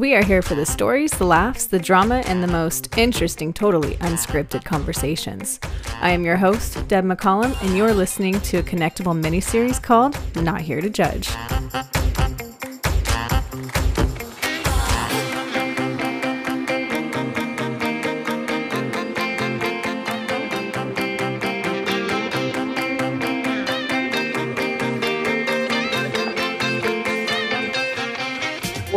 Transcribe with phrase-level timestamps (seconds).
[0.00, 3.96] We are here for the stories, the laughs, the drama, and the most interesting, totally
[3.96, 5.60] unscripted conversations.
[6.00, 10.62] I am your host, Deb McCollum, and you're listening to a connectable miniseries called Not
[10.62, 11.28] Here to Judge.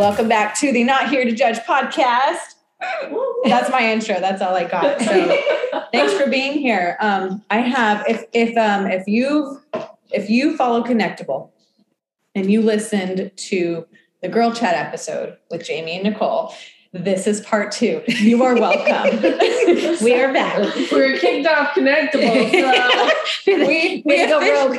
[0.03, 2.55] Welcome back to the Not Here to Judge podcast.
[3.45, 4.19] That's my intro.
[4.19, 4.99] That's all I got.
[4.99, 5.37] So
[5.93, 6.97] thanks for being here.
[6.99, 9.61] Um, I have if if um if you
[10.11, 11.51] if you follow Connectable
[12.35, 13.87] and you listened to
[14.21, 16.53] the girl chat episode with Jamie and Nicole,
[16.93, 18.03] this is part two.
[18.07, 19.19] You are welcome.
[20.03, 20.59] we are back.
[20.91, 22.51] We're kicked off connectable.
[22.51, 23.11] So
[23.47, 24.77] we we, go rogue.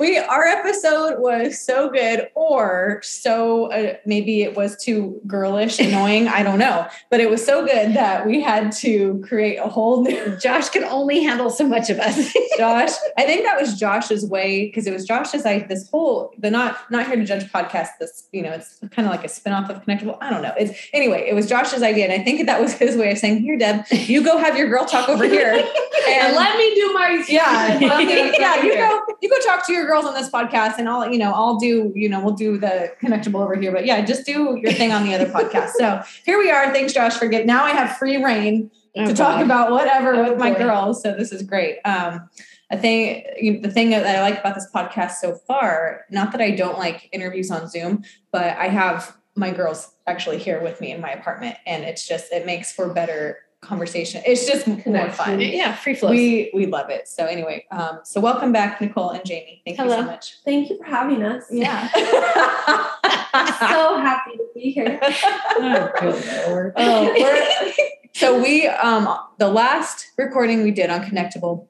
[0.00, 6.26] we our episode was so good, or so uh, maybe it was too girlish, annoying.
[6.26, 10.02] I don't know, but it was so good that we had to create a whole
[10.02, 10.36] new.
[10.36, 12.32] Josh can only handle so much of us.
[12.56, 16.50] Josh, I think that was Josh's way because it was Josh's like this whole the
[16.50, 17.88] not not here to judge podcast.
[18.00, 20.16] This you know it's kind of like a spinoff of Connectable.
[20.22, 20.54] I don't know.
[20.58, 21.26] It's anyway.
[21.28, 23.84] It was Josh's idea, and I think that was his way of saying, "Here, Deb,
[23.90, 25.52] you go have your girl talk over here,
[26.08, 28.62] and, let me do my yeah, yeah.
[28.62, 31.32] You go, you go talk to your girls on this podcast, and I'll, you know,
[31.32, 33.72] I'll do, you know, we'll do the connectable over here.
[33.72, 35.70] But yeah, just do your thing on the other podcast.
[35.78, 36.72] So here we are.
[36.72, 37.46] Thanks, Josh, for getting.
[37.46, 41.02] Now I have free reign oh, to talk about whatever oh, with my girls.
[41.02, 41.78] So this is great.
[41.84, 42.28] Um,
[42.70, 46.32] I think you know, the thing that I like about this podcast so far, not
[46.32, 50.80] that I don't like interviews on Zoom, but I have my girls actually here with
[50.80, 54.22] me in my apartment, and it's just it makes for better conversation.
[54.26, 55.40] It's just more fun.
[55.40, 56.10] Yeah, free flow.
[56.10, 57.08] We we love it.
[57.08, 59.62] So anyway, um, so welcome back, Nicole and Jamie.
[59.64, 59.96] Thank Hello.
[59.96, 60.36] you so much.
[60.44, 61.44] Thank you for having us.
[61.50, 61.88] Yeah.
[61.92, 62.00] so
[63.98, 64.98] happy to be here.
[65.02, 67.72] oh, oh
[68.14, 71.68] so we um the last recording we did on Connectable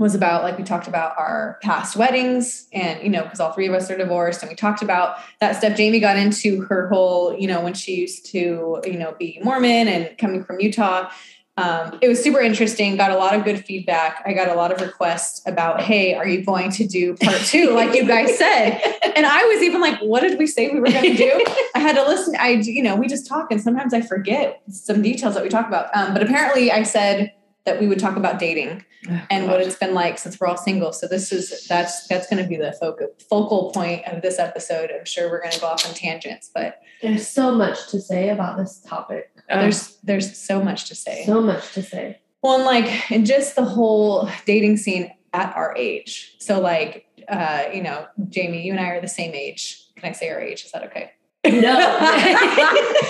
[0.00, 3.66] was about like we talked about our past weddings and you know because all three
[3.66, 5.76] of us are divorced and we talked about that stuff.
[5.76, 9.86] Jamie got into her whole you know when she used to you know be mormon
[9.86, 11.10] and coming from utah.
[11.58, 14.22] Um, it was super interesting got a lot of good feedback.
[14.24, 17.74] I got a lot of requests about hey are you going to do part two?
[17.74, 18.80] Like you guys said.
[19.14, 21.44] And i was even like what did we say we were going to do?
[21.74, 22.36] I had to listen.
[22.38, 25.68] I you know we just talk and sometimes i forget some details that we talk
[25.68, 25.94] about.
[25.94, 27.34] Um, but apparently i said
[27.64, 30.56] that we would talk about dating oh, and what it's been like since we're all
[30.56, 30.92] single.
[30.92, 34.90] So this is that's that's going to be the focal focal point of this episode.
[34.90, 38.30] I'm sure we're going to go off on tangents, but there's so much to say
[38.30, 39.30] about this topic.
[39.48, 41.24] There's there's so much to say.
[41.26, 42.20] So much to say.
[42.42, 46.36] Well, and like in just the whole dating scene at our age.
[46.38, 49.86] So like uh, you know, Jamie, you and I are the same age.
[49.96, 50.64] Can I say our age?
[50.64, 51.12] Is that okay?
[51.44, 51.52] No.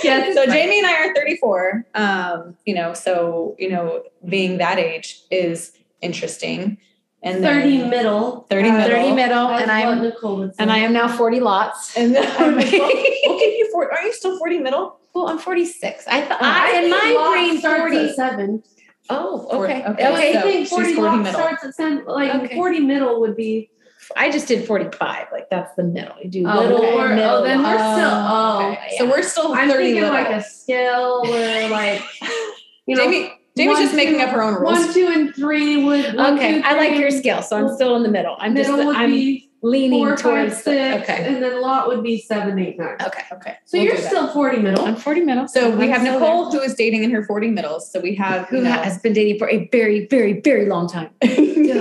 [0.05, 0.35] yes.
[0.35, 1.87] So Jamie and I are 34.
[1.95, 6.79] Um, you know, so you know, being that age is interesting.
[7.23, 8.47] And 30 middle.
[8.49, 8.97] 30 uh, middle.
[8.97, 9.49] 30 middle.
[9.51, 10.51] And I'm Nicole.
[10.59, 11.97] and I am now 40 lots.
[11.97, 13.91] And then we'll, we'll give you 40.
[13.95, 14.99] Are you still 40 middle?
[15.15, 16.07] Well, I'm 46.
[16.07, 18.63] I thought I, in my brain 47.
[19.11, 19.85] Oh, okay.
[19.85, 19.91] Okay.
[19.91, 20.39] okay.
[20.39, 21.33] I think 40, 40 middle.
[21.33, 22.05] starts at 10.
[22.07, 22.55] Like okay.
[22.55, 23.71] 40 middle would be
[24.17, 25.29] I just did 45.
[25.33, 26.15] Like that's the middle.
[26.23, 26.95] You do oh, little okay.
[26.95, 27.31] or middle.
[27.31, 28.11] Oh, then we're oh, still.
[28.11, 28.95] Oh, okay.
[28.99, 29.55] so we're still.
[29.55, 30.11] I'm thinking little.
[30.11, 32.03] like a scale where like
[32.87, 33.05] you know.
[33.05, 34.79] Jamie, Jamie's one, just making two, up her own rules.
[34.79, 36.15] One, two, and three would.
[36.15, 38.37] One, okay, two, three, I like your scale, so I'm still in the middle.
[38.39, 38.87] I'm middle just.
[38.87, 42.59] Would I'm be leaning four, towards five, six, okay, and then lot would be seven,
[42.59, 42.97] eight, nine.
[43.05, 43.59] Okay, okay.
[43.65, 44.85] So we'll you're still forty middle.
[44.85, 45.49] I'm forty middle.
[45.49, 47.91] So we have Nicole who is dating in her forty middles.
[47.91, 51.11] So we have who know, has been dating for a very, very, very long time.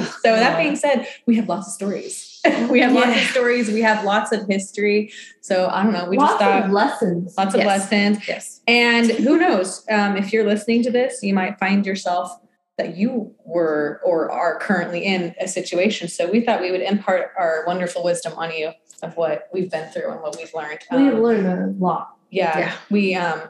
[0.02, 2.42] so that being said, we have lots of stories.
[2.70, 3.00] we have yeah.
[3.00, 3.70] lots of stories.
[3.70, 5.12] We have lots of history.
[5.42, 6.08] So I don't know.
[6.10, 7.36] We lots just thought of lessons.
[7.38, 7.68] Lots of yes.
[7.68, 8.28] lessons.
[8.28, 8.62] Yes.
[8.68, 9.86] And who knows?
[9.90, 12.32] Um, if you're listening to this, you might find yourself
[12.78, 16.08] that you were or are currently in a situation.
[16.08, 18.72] So we thought we would impart our wonderful wisdom on you
[19.04, 20.80] of what we've been through and what we've learned.
[20.90, 22.16] Um, we've learned a lot.
[22.32, 22.76] Yeah, yeah.
[22.90, 23.50] We um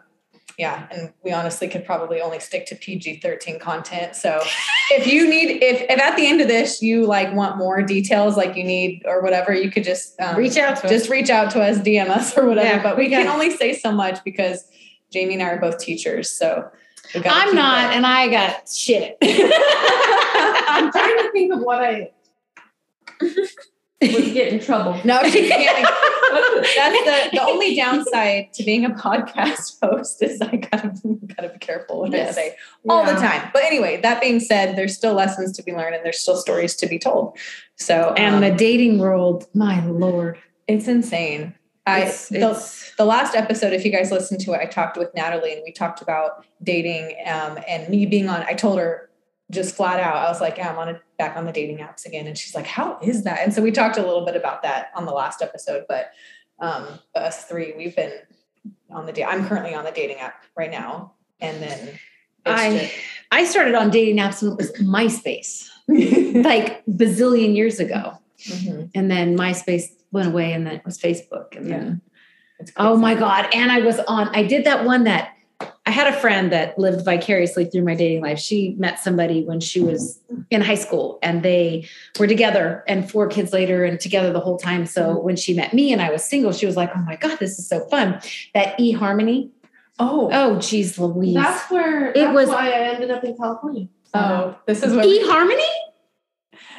[0.59, 4.13] yeah, and we honestly could probably only stick to PG 13 content.
[4.13, 4.41] So
[4.91, 8.35] if you need, if, if at the end of this you like want more details,
[8.35, 11.09] like you need or whatever, you could just um, reach out to just us.
[11.09, 12.67] reach out to us, DM us or whatever.
[12.67, 14.67] Yeah, but we, we can only say so much because
[15.13, 16.29] Jamie and I are both teachers.
[16.29, 16.69] So
[17.15, 19.17] I'm not, and I got shit.
[19.21, 22.11] I'm trying to think of what I
[24.01, 24.93] would get in trouble.
[25.03, 30.93] No, That's the, the only downside to being a podcast host is I gotta,
[31.35, 32.37] gotta be careful what yes.
[32.37, 32.55] I say
[32.87, 33.13] all yeah.
[33.13, 33.49] the time.
[33.53, 36.75] But anyway, that being said, there's still lessons to be learned and there's still stories
[36.77, 37.37] to be told.
[37.75, 40.37] So and um, the dating world, my lord.
[40.67, 41.55] It's insane.
[41.87, 45.13] I it's, the, the last episode, if you guys listened to it, I talked with
[45.15, 48.43] Natalie and we talked about dating um, and me being on.
[48.43, 49.08] I told her
[49.51, 52.05] just flat out, I was like, yeah, I'm on a, back on the dating apps
[52.05, 53.39] again, and she's like, how is that?
[53.39, 55.85] And so we talked a little bit about that on the last episode.
[55.87, 56.11] But
[56.59, 58.13] um, us three, we've been
[58.91, 59.25] on the date.
[59.25, 61.99] I'm currently on the dating app right now, and then
[62.45, 62.93] I just-
[63.31, 65.69] I started on dating apps when it was MySpace,
[66.43, 68.17] like bazillion years ago,
[68.47, 68.85] mm-hmm.
[68.93, 71.77] and then MySpace went away, and then it was Facebook, and yeah.
[71.77, 72.01] then
[72.77, 73.47] oh my god!
[73.53, 74.29] And I was on.
[74.35, 75.33] I did that one that
[75.85, 78.37] I had a friend that lived vicariously through my dating life.
[78.37, 80.19] She met somebody when she was
[80.51, 81.87] in high school and they
[82.19, 84.85] were together and four kids later and together the whole time.
[84.85, 85.25] So mm-hmm.
[85.25, 87.57] when she met me and I was single, she was like, Oh my God, this
[87.57, 88.21] is so fun.
[88.53, 89.49] That eHarmony.
[89.97, 91.33] Oh, oh, geez, Louise.
[91.33, 93.87] That's where it was why I ended up in California.
[94.13, 95.67] Oh, this is what eHarmony?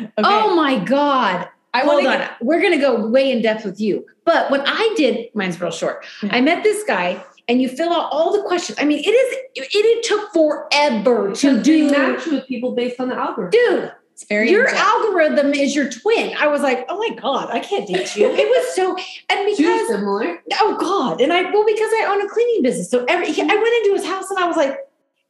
[0.01, 0.11] Okay.
[0.19, 1.49] Oh my God.
[1.73, 2.19] I Hold on.
[2.19, 4.07] Get- We're going to go way in depth with you.
[4.25, 6.05] But when I did, mine's real short.
[6.23, 6.31] Yeah.
[6.33, 8.79] I met this guy and you fill out all the questions.
[8.79, 13.09] I mean, it is it, it took forever to do match with people based on
[13.09, 13.51] the algorithm.
[13.51, 16.37] Dude, it's very your algorithm is your twin.
[16.39, 18.31] I was like, oh my god, I can't date you.
[18.31, 18.97] it was so
[19.29, 20.39] and because Too similar.
[20.61, 23.43] Oh god, and I well because I own a cleaning business, so every I went
[23.49, 24.79] into his house and I was like.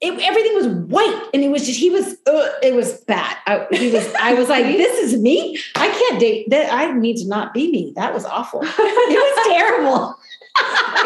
[0.03, 3.67] It, everything was white and it was just he was uh, it was bad I,
[3.71, 7.29] he was I was like this is me I can't date that I need to
[7.29, 10.17] not be me that was awful it was terrible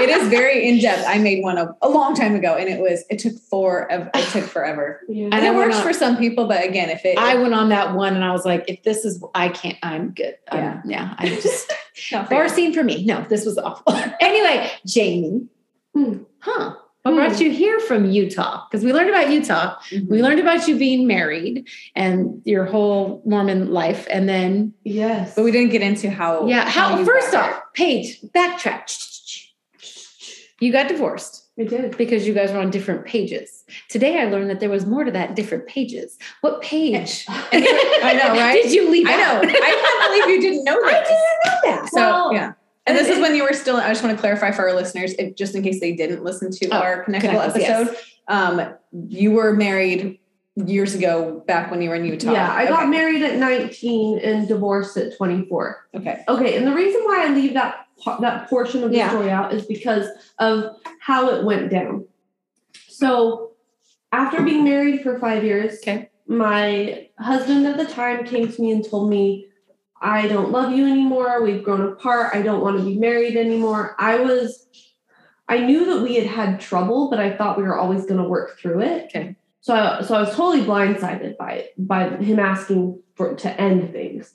[0.01, 1.05] it is very in depth.
[1.07, 4.09] I made one a, a long time ago, and it was it took four of
[4.15, 5.29] It took forever, yeah.
[5.33, 6.47] and, it works on, for some people.
[6.47, 9.05] But again, if it, I went on that one, and I was like, if this
[9.05, 9.79] is, I can't.
[9.83, 10.37] I'm good.
[10.53, 11.15] Yeah, I'm, yeah.
[11.19, 11.73] I just
[12.29, 13.05] far scene for me.
[13.05, 13.95] No, this was awful.
[14.21, 15.47] anyway, Jamie,
[15.95, 16.23] hmm.
[16.39, 16.75] huh?
[17.03, 17.17] What hmm.
[17.19, 18.67] brought you here from Utah?
[18.67, 19.79] Because we learned about Utah.
[19.91, 20.11] Mm-hmm.
[20.11, 25.45] We learned about you being married and your whole Mormon life, and then yes, but
[25.45, 26.47] we didn't get into how.
[26.47, 28.87] Yeah, how, how first off, Paige, backtrack
[30.65, 31.47] you got divorced.
[31.59, 31.97] I did.
[31.97, 33.65] Because you guys were on different pages.
[33.91, 36.19] Today I learned that there was more to that different pages.
[36.41, 37.27] What page?
[37.29, 38.63] I know, right?
[38.63, 39.07] Did you leave?
[39.07, 39.43] I know.
[39.45, 41.07] I can't believe you didn't know that.
[41.07, 41.91] I didn't know that.
[41.91, 42.55] So well, yeah.
[42.87, 45.15] And this is when you were still, I just want to clarify for our listeners,
[45.19, 47.97] if, just in case they didn't listen to oh, our Connectable episode, yes.
[48.29, 48.75] um,
[49.09, 50.19] you were married
[50.57, 52.33] years ago back when you were in Utah.
[52.33, 52.73] Yeah, I okay.
[52.73, 55.89] got married at 19 and divorced at 24.
[55.95, 56.25] Okay.
[56.29, 57.84] Okay, and the reason why I leave that
[58.21, 59.11] that portion of the yeah.
[59.11, 60.09] story out is because
[60.39, 62.07] of how it went down.
[62.89, 63.53] So,
[64.13, 66.11] after being married for 5 years, okay.
[66.27, 69.49] my husband at the time came to me and told me
[70.01, 71.43] I don't love you anymore.
[71.43, 72.35] We've grown apart.
[72.35, 73.97] I don't want to be married anymore.
[73.99, 74.67] I was
[75.49, 78.29] I knew that we had had trouble, but I thought we were always going to
[78.29, 79.07] work through it.
[79.07, 79.37] Okay.
[79.61, 84.35] So, so I was totally blindsided by it, by him asking for to end things.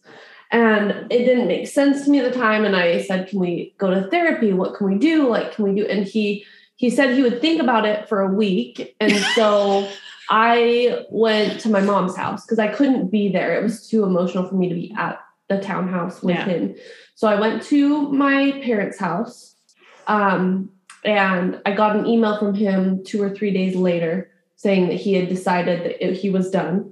[0.51, 2.65] And it didn't make sense to me at the time.
[2.65, 4.51] And I said, Can we go to therapy?
[4.53, 5.27] What can we do?
[5.27, 5.85] Like, can we do?
[5.85, 8.95] And he he said he would think about it for a week.
[8.99, 9.87] And so
[10.29, 13.59] I went to my mom's house because I couldn't be there.
[13.59, 15.19] It was too emotional for me to be at
[15.49, 16.45] the townhouse with yeah.
[16.45, 16.75] him.
[17.15, 19.55] So I went to my parents' house.
[20.07, 20.71] Um,
[21.05, 25.13] and I got an email from him two or three days later saying that he
[25.13, 26.91] had decided that it, he was done.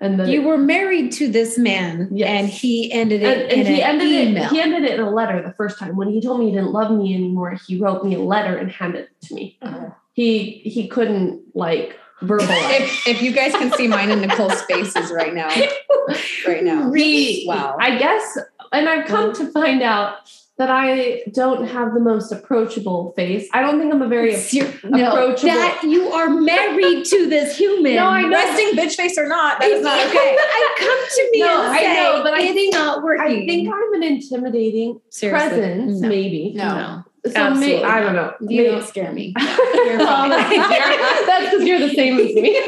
[0.00, 2.28] And that you were married to this man, yes.
[2.28, 3.50] and he ended it.
[3.50, 4.44] And, and he ended email.
[4.44, 4.50] it.
[4.50, 6.70] He ended it in a letter the first time when he told me he didn't
[6.70, 7.58] love me anymore.
[7.66, 9.58] He wrote me a letter and handed it to me.
[9.60, 9.90] Uh-huh.
[10.12, 12.80] He he couldn't like verbalize.
[12.80, 15.48] if, if you guys can see mine and Nicole's faces right now,
[16.46, 17.76] right now, Re, wow.
[17.78, 18.38] I guess,
[18.72, 23.48] and I've come to find out that I don't have the most approachable face.
[23.52, 24.32] I don't think I'm a very
[24.84, 25.54] no, approachable.
[25.54, 27.94] That you are married to this human.
[27.94, 28.30] No, I know.
[28.30, 30.18] Resting bitch face or not, that is not okay.
[30.38, 33.24] I come to me no, and say, I know, but I think not working.
[33.24, 35.48] I think I'm an intimidating Seriously.
[35.48, 36.08] presence, no.
[36.08, 36.52] maybe.
[36.54, 36.74] No.
[36.74, 37.04] no.
[37.32, 38.32] So may, I don't know.
[38.40, 39.32] You don't scare me.
[39.36, 39.56] that's
[41.50, 42.58] because you're the same as me.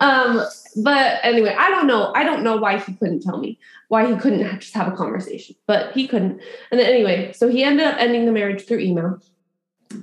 [0.00, 0.42] um,
[0.82, 2.12] but anyway, I don't know.
[2.14, 5.54] I don't know why he couldn't tell me why he couldn't just have a conversation,
[5.66, 6.40] but he couldn't.
[6.70, 9.20] And then anyway, so he ended up ending the marriage through email.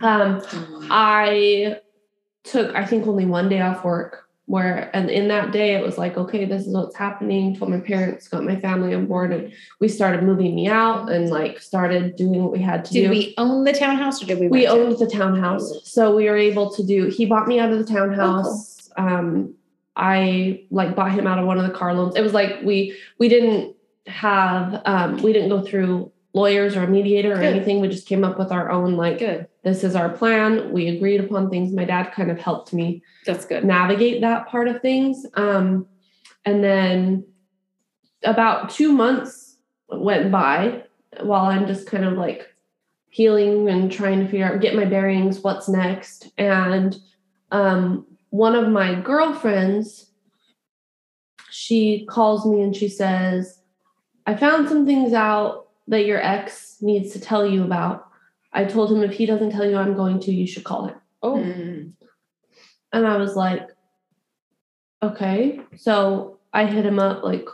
[0.01, 0.87] Um, mm.
[0.89, 1.79] I
[2.43, 5.97] took I think only one day off work where and in that day it was
[5.97, 9.53] like okay this is what's happening told my parents got my family on board and
[9.79, 13.07] we started moving me out and like started doing what we had to did do
[13.07, 14.99] did we own the townhouse or did we we owned it?
[14.99, 18.89] the townhouse so we were able to do he bought me out of the townhouse
[18.91, 19.07] oh, cool.
[19.07, 19.53] um
[19.95, 22.95] i like bought him out of one of the car loans it was like we
[23.19, 23.75] we didn't
[24.07, 27.45] have um we didn't go through lawyers or a mediator or Good.
[27.55, 27.79] anything.
[27.79, 29.47] We just came up with our own like Good.
[29.63, 30.71] this is our plan.
[30.71, 31.71] We agreed upon things.
[31.71, 35.25] My dad kind of helped me that's good navigate that part of things.
[35.35, 35.87] Um,
[36.45, 37.25] and then
[38.23, 39.57] about two months
[39.89, 40.83] went by
[41.21, 42.47] while I'm just kind of like
[43.09, 46.97] healing and trying to figure out get my bearings what's next and
[47.51, 50.09] um, one of my girlfriends
[51.51, 53.61] she calls me and she says
[54.25, 58.07] i found some things out that your ex needs to tell you about.
[58.53, 60.95] I told him if he doesn't tell you i'm going to you should call him.
[61.21, 61.93] Oh, Mm.
[62.91, 63.67] and i was like
[65.03, 65.59] okay.
[65.77, 67.45] So i hit him up like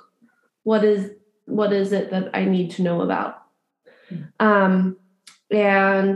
[0.64, 1.12] what is
[1.46, 3.42] what is it that i need to know about?
[4.40, 4.96] Um
[5.52, 6.16] and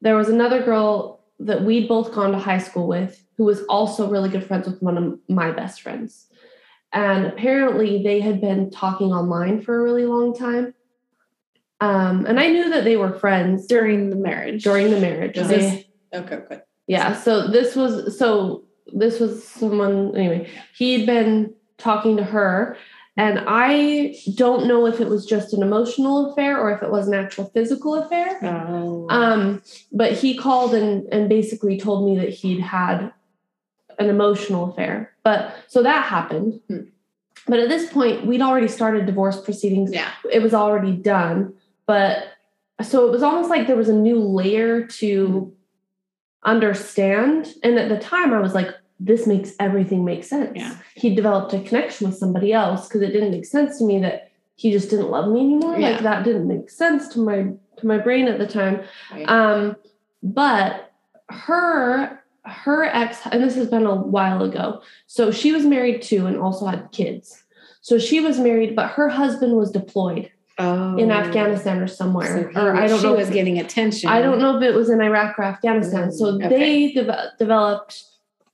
[0.00, 4.08] there was another girl that we'd both gone to high school with who was also
[4.08, 6.26] really good friends with one of my best friends
[6.92, 10.74] and apparently they had been talking online for a really long time
[11.80, 14.64] um and i knew that they were friends during the marriage.
[14.64, 16.62] during the marriage They- this- Okay, good.
[16.86, 22.76] yeah so this was so this was someone anyway he'd been talking to her
[23.18, 27.08] and i don't know if it was just an emotional affair or if it was
[27.08, 28.38] an actual physical affair.
[28.42, 29.06] Oh.
[29.10, 29.60] um
[29.92, 33.12] but he called and and basically told me that he'd had
[33.98, 35.12] an emotional affair.
[35.24, 36.60] But so that happened.
[36.68, 36.82] Hmm.
[37.46, 39.92] but at this point we'd already started divorce proceedings.
[39.92, 40.10] Yeah.
[40.32, 41.54] it was already done.
[41.86, 42.24] But
[42.80, 45.52] so it was almost like there was a new layer to
[46.44, 47.52] understand.
[47.64, 50.74] And at the time i was like this makes everything make sense Yeah.
[50.94, 54.30] he developed a connection with somebody else because it didn't make sense to me that
[54.56, 55.90] he just didn't love me anymore Yeah.
[55.90, 59.28] like that didn't make sense to my to my brain at the time Right.
[59.28, 59.76] um
[60.22, 60.92] but
[61.30, 66.26] her her ex and this has been a while ago so she was married too
[66.26, 67.44] and also had kids
[67.82, 70.96] so she was married but her husband was deployed Oh.
[70.96, 74.10] in afghanistan or So somewhere he or i don't she know was getting attention.
[74.10, 76.10] I don't know if it was in Iraq or Afghanistan.
[76.10, 78.02] So Mm, they deve- developed.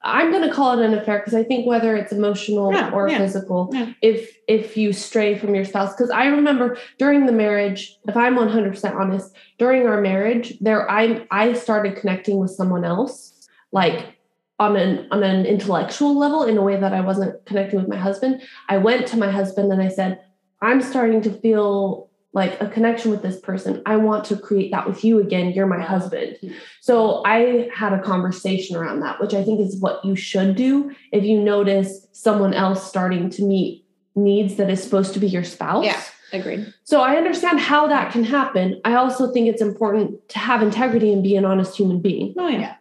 [0.06, 3.08] I'm going to call it an affair because I think whether it's emotional Yeah, or
[3.08, 3.92] yeah, physical, yeah.
[4.02, 8.36] if if you stray from your spouse, because I remember during the marriage, if I'm
[8.36, 14.18] 100 percent honest, during our marriage, there I I started connecting with someone else, like
[14.58, 17.96] on an on an intellectual level in a way that I wasn't connecting with my
[17.96, 18.42] husband.
[18.68, 20.20] I went to my husband and I said,
[20.60, 23.80] I'm starting to feel like a connection with this person.
[23.86, 25.52] I want to create that with you again.
[25.52, 26.36] You're my husband.
[26.80, 30.92] So I had a conversation around that, which I think is what you should do
[31.12, 33.84] if you notice someone else starting to meet
[34.16, 35.84] needs that is supposed to be your spouse.
[35.84, 36.02] Yeah.
[36.32, 36.74] Agreed.
[36.82, 38.80] So I understand how that can happen.
[38.84, 42.48] I also think it's important to have integrity and be an honest human being Oh
[42.48, 42.74] yeah.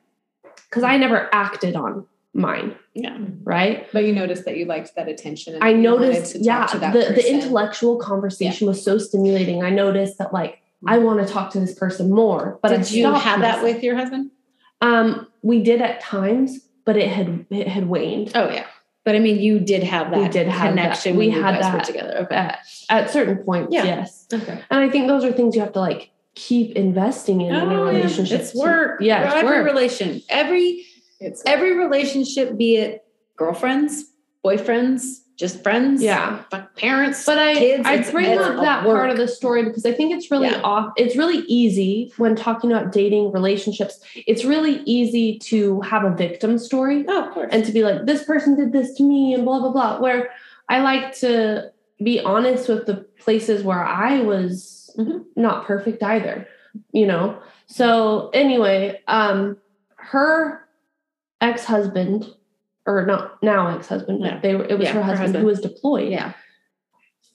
[0.69, 3.17] because I never acted on mine, Yeah.
[3.43, 3.87] right?
[3.93, 5.57] But you noticed that you liked that attention.
[5.61, 9.63] I noticed, yeah, that the, the intellectual conversation was so stimulating.
[9.63, 13.13] I noticed that like I want to talk to this person more, but Did you
[13.13, 14.31] have that with your husband?
[14.81, 18.31] Um, we did at times, but it had it had waned.
[18.35, 18.65] Oh yeah.
[19.05, 20.69] But I mean, you did have that We did have that.
[20.81, 21.17] connection.
[21.17, 21.83] We had that.
[21.83, 22.19] together.
[22.19, 22.35] Okay.
[22.35, 22.59] At,
[22.89, 23.83] at certain points, Yeah.
[23.83, 24.27] yes.
[24.33, 24.61] Okay.
[24.71, 27.85] And I think those are things you have to like keep investing in in your
[27.85, 28.39] relationship.
[28.39, 29.01] Oh, It's work.
[29.01, 29.65] Yeah, it's every work.
[29.65, 30.85] relation, every
[31.23, 33.05] It's every relationship, be it
[33.37, 34.11] girlfriends,
[34.45, 36.43] boyfriends, just friends, Yeah.
[36.75, 37.83] parents, But I, kids.
[37.87, 38.97] I bring up that work.
[38.97, 40.61] part of the story because I think it's really Yeah.
[40.63, 40.93] off.
[40.95, 43.99] It's really easy when talking about dating relationships.
[44.27, 47.49] It's really easy to have a victim story Oh, of course.
[47.51, 49.99] and to be like, this person did this to me and blah blah blah.
[49.99, 50.29] Where
[50.69, 51.71] I like to
[52.03, 55.23] be honest with the places where I was Mhm.
[55.35, 56.47] not perfect either,
[56.91, 57.37] you know.
[57.65, 59.57] So anyway, um,
[59.95, 60.62] her
[61.49, 62.25] ex-husband,
[62.85, 64.39] or not now ex-husband, Yeah.
[64.43, 65.41] they were it was Yeah, her her husband, husband.
[65.43, 66.33] who was deployed yeah.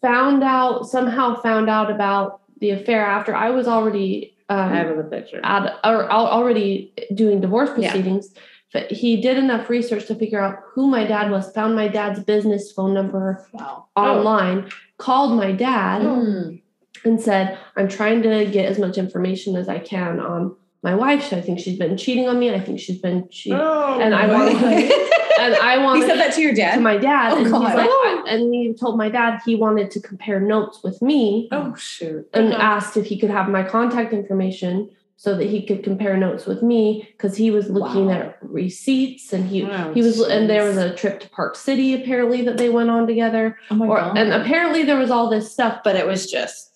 [0.03, 4.97] found out somehow found out about the affair after I was already um, I have
[4.99, 5.41] a picture.
[5.45, 7.91] ad, or al- already doing divorce Yeah.
[7.91, 8.33] proceedings.
[8.73, 12.21] But he did enough research to figure out who my dad was, found my dad's
[12.21, 13.87] business phone number wow.
[13.97, 16.61] online, called my dad, Mm.
[17.05, 21.33] and said, I'm trying to get as much information as I can on my wife.
[21.33, 22.55] I think she's been cheating on me.
[22.55, 23.59] I think she's been cheating.
[23.61, 24.93] Oh, And I want wanted
[25.41, 26.01] and I want.
[26.03, 26.77] he said that to your dad.
[26.77, 27.33] to my dad.
[27.33, 27.63] Oh, and he's God.
[27.75, 28.25] like, Oh.
[28.27, 32.29] I- and he told my dad he wanted to compare notes with me oh shoot.
[32.35, 32.63] and Uh-huh.
[32.63, 36.63] asked if he could have my contact information so that he could compare notes with
[36.63, 38.13] me because he was looking Wow.
[38.13, 41.95] at receipts and he Oh, he was and there was a trip to Park City
[42.01, 44.17] apparently that they went on together Oh my or god.
[44.19, 46.68] and apparently there was all this stuff But it was just.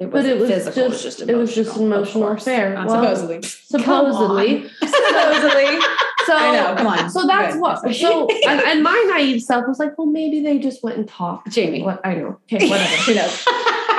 [0.00, 0.72] It but it was physical.
[0.72, 3.42] just, it was just it was just an emotional, of affair Uh, well, supposedly.
[3.42, 5.80] supposedly supposedly.
[6.26, 6.74] so I know.
[6.76, 7.10] Come on.
[7.10, 7.60] so that's Good.
[7.60, 11.06] what so and, and my naive self was like well maybe they just went and
[11.06, 11.82] talked Jamie.
[11.82, 13.44] what I know okay whatever Who knows?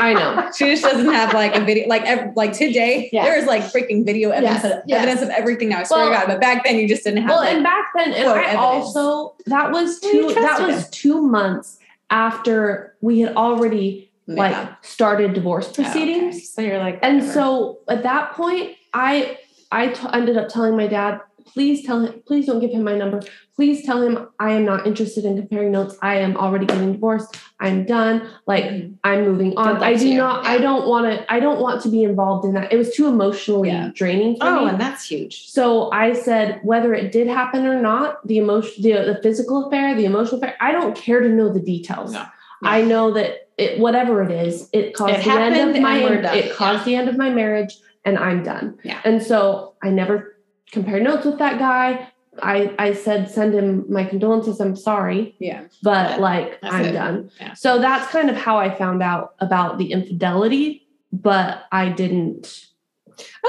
[0.03, 3.07] I know She just doesn't have like a video, like ev- like today.
[3.13, 3.23] Yeah.
[3.25, 4.97] There is like freaking video evidence, Yes, of, yes.
[4.97, 5.81] evidence of everything now.
[5.81, 6.27] I swear Well- to God.
[6.27, 7.29] But back then, you just didn't have.
[7.29, 8.57] well like, and back then and quote i evidence.
[8.95, 11.77] also that was two that was two months
[12.09, 14.75] after we had already like Yeah.
[14.81, 15.83] started divorce Oh, okay.
[15.83, 16.49] proceedings.
[16.53, 19.37] So you're like, And so at that point, I
[19.71, 22.95] I t- ended up telling my dad, please tell him, please don't give him my
[22.95, 23.21] number.
[23.55, 25.95] Please tell him I am not interested in comparing notes.
[26.01, 27.37] I am already getting divorced.
[27.61, 28.23] I'm done.
[28.47, 28.95] Like Mhm.
[29.05, 29.77] I'm moving on.
[29.81, 30.17] I do you.
[30.17, 30.45] not.
[30.45, 31.31] I don't want to.
[31.33, 32.71] I don't want to be involved in that.
[32.73, 33.91] It was too emotionally Yeah.
[33.93, 34.69] draining for oh, me.
[34.71, 35.49] and that's huge.
[35.49, 39.95] So I said, whether it did happen or not, the emotion, the, the physical affair,
[39.95, 42.11] the emotional affair, I don't care to know the details.
[42.13, 42.23] No.
[42.63, 46.03] I know that it, whatever it is, it caused It the end of my, and
[46.09, 46.37] we're done.
[46.37, 48.77] it caused the end of my marriage, and I'm done.
[48.83, 48.99] Yeah.
[49.03, 50.37] And so I never
[50.71, 52.07] compared notes with that guy.
[52.41, 54.59] I I said send him my condolences.
[54.61, 55.63] I'm sorry, Yeah.
[55.83, 56.91] but Yeah, like I'm it.
[56.93, 57.29] done.
[57.39, 57.53] Yeah.
[57.53, 62.67] So that's kind of how I found out about the infidelity, but I didn't.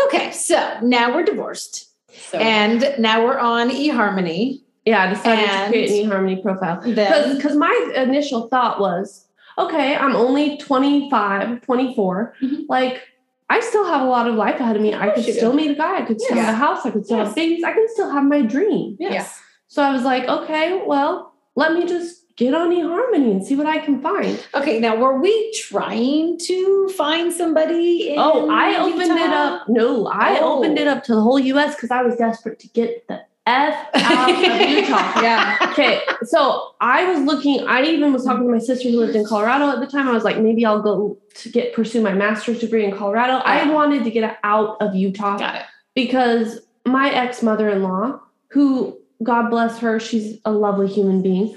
[0.06, 1.90] Okay, so now we're divorced,
[2.30, 4.60] So and now we're on eHarmony.
[4.84, 6.80] Yeah, I decided And- to create an eHarmony profile.
[6.84, 9.26] Because my initial thought was
[9.58, 12.64] okay i'm only 25 24 Mhm.
[12.68, 13.02] like
[13.50, 15.38] i still have a lot of life ahead of me i could you do.
[15.38, 16.46] still meet a guy i could still Yes.
[16.46, 17.26] have a house i could still Yes.
[17.28, 21.34] have babies i can still have my dream yes, so i was like okay well
[21.54, 24.80] let me just get on eharmony and see what i can find okay.
[24.80, 28.14] Now, were we trying to find somebody?
[28.14, 30.56] In oh i opened it up no i Oh.
[30.58, 33.88] opened it up to the whole us because i was desperate to get the f
[33.94, 34.36] out of
[34.70, 35.58] utah yeah.
[35.72, 37.66] okay, so I was looking.
[37.66, 40.06] I even was talking to my sister who lived in Colorado at the time.
[40.08, 43.34] I was like, maybe I'll go to get pursue my master's degree in Colorado.
[43.44, 45.62] I wanted to get out of Utah Got it.
[45.94, 51.56] because my ex mother in law, who God bless her, she's a lovely human being.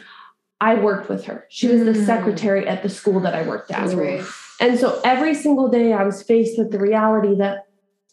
[0.61, 1.45] I worked with her.
[1.49, 2.05] She was the Mm.
[2.05, 3.89] secretary at the school that I worked at.
[3.93, 4.23] Great.
[4.59, 7.67] And so every single day I was faced with the reality that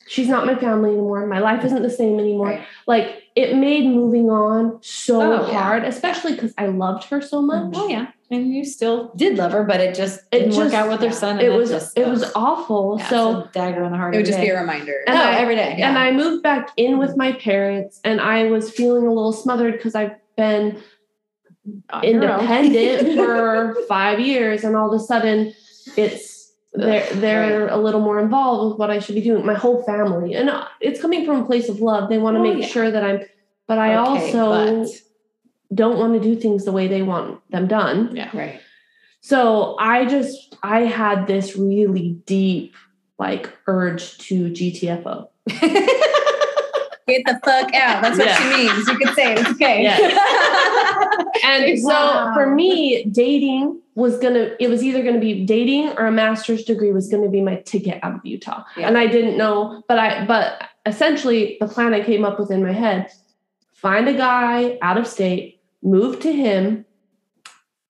[0.09, 1.25] she's not my family anymore.
[1.27, 2.49] My life isn't the same anymore.
[2.49, 2.63] Right.
[2.87, 5.63] Like it made moving on so Oh, yeah.
[5.63, 7.73] hard, especially because I loved her so much.
[7.75, 10.91] Oh yeah, and you still did love her, but it just It didn't work out
[10.91, 11.13] with her yeah.
[11.13, 11.39] son.
[11.39, 12.97] And It was just, it was awful.
[12.99, 14.15] Yeah, so a dagger in the heart.
[14.15, 14.95] It would every just be a reminder.
[15.07, 15.77] And no, I- every day.
[15.81, 19.75] and I moved back in with my parents and I was feeling a little smothered
[19.75, 20.83] because I've been
[21.91, 22.41] On your own.
[22.41, 25.55] independent for five years and all of a sudden
[25.97, 26.32] it's
[26.75, 29.45] they're they're a little more involved with what I should be doing.
[29.45, 30.35] My whole family.
[30.35, 32.09] And uh, it's coming from a place of love.
[32.09, 32.67] They want to Oh, make yeah.
[32.69, 33.21] sure that I'm
[33.69, 34.89] but I Okay, also but-
[35.75, 38.15] don't want to do things the way they want them done.
[38.15, 38.31] yeah.
[38.37, 38.61] Right.
[39.21, 42.75] So I just I had this really deep
[43.19, 45.29] like urge to GTFO.
[47.09, 48.03] Get the fuck out.
[48.03, 48.37] That's what Yeah.
[48.39, 48.89] she means.
[48.89, 49.39] You can say it.
[49.41, 50.17] It's okay.
[51.45, 56.13] And so for me, dating was gonna it was either gonna be dating or a
[56.13, 58.65] master's degree was gonna be my ticket out of Utah.
[58.77, 58.89] Yeah.
[58.89, 62.63] And I didn't know, but I but essentially the plan I came up with in
[62.63, 63.11] my head,
[63.73, 66.85] find a guy out of state, move to him,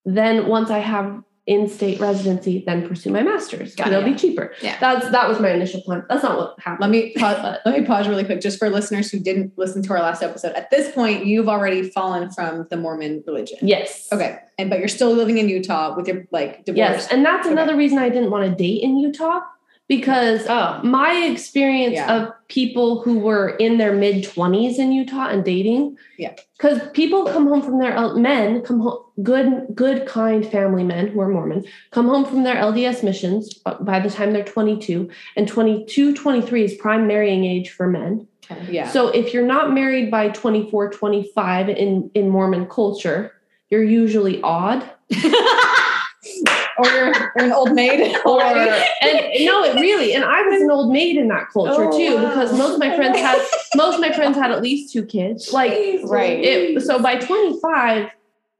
[0.04, 3.74] then once I have in-state residency, then pursue my master's.
[3.74, 4.12] Got it, It'll yeah.
[4.14, 4.54] be cheaper.
[4.62, 4.76] Yeah.
[4.80, 6.04] That's that was my initial plan.
[6.08, 6.80] That's not what happened.
[6.82, 9.92] Let me pause, let me pause really quick, just for listeners who didn't listen to
[9.92, 10.52] our last episode.
[10.52, 13.58] At this point, you've already fallen from the Mormon religion.
[13.60, 14.08] Yes.
[14.12, 16.78] Okay, and but you're still living in Utah with your like divorce.
[16.78, 17.08] Yes.
[17.10, 17.52] And that's Okay.
[17.52, 19.40] another reason I didn't want to date in Utah
[19.96, 22.14] because Oh, my experience Yeah.
[22.16, 25.96] of people who were in their mid 20s in Utah and dating.
[26.18, 26.32] Yeah.
[26.56, 31.20] Because people come home from their men, come home, good, good, kind family men who
[31.20, 35.10] are Mormon, come home from their LDS missions uh, by the time they're 22.
[35.36, 38.26] And 22, 23 is prime marrying age for men.
[38.70, 38.88] Yeah.
[38.88, 43.32] So if you're not married by 24, 25 in, in Mormon culture,
[43.70, 44.88] you're usually odd.
[46.78, 50.14] or you're, you're an old maid or and no, it really.
[50.14, 52.28] And I was an old maid in that culture Oh, too, wow.
[52.28, 55.52] because most of my friends had most of my friends had at least two kids.
[55.52, 55.72] Like
[56.04, 56.38] Right.
[56.42, 58.10] it, so by 25,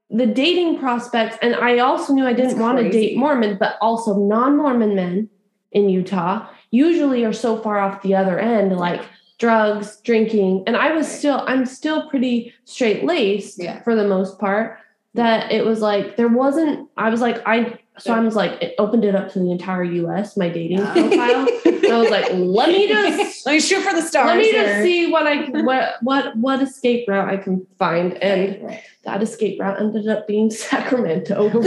[0.09, 3.77] the dating prospects, and I also knew I didn't That's want to date Mormon, but
[3.81, 5.29] also non-Mormon men
[5.71, 9.01] in Utah usually are so far off the other end, like
[9.39, 10.63] drugs, drinking.
[10.67, 13.81] And I was still, I'm still pretty straight laced Yeah.
[13.81, 14.77] for the most part.
[15.15, 16.89] That it was like there wasn't.
[16.97, 17.77] I was like I.
[17.99, 20.35] So I was like it opened it up to the entire U.S.
[20.35, 20.93] My dating Yeah.
[20.93, 21.47] profile.
[21.65, 24.27] and I was like, let me just Let me shoot for the stars.
[24.27, 24.63] let me here.
[24.65, 28.83] just see what I what what what escape route I can find, and Right, right.
[29.03, 31.51] That escape route ended up being Sacramento.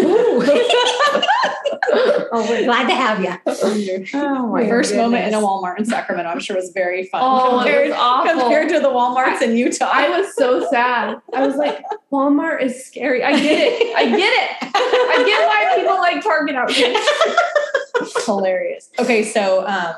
[2.33, 3.35] oh, we're glad to have you.
[4.14, 5.40] Oh My first moment in a.
[5.40, 7.20] Walmart in Sacramento, I'm sure was very fun.
[7.22, 8.40] Oh, it compared, was awful.
[8.40, 9.90] compared to the Walmarts in Utah.
[9.92, 11.20] I was so sad.
[11.35, 13.22] I was like, Walmart is scary.
[13.22, 13.96] I get it.
[13.96, 14.57] I get it.
[14.75, 16.96] I get why people like Target out here.
[18.25, 18.90] hilarious.
[18.99, 19.94] Okay, so um,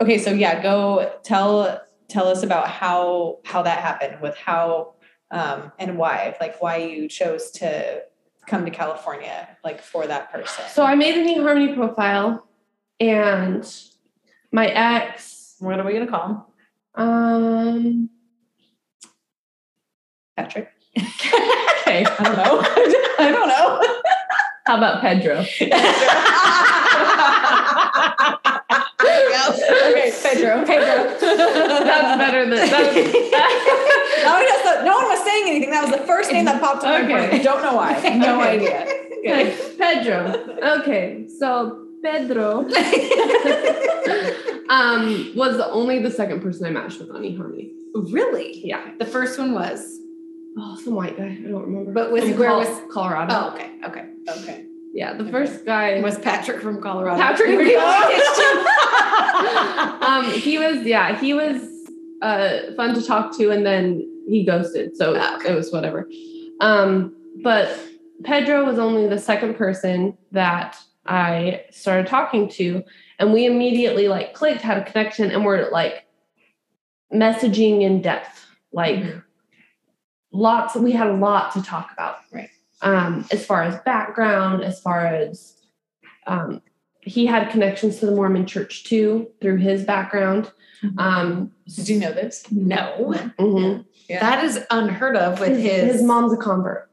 [0.00, 4.93] okay, so yeah, go tell tell us about how how that happened with how
[5.34, 8.02] um and why like why you chose to
[8.46, 10.64] come to California, like for that person?
[10.70, 12.46] So I made an eHarmony profile,
[13.00, 13.70] and
[14.52, 16.42] my ex, what are we gonna call him?
[16.94, 18.10] um,
[20.36, 20.70] Patrick.
[20.98, 22.60] okay, I don't know.
[23.18, 24.02] I don't know.
[24.66, 25.44] how about Pedro?
[29.04, 29.90] there you go.
[29.90, 30.64] Okay, Pedro.
[30.66, 31.18] Pedro.
[31.84, 32.94] That's better than that's,
[34.24, 35.70] no, one no one was saying anything.
[35.70, 37.04] That was the first name that popped up.
[37.04, 37.26] Okay.
[37.28, 37.42] Okay.
[37.42, 37.92] Don't know why.
[38.18, 38.50] No Okay.
[38.50, 38.86] idea.
[39.26, 40.80] Okay, Pedro.
[40.80, 42.60] Okay, so Pedro
[44.68, 47.70] um, was the only the second person I matched with on eHarmony.
[47.94, 48.60] really?
[48.64, 48.92] Yeah.
[48.98, 49.98] The first one was.
[50.56, 51.36] Oh, some white guy.
[51.44, 51.92] I don't remember.
[51.92, 53.34] But was where Col- was- Colorado?
[53.34, 54.04] Oh, okay, okay.
[54.28, 54.66] Okay.
[54.94, 55.32] Yeah, the Okay.
[55.32, 57.20] first guy Was Patrick from Colorado?
[57.20, 58.14] Patrick from Colorado.
[60.06, 61.68] um, he was yeah, he was
[62.22, 64.96] uh fun to talk to and then he ghosted.
[64.96, 65.50] So Ah, okay.
[65.52, 66.08] it was whatever.
[66.60, 67.76] Um, but
[68.22, 72.82] Pedro was only the second person that I started talking to,
[73.18, 76.06] and we immediately like clicked, had a connection, and we're like
[77.12, 78.46] messaging in depth.
[78.72, 79.22] Like Mhm.
[80.32, 82.18] lots, we had a lot to talk about.
[82.32, 82.48] Right.
[82.84, 85.56] Um, as far as background, as far as
[86.26, 86.60] um,
[87.00, 90.52] he had connections to the Mormon church too through his background.
[90.98, 92.44] Um, Did you know this?
[92.52, 93.86] No, mhm.
[94.08, 94.20] Yeah.
[94.20, 95.94] that is unheard of with his.
[95.94, 96.90] his mom's a convert.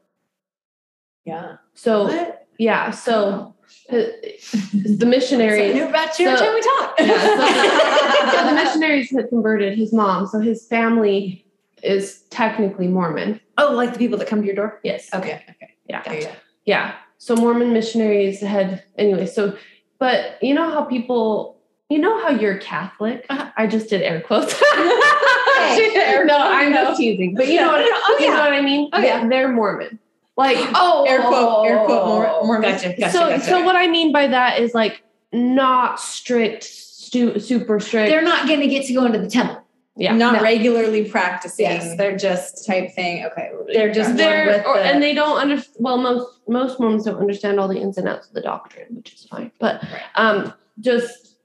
[1.26, 1.58] yeah.
[1.74, 2.48] So What?
[2.58, 3.54] yeah, so
[3.90, 5.74] the I missionaries.
[5.76, 7.00] knew about you So- we talked.
[7.02, 7.36] Yeah, so,
[8.26, 11.46] the, so the missionaries had converted his mom, so his family
[11.84, 13.40] is technically Mormon.
[13.58, 14.80] oh, like the people that come to your door.
[14.84, 15.10] Yes.
[15.14, 15.44] Okay.
[15.50, 15.76] Okay.
[15.90, 16.04] Yeah.
[16.04, 16.36] Gotcha.
[16.66, 16.94] Yeah.
[17.18, 19.26] So Mormon missionaries had anyway.
[19.28, 19.58] So,
[20.00, 23.26] but you know how people, you know how you're Catholic.
[23.30, 23.52] Uh-huh.
[23.58, 24.54] I just did air quotes.
[25.62, 26.86] Air no, quotes, I'm no.
[26.86, 27.36] just teasing.
[27.36, 27.82] But you know what?
[28.04, 28.90] Oh, you know what I mean?
[28.94, 29.28] Oh, yeah.
[29.28, 30.00] They're Mormon.
[30.38, 32.72] Like Oh, Air quote- air quote Mor- Mormon.
[32.72, 32.96] Gotcha.
[32.98, 33.12] Gotcha.
[33.12, 33.30] so.
[33.30, 33.44] gotcha.
[33.44, 38.10] So what I mean by that is like not strict, stu- super strict.
[38.10, 39.61] they're not going to get to go into the temple.
[39.98, 40.16] Yeah.
[40.16, 40.42] Not No.
[40.42, 41.66] regularly practicing.
[41.66, 43.26] Yes, they're just type thing.
[43.26, 43.52] Okay.
[43.74, 44.16] They're just-.
[44.18, 45.76] They're, with or, the- and they don't understand.
[45.80, 49.14] Well, most most Mormons don't understand all the ins and outs of the doctrine, which
[49.14, 49.52] is fine.
[49.60, 50.02] But Right.
[50.16, 51.38] um, just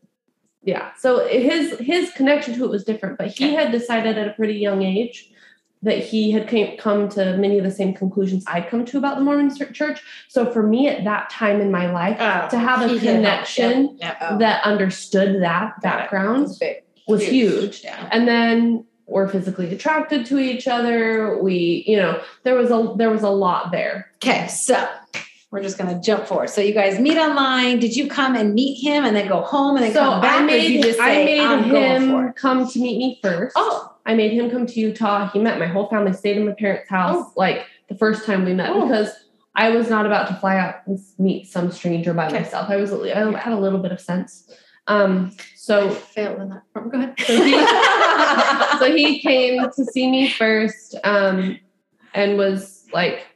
[0.62, 0.90] yeah.
[0.98, 3.54] So his his connection to it was different, but he Okay.
[3.54, 5.30] had decided at a pretty young age
[5.82, 9.18] that he had came, come to many of the same conclusions I'd come to about
[9.18, 10.02] the Mormon Church.
[10.26, 13.02] So for me at that time in my life, oh, to have a he did
[13.02, 13.16] help.
[13.16, 14.16] connection Yep, yep.
[14.22, 16.48] Oh, that understood that got background.
[17.06, 17.82] Was huge.
[17.84, 18.08] Yeah.
[18.12, 21.40] And then we're physically attracted to each other.
[21.40, 24.10] We, you know, there was a there was a lot there.
[24.16, 24.88] Okay, so
[25.52, 26.50] we're just gonna jump forward.
[26.50, 27.78] So you guys meet online.
[27.78, 30.40] Did you come and meet him and then go home and then so come back?
[30.40, 33.20] I or did you made just I say, made I'm him come to meet me
[33.22, 33.54] first.
[33.56, 35.30] Oh, I made him come to Utah.
[35.30, 38.52] He met my whole family, stayed in my parents' house like the first time we
[38.54, 38.82] met Oh.
[38.88, 39.12] because
[39.54, 42.40] I was not about to fly out and meet some stranger by Okay.
[42.40, 42.68] myself.
[42.68, 44.50] I was I had a little bit of sense.
[44.88, 45.30] Um
[45.66, 46.62] so failed in that.
[46.74, 47.14] Go ahead.
[47.18, 51.58] so he, so he came to see me first um,
[52.14, 53.26] and was like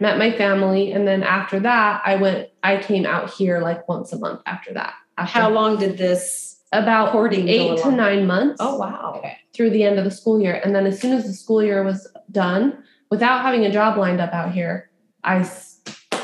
[0.00, 4.12] met my family and then after that i went i came out here like once
[4.12, 6.60] a month after that after How long did this?
[6.72, 9.14] about eight to nine months Oh wow.
[9.18, 9.36] Okay.
[9.54, 11.82] through the end of the school year and then as soon as the school year
[11.84, 14.90] was done without having a job lined up out here,
[15.22, 15.46] I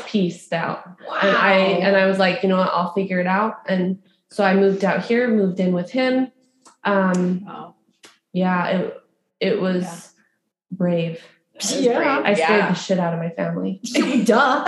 [0.05, 1.19] pieced out Wow.
[1.21, 1.53] and I
[1.85, 3.57] and I was like, you know what, I'll figure it out.
[3.67, 6.31] And so I moved out here, moved in with him.
[6.83, 7.75] Um, Wow.
[8.33, 9.01] yeah, it
[9.39, 10.23] it was Yeah.
[10.71, 11.21] brave.
[11.75, 12.21] Yeah.
[12.23, 12.69] I scared yeah.
[12.69, 13.81] the shit out of my family.
[14.23, 14.63] Duh.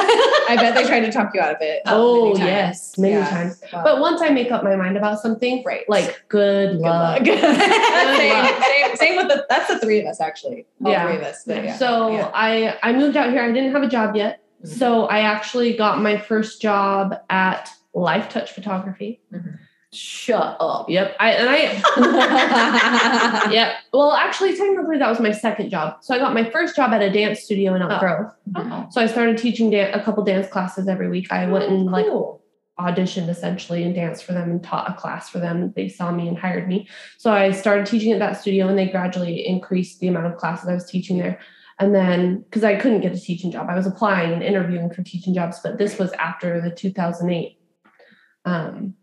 [0.49, 1.83] I bet they tried to talk you out of it.
[1.85, 3.29] Oh, many yes, many Yeah.
[3.29, 3.63] times.
[3.71, 3.83] Wow.
[3.85, 5.87] But once I make up my mind about something, Right.
[5.87, 7.19] like good, Good luck.
[7.21, 7.25] luck.
[7.25, 7.39] same,
[8.33, 8.63] luck.
[8.63, 9.45] same, same with the.
[9.49, 10.65] That's the three of us actually.
[10.83, 11.05] All Yeah.
[11.07, 11.43] three of us.
[11.47, 11.77] But yeah.
[11.77, 12.31] So Yeah.
[12.33, 13.41] I I moved out here.
[13.41, 14.41] I didn't have a job yet.
[14.65, 14.67] Mhm.
[14.77, 19.21] So I actually got my first job at Lifetouch Photography.
[19.33, 19.55] Mm-hmm.
[19.93, 20.89] Shut up.
[20.89, 21.17] Yep.
[21.19, 23.75] I and I yeah.
[23.91, 25.97] Well, actually, technically, that was my second job.
[26.01, 27.99] So I got my first job at a dance studio in Elk Oh.
[27.99, 28.31] Grove.
[28.55, 31.29] Oh, So I started teaching dan- a couple dance classes every week.
[31.31, 32.41] I went and like cool.
[32.79, 35.73] auditioned essentially and danced for them and taught a class for them.
[35.75, 36.87] They saw me and hired me.
[37.17, 40.69] So I started teaching at that studio, and they gradually increased the amount of classes
[40.69, 41.37] I was teaching there.
[41.79, 45.03] And then, because I couldn't get a teaching job, I was applying and interviewing for
[45.03, 47.57] teaching jobs, but this was after the 2008
[48.45, 48.95] um,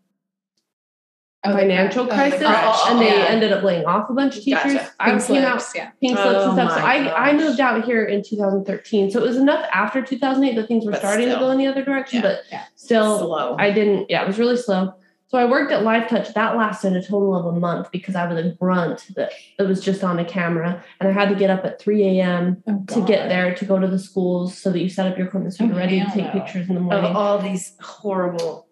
[1.45, 2.03] Oh, the financial.
[2.05, 2.81] Oh, crisis, crash.
[2.91, 3.27] and they Yeah.
[3.27, 4.73] ended up laying off a bunch of teachers.
[4.75, 4.91] Gotcha.
[4.99, 5.91] I Pink came out slips, yeah.
[6.01, 6.79] pink slips Oh and stuff.
[6.81, 9.11] So I, I moved out here in 2013.
[9.13, 11.69] So it was enough after 2008 that things were But starting to go in the
[11.69, 12.65] other direction, Yeah, but yeah.
[12.75, 13.57] still Slow.
[13.57, 14.95] I didn't, yeah, it was really slow.
[15.29, 16.35] so I worked at Lifetouch.
[16.35, 19.81] That lasted a total of a month because I was a grunt that it was
[19.81, 22.65] just on a camera, and I had to get up at 3 a.m.
[22.67, 25.29] Oh, to get there to go to the schools so that you set up your
[25.29, 27.05] equipment so you're Oh, ready to take pictures in the morning.
[27.05, 27.17] Of morning.
[27.17, 28.67] all these horrible.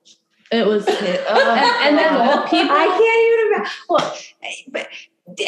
[0.52, 3.72] It was, and, and then the people- I can't even imagine.
[3.88, 4.16] Well,
[4.68, 4.88] but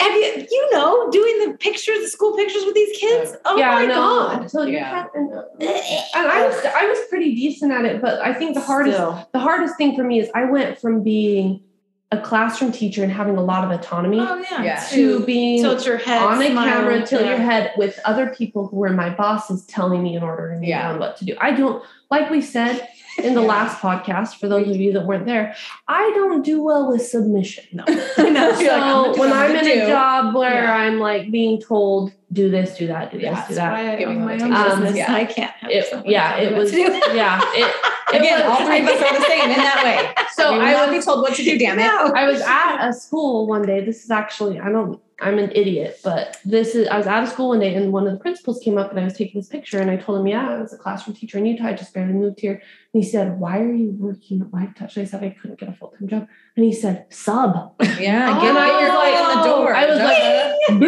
[0.00, 3.36] have you, you know, doing the pictures, the school pictures with these kids?
[3.44, 3.94] Oh yeah, my no.
[3.94, 4.50] God.
[4.50, 5.06] So you Yeah.
[5.14, 8.60] and, uh, and I was I was pretty decent at it, but I think the
[8.60, 9.28] hardest Still.
[9.32, 11.62] the hardest thing for me is I went from being
[12.10, 14.62] a classroom teacher and having a lot of autonomy Oh, yeah.
[14.64, 14.86] Yeah.
[14.92, 17.28] to being tilt your head on a smile, camera, tilt yeah.
[17.36, 20.90] your head with other people who were my bosses telling me and ordering me Yeah.
[20.90, 21.36] on what to do.
[21.38, 23.46] I don't, like we said in the Yeah.
[23.46, 25.54] last podcast, for those of you that weren't there,
[25.88, 27.64] I don't do well with submission.
[27.72, 28.52] No, I know.
[28.54, 30.74] So like, I'm when I'm I'm in gonna a job where Yeah.
[30.76, 33.72] I'm like being told, do this, do that, do Yeah, this, do that.
[33.72, 34.50] why I my own attention.
[34.50, 34.90] business.
[34.90, 35.14] Um, yeah.
[35.14, 35.50] I can't.
[35.52, 37.74] Have It, someone yeah, it was, yeah, it,
[38.14, 40.24] it Again, was- all three of us are the same in that way.
[40.32, 41.82] So we will I not be told what to do, damn it.
[41.82, 42.12] No.
[42.14, 43.84] I was at a school one day.
[43.84, 47.28] This is actually I don't I'm an idiot, but this is I was out of
[47.28, 49.48] school one day and one of the principals came up and I was taking this
[49.48, 51.66] picture and I told him, Yeah, I was a classroom teacher in Utah.
[51.66, 52.52] I just barely moved here.
[52.52, 54.96] And he said, Why are you working at Lifetouch?
[54.96, 56.28] And I said, I couldn't get a full-time job.
[56.54, 57.74] And he said, Sub.
[57.98, 59.74] Yeah, Oh, get out your foot in the oh, door.
[59.74, 60.18] I was like,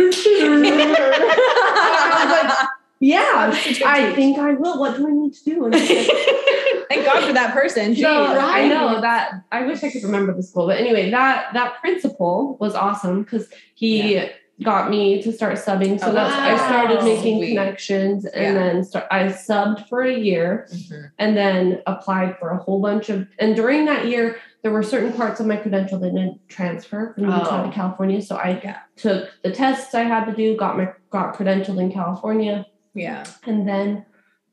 [1.82, 2.68] I was like,
[3.00, 3.50] Yeah,
[3.86, 4.78] I think I will.
[4.78, 5.70] What do I need to do?
[6.90, 7.96] Thank God for that person.
[7.96, 8.10] So.
[8.36, 12.58] I know that I wish I could remember the school, but anyway, that that principal
[12.60, 14.20] was awesome because he
[14.62, 15.98] got me to start subbing.
[15.98, 17.48] So Oh, that's I started making Sweet.
[17.56, 18.52] connections, and Yeah.
[18.52, 21.10] then start, I subbed for a year, Mhm.
[21.18, 23.26] and then applied for a whole bunch of.
[23.38, 27.24] And during that year, there were certain parts of my credential that didn't transfer from
[27.24, 27.66] Utah Oh.
[27.66, 28.20] to California.
[28.20, 28.76] So I Yeah.
[28.96, 33.66] took the tests I had to do, got my got credentialed in California, Yeah, and
[33.68, 34.04] then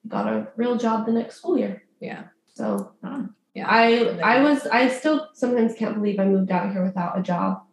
[0.08, 1.84] got a real job the next school year.
[2.00, 2.24] yeah,
[2.54, 2.94] So
[3.56, 3.68] yeah.
[3.68, 7.64] I I was I still sometimes can't believe I moved out here without a job.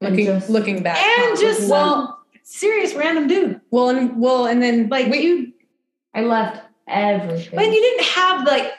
[0.00, 0.98] looking just- looking back.
[0.98, 3.60] and just Well- serious random dude.
[3.70, 5.52] well, and well, and then Like we, you,
[6.14, 7.54] I left everything.
[7.56, 8.72] but you didn't have like,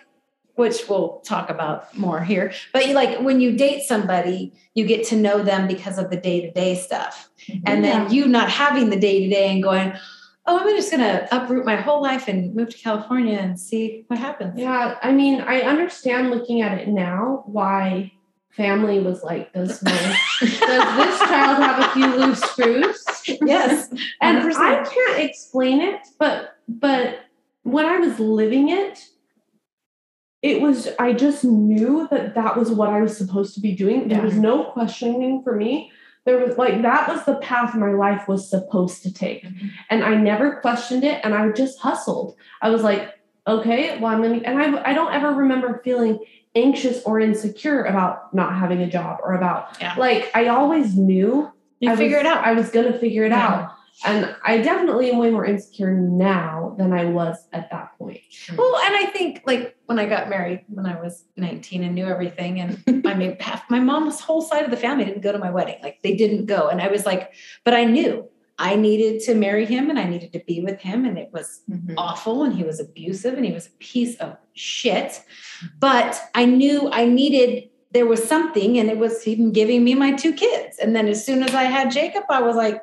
[0.55, 2.51] which we'll talk about more here.
[2.73, 6.17] But you like when you date somebody, you get to know them because of the
[6.17, 7.29] day to day stuff,
[7.65, 9.93] and then you not having the day to day and going.
[10.45, 14.19] Oh, I'm just gonna uproot my whole life and move to California and see what
[14.19, 14.59] happens.
[14.59, 18.11] yeah, I mean, I understand looking at it now why
[18.49, 19.91] family was like, does my
[20.39, 23.03] does this child have a few loose screws?
[23.45, 23.89] Yes.
[24.21, 24.55] And 100%.
[24.55, 27.19] I can't explain it, but but
[27.63, 29.05] when I was living it,
[30.41, 34.09] it was I just knew that that was what I was supposed to be doing.
[34.09, 35.91] There was no questioning for me.
[36.25, 39.45] There was like that was the path my life was supposed to take,
[39.89, 41.19] and I never questioned it.
[41.23, 42.35] And I just hustled.
[42.61, 43.13] I was like,
[43.45, 44.37] okay, well I'm gonna.
[44.45, 46.19] And I I don't ever remember feeling
[46.55, 49.95] anxious or insecure about not having a job or about Yeah.
[49.97, 52.45] like I always knew You I figure was- it out.
[52.45, 53.47] I was gonna figure it Yeah.
[53.47, 53.72] out.
[54.05, 58.19] And I definitely am way more insecure now than I was at that point.
[58.57, 62.05] Well, and I think like when I got married when I was 19 and knew
[62.07, 65.37] everything, and I mean, half my mom's whole side of the family didn't go to
[65.39, 65.77] my wedding.
[65.81, 66.69] Like they didn't go.
[66.69, 68.27] And I was like, but I knew
[68.59, 71.05] I needed to marry him and I needed to be with him.
[71.05, 71.93] And it was Mhm.
[71.97, 75.21] awful and he was abusive and he was a piece of shit.
[75.79, 80.11] But I knew I needed, there was something, and it was him giving me my
[80.13, 80.77] two kids.
[80.79, 82.81] And then as soon as I had Jacob, I was like,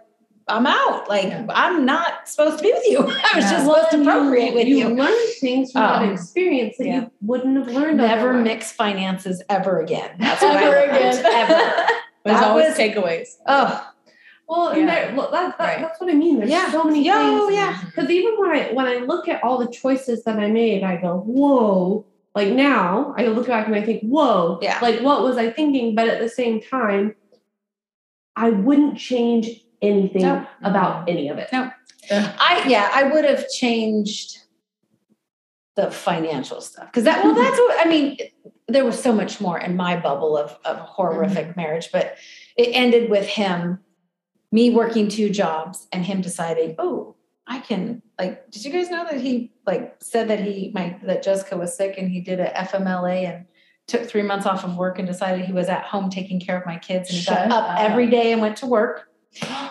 [0.51, 1.09] I'm out.
[1.09, 1.47] Like, Yeah.
[1.51, 2.99] I'm not supposed to be with you.
[3.01, 3.03] I
[3.37, 3.51] was Yeah.
[3.53, 4.77] just supposed to procreate with you.
[4.77, 7.01] You learn things from Um, that experience that yeah.
[7.03, 7.99] you wouldn't have learned.
[7.99, 8.45] Never otherwise.
[8.45, 10.11] mix finances ever again.
[10.19, 11.19] That's what Ever I learned.
[11.19, 11.25] again.
[11.27, 11.87] Ever.
[12.25, 13.29] There's always was- takeaways.
[13.47, 13.87] Oh,
[14.49, 15.81] Well, and there, well, that, that, Right.
[15.81, 16.39] that's what I mean.
[16.39, 16.73] There's Yeah.
[16.73, 17.55] so many Yo, things.
[17.55, 17.79] yeah.
[17.87, 20.97] Because even when I when I look at all the choices that I made, I
[20.97, 22.05] go, whoa.
[22.35, 24.59] Like now, I look back and I think, whoa.
[24.61, 24.79] Yeah.
[24.83, 25.95] Like what was I thinking?
[25.95, 27.15] But at the same time,
[28.37, 30.47] I wouldn't change anything No.
[30.63, 31.49] about any of it.
[31.53, 31.71] No.
[32.11, 34.39] I yeah, I would have changed
[35.77, 38.17] the financial stuff because that well, that's what I mean.
[38.69, 41.61] There was so much more in my bubble of of horrific mm-hmm.
[41.61, 42.17] marriage, but
[42.57, 43.81] it ended with him,
[44.53, 47.17] me working two jobs, and him deciding, oh,
[47.47, 48.51] I can like.
[48.51, 51.97] Did you guys know that he like said that he my that Jessica was sick
[51.99, 53.47] and he did a FMLA and
[53.87, 56.65] took three months off of work and decided he was at home taking care of
[56.65, 57.81] my kids and he Shut got up up.
[57.81, 59.10] every day and went to work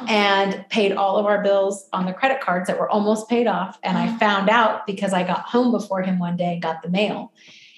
[0.07, 3.77] and paid all of our bills on the credit cards that were almost paid off.
[3.83, 6.89] And I found out because I got home before him one day and got the
[6.89, 7.33] mail.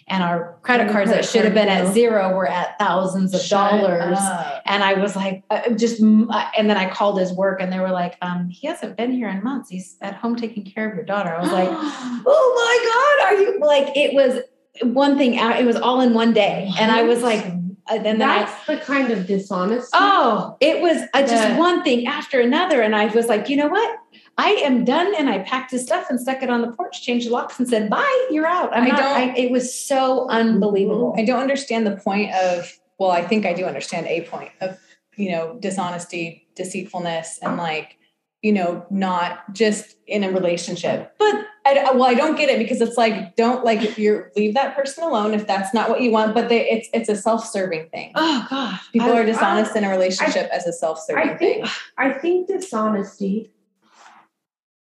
[0.08, 3.42] And our credit Your cards that should have been at zero were at thousands of
[3.42, 4.18] Shut dollars.
[4.20, 4.62] up.
[4.66, 6.30] And I was like, uh, just, and
[6.70, 9.42] then I called his work and they were like, um, he hasn't been here in
[9.42, 9.70] months.
[9.70, 11.34] He's at home taking care of your daughter.
[11.34, 14.42] I was like, oh my God, are you like, it was
[14.84, 16.72] one thing out, it was all in one day.
[16.78, 17.46] And I was like,
[17.90, 19.90] and then I, That's the kind of dishonesty.
[19.94, 22.82] oh, it was uh, just The- one thing after another.
[22.82, 23.98] And I was like, you know what?
[24.38, 25.14] I am done.
[25.18, 27.68] And I packed his stuff and stuck it on the porch, changed the locks, and
[27.68, 28.76] said, bye, you're out.
[28.76, 31.14] I'm I not, don't- I, it was so unbelievable.
[31.18, 34.78] I don't understand the point of, well, I think I do understand a point of,
[35.18, 37.98] you know, dishonesty, deceitfulness, and like,
[38.42, 41.14] you know, not just in a relationship.
[41.20, 44.56] But I, well, I don't get it because it's like, don't like if you're leave
[44.56, 46.34] that person alone if that's not what you want.
[46.34, 48.12] But they, it's it's a self-serving thing.
[48.16, 48.80] Oh, God.
[48.92, 51.74] People I- are dishonest in a relationship as a self-serving I think thing.
[51.98, 53.52] I think dishonesty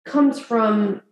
[0.06, 1.02] comes from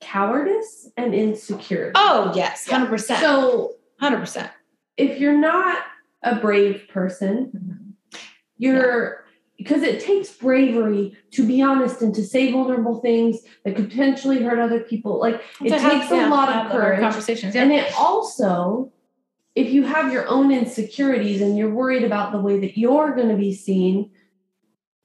[0.00, 1.92] cowardice and insecurity.
[1.94, 3.20] Oh, yes, 100%.
[3.20, 4.50] So 100%.
[4.96, 5.82] if you're not
[6.22, 8.18] a brave person, Mm-hmm.
[8.58, 9.25] you're
[9.58, 14.42] because it takes bravery to be honest and to say vulnerable things that could potentially
[14.42, 15.18] hurt other people.
[15.18, 17.00] Like it To have- takes a yeah, lot of courage.
[17.00, 17.54] Conversations.
[17.54, 17.62] Yeah.
[17.62, 18.92] And it also,
[19.54, 23.28] if you have your own insecurities and you're worried about the way that you're going
[23.30, 24.10] to be seen,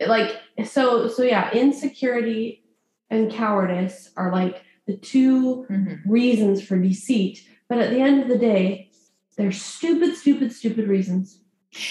[0.05, 0.35] like
[0.65, 2.63] so so yeah, insecurity
[3.09, 5.99] and cowardice are like the two Mhm.
[6.05, 7.45] reasons for deceit.
[7.69, 8.89] But at the end of the day,
[9.37, 11.39] they're stupid, stupid, stupid reasons.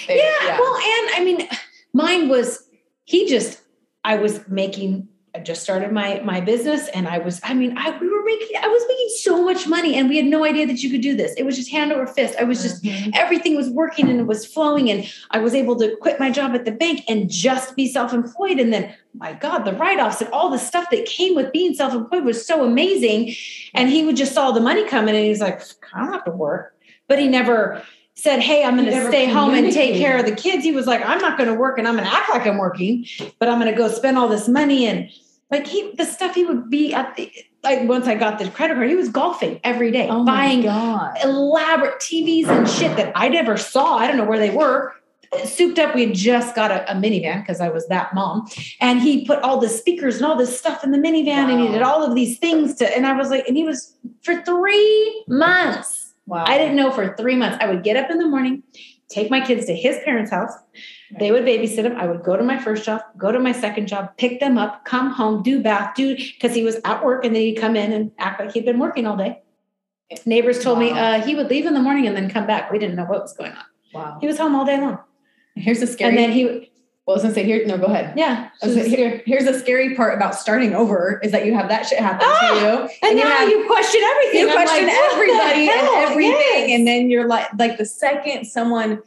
[0.07, 1.49] They- yeah, Well, and I mean,
[1.93, 2.69] mine was
[3.05, 3.61] he just
[4.05, 7.97] I was making I just started my my business and I was I mean I
[7.99, 10.83] we were making I was making so much money and we had no idea that
[10.83, 11.33] you could do this.
[11.35, 12.35] It was just hand over fist.
[12.41, 13.13] I was just Mhm.
[13.15, 16.53] everything was working and it was flowing and I was able to quit my job
[16.55, 20.51] at the bank and just be self-employed and then my god the write-offs and all
[20.51, 23.35] the stuff that came with being self-employed was so amazing
[23.75, 25.61] and he would just saw the money coming and he's like
[25.95, 26.75] I don't have to work
[27.09, 27.83] but he never
[28.17, 30.87] said hey I'm going to stay home and take care of the kids he was
[30.87, 33.07] like I'm not going to work and I'm going to act like I'm working
[33.39, 35.11] but I'm going to go spend all this money and
[35.51, 38.75] like he the stuff he would be at the like once I got the credit
[38.75, 40.65] card he was golfing every day Oh buying
[41.23, 43.97] elaborate TVs and shit that I never saw.
[43.97, 44.95] I don't know where they were.
[45.45, 48.49] Souped up, we had just got a, a minivan because I was that mom.
[48.81, 51.69] And he put all the speakers and all this stuff in the minivan and he
[51.69, 55.25] did all of these things to, and I was like, and he was for three
[55.29, 56.00] months.
[56.31, 56.45] Wow.
[56.47, 57.59] I didn't know for three months.
[57.61, 58.63] I would get up in the morning,
[59.09, 60.53] take my kids to his parents' house.
[61.19, 61.97] They would babysit him.
[61.97, 64.85] I would go to my first job, go to my second job, pick them up,
[64.85, 67.93] come home, do bath, do because he was at work and then he'd come in
[67.93, 69.43] and act like he'd been working all day.
[70.25, 72.71] Neighbors told me uh, he would leave in the morning and then come back.
[72.71, 73.65] We didn't know what was going on.
[73.93, 74.19] Wow.
[74.21, 74.99] He was home all day long.
[75.57, 76.11] Here's the scary.
[76.11, 76.70] And then he,
[77.11, 77.67] well, I was gonna say here.
[77.67, 78.15] No, go ahead.
[78.17, 78.51] yeah.
[78.63, 81.69] I was gonna- here- here's the scary part about starting over is that you have
[81.69, 82.51] that shit happen Ah!
[82.55, 84.41] to you, And, you now have- you question everything.
[84.43, 86.79] you I'm question like, everybody and everything, Yes.
[86.79, 89.03] and then you're like, like the second someone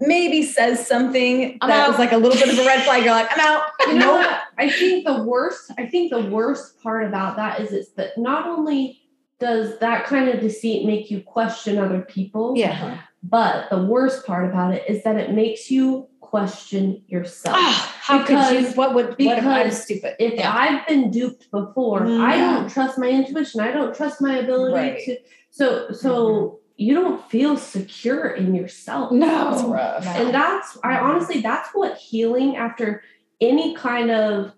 [0.00, 1.88] maybe says something I'm that out.
[1.90, 3.62] was like a little bit of a red flag, you're like, I'm out.
[3.88, 4.26] You know Nope.
[4.26, 4.40] what?
[4.58, 5.72] I think the worst.
[5.78, 9.00] I think the worst part about that is it's that not only
[9.40, 12.98] does that kind of deceit make you question other people, yeah.
[13.22, 17.56] but the worst part about it is that it makes you question yourself.
[17.58, 18.68] Ah, how could you?
[18.72, 19.08] What would?
[19.08, 20.14] What if I'm because stupid?
[20.20, 20.52] if Yeah.
[20.54, 23.60] I've been duped before, Mm, I don't trust my intuition.
[23.60, 24.98] I don't trust my ability Right.
[25.06, 25.16] to.
[25.50, 29.10] So so you don't feel secure in yourself.
[29.12, 29.52] No.
[29.52, 30.04] It's rough.
[30.04, 30.10] No.
[30.12, 33.02] And that's I honestly that's what healing after
[33.40, 34.52] any kind of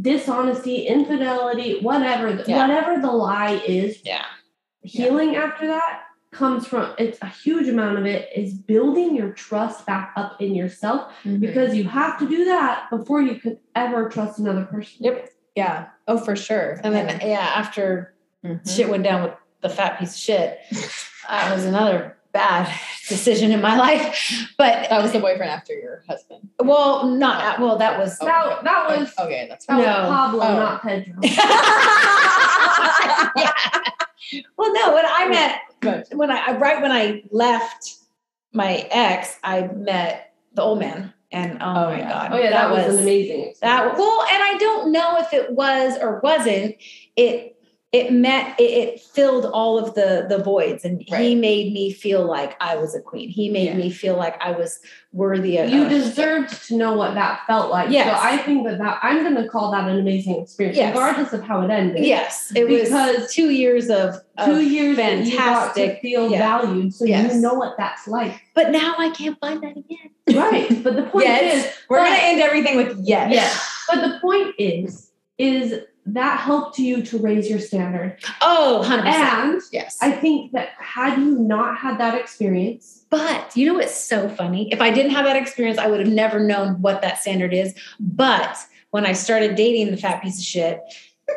[0.00, 2.66] dishonesty, infidelity, whatever the- Yeah.
[2.66, 4.24] whatever the lie is, Yeah.
[4.82, 6.00] healing after that
[6.36, 10.54] comes from it's a huge amount of it is building your trust back up in
[10.54, 11.40] yourself Mhm.
[11.40, 14.98] because you have to do that before you could ever trust another person.
[15.00, 15.30] Yep.
[15.54, 15.86] yeah.
[16.06, 16.78] Oh, for sure.
[16.84, 18.60] And then yeah, after Mhm.
[18.76, 20.58] shit went down with the fat piece of shit,
[21.28, 22.68] that was another bad
[23.08, 24.52] decision in my life.
[24.58, 26.48] But that was the boyfriend after your husband.
[26.60, 27.78] well, not well.
[27.78, 28.26] That was Oh.
[28.26, 29.46] That, that was okay.
[29.48, 29.92] That's that was No.
[29.94, 30.54] Pablo, Oh.
[30.56, 31.14] not Pedro.
[33.36, 33.52] Yeah.
[34.56, 34.92] Well, no.
[34.94, 36.18] When I met Good.
[36.18, 37.94] when I right when I left
[38.52, 42.08] my ex, I met the old man, and oh, Oh, my yeah.
[42.08, 43.58] god, Oh yeah, that, was, an amazing experience.
[43.60, 46.76] that well and i don't know if it was or wasn't
[47.16, 47.55] it
[47.92, 52.24] it met it, it filled all of the the voids and he made me feel
[52.26, 53.74] like i was a queen he made Yeah.
[53.76, 54.80] me feel like i was
[55.12, 57.88] worthy of you of- deserved to know what that felt like.
[57.90, 58.06] Yes.
[58.20, 60.94] So I think that, that I'm going to call that an amazing experience, Yes.
[60.94, 62.04] regardless of how it ended.
[62.04, 66.38] yes it Because was two years of, Two of years got to fantastic feel yeah.
[66.60, 67.34] valued, so Yes.
[67.34, 68.42] you know what that's like.
[68.54, 70.68] but now i can't find that again Right.
[70.84, 71.64] But the point Yes.
[71.66, 73.32] is, We're gonna end everything with yes.
[73.32, 73.84] yes.
[73.88, 78.16] But the point is, is that helped you to raise your standard.
[78.40, 83.66] oh 100% And yes I think that had you not had that experience, But you
[83.66, 84.68] know what's so funny?
[84.72, 87.74] If I didn't have that experience, I would have never known what that standard is.
[88.00, 88.56] But
[88.90, 90.80] when I started dating the fat piece of shit,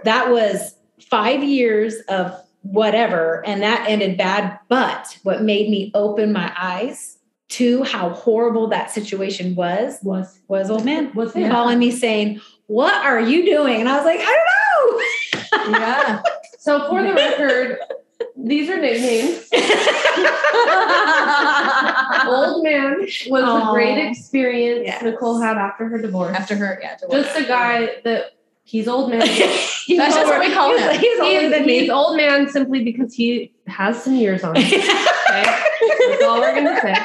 [0.04, 0.76] that was
[1.10, 4.60] five years of whatever, and that ended bad.
[4.68, 7.18] But what made me open my eyes
[7.50, 11.50] to how horrible that situation was Was was old man was Yeah.
[11.50, 14.59] calling me saying, "What are you doing?" And I was like, "I don't know."
[15.54, 16.22] Yeah.
[16.60, 17.78] So for the record,
[18.36, 19.48] these are nicknames.
[22.28, 23.70] Old man was Aw.
[23.70, 25.04] a great experience Yes.
[25.04, 26.36] Nicole had after her divorce.
[26.36, 26.98] After her, yeah.
[26.98, 27.24] divorce.
[27.26, 28.32] Just a guy that
[28.64, 29.22] he's old man.
[29.86, 31.00] He's That's just what we call he's- him.
[31.02, 31.90] He's older He's, than he's me.
[31.90, 34.82] old man simply because he has some years on him.
[35.30, 35.44] Okay?
[35.44, 36.96] That's all we're gonna say.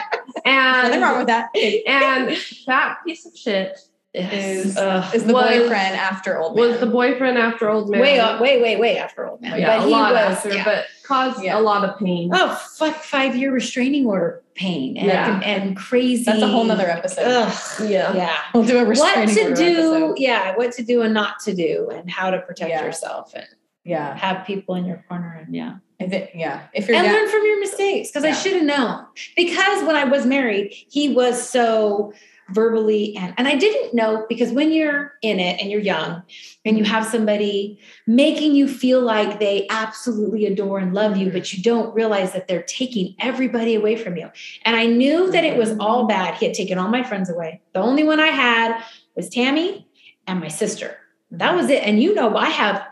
[0.47, 1.51] Nothing wrong with that.
[1.87, 2.35] and
[2.67, 3.79] that piece of shit
[4.15, 5.13] Is Ugh.
[5.15, 6.69] is the Was- boyfriend after old man?
[6.71, 8.01] was the boyfriend after old man.
[8.01, 9.59] way, up- way, way, way after old man.
[9.59, 10.65] yeah, but a he lot was, after, yeah.
[10.65, 11.59] but caused Yeah.
[11.59, 12.31] a lot of pain.
[12.33, 15.41] oh fuck, five year restraining order pain and Yeah.
[15.43, 16.23] and crazy.
[16.23, 17.25] That's a whole nother episode.
[17.27, 17.91] Ugh.
[17.91, 18.15] Yeah.
[18.15, 18.37] Yeah.
[18.55, 19.95] We'll do a restraining What restraining to order do?
[20.05, 20.19] episode.
[20.19, 22.85] Yeah, what to do and not to do, and how to protect Yeah.
[22.85, 23.47] yourself and
[23.85, 24.17] Yeah.
[24.17, 25.41] have people in your corner.
[25.45, 26.61] And yeah, If it, yeah.
[26.73, 29.07] If you're and down, learn from your mistakes because I should have known.
[29.35, 32.13] Because when I was married, he was so
[32.51, 36.23] verbally and and I didn't know because when you're in it and you're young
[36.65, 41.53] and you have somebody making you feel like they absolutely adore and love you, but
[41.53, 44.31] you don't realize that they're taking everybody away from you.
[44.65, 46.35] And I knew that it was all bad.
[46.35, 47.63] He had taken all my friends away.
[47.73, 48.83] The only one I had
[49.17, 49.89] was Tammy
[50.27, 50.97] and my sister.
[51.31, 51.83] That was it.
[51.83, 52.83] And you know, I have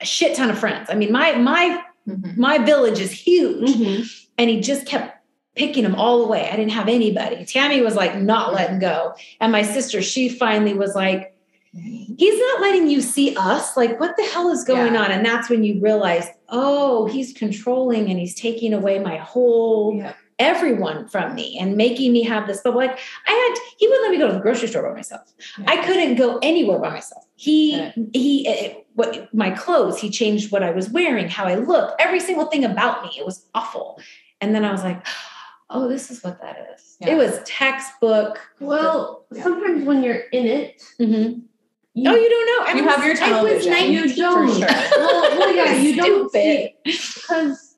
[0.00, 0.88] a shit ton of friends.
[0.90, 2.36] I mean, my my Mhm.
[2.36, 4.26] my village is huge Mhm.
[4.36, 5.13] and he just kept
[5.54, 6.48] picking them all away.
[6.50, 7.44] I didn't have anybody.
[7.44, 9.14] Tammy was like not letting go.
[9.40, 11.34] And my sister, she finally was like,
[11.72, 13.76] he's not letting you see us.
[13.76, 15.02] Like, what the hell is going Yeah.
[15.04, 15.10] on?
[15.10, 20.12] And that's when you realize, oh, he's controlling and he's taking away my whole Yeah.
[20.40, 22.60] everyone from me and making me have this.
[22.62, 25.22] But like I had, he wouldn't let me go to the grocery store by myself.
[25.58, 25.64] Yeah.
[25.68, 27.24] I couldn't go anywhere by myself.
[27.36, 32.00] He he eh, what my clothes, he changed what I was wearing, how I looked,
[32.00, 33.10] every single thing about me.
[33.18, 34.00] It was awful.
[34.40, 35.04] And then I was like,
[35.70, 36.96] oh, this is what that is.
[37.00, 37.10] Yeah.
[37.14, 38.38] It was textbook.
[38.60, 39.42] Well, Yeah.
[39.42, 41.42] sometimes when you're in it, Mhm.
[41.94, 42.72] you, oh, you don't know.
[42.72, 44.48] I You was- have your I was you don't.
[44.50, 44.66] Sure.
[44.98, 47.76] Well, well, yeah, you don't see because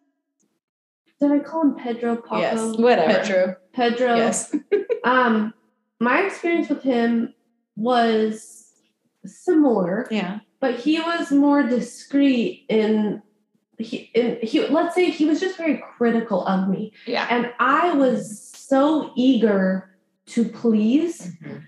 [1.21, 2.39] did I call him Pedro Paco?
[2.39, 2.77] Yes.
[2.79, 3.13] Whatever.
[3.15, 3.57] Petro.
[3.73, 4.17] Pedro.
[4.17, 4.55] Yes.
[5.05, 5.55] Um,
[6.01, 7.33] my experience with him
[7.77, 8.73] was
[9.25, 10.41] similar, Yeah.
[10.61, 13.23] but he was more discreet in
[13.79, 16.93] he eh, he let's say he was just very critical of me.
[17.07, 17.27] Yeah.
[17.31, 19.91] And I was so eager
[20.27, 21.33] to please.
[21.43, 21.59] Mm-hmm.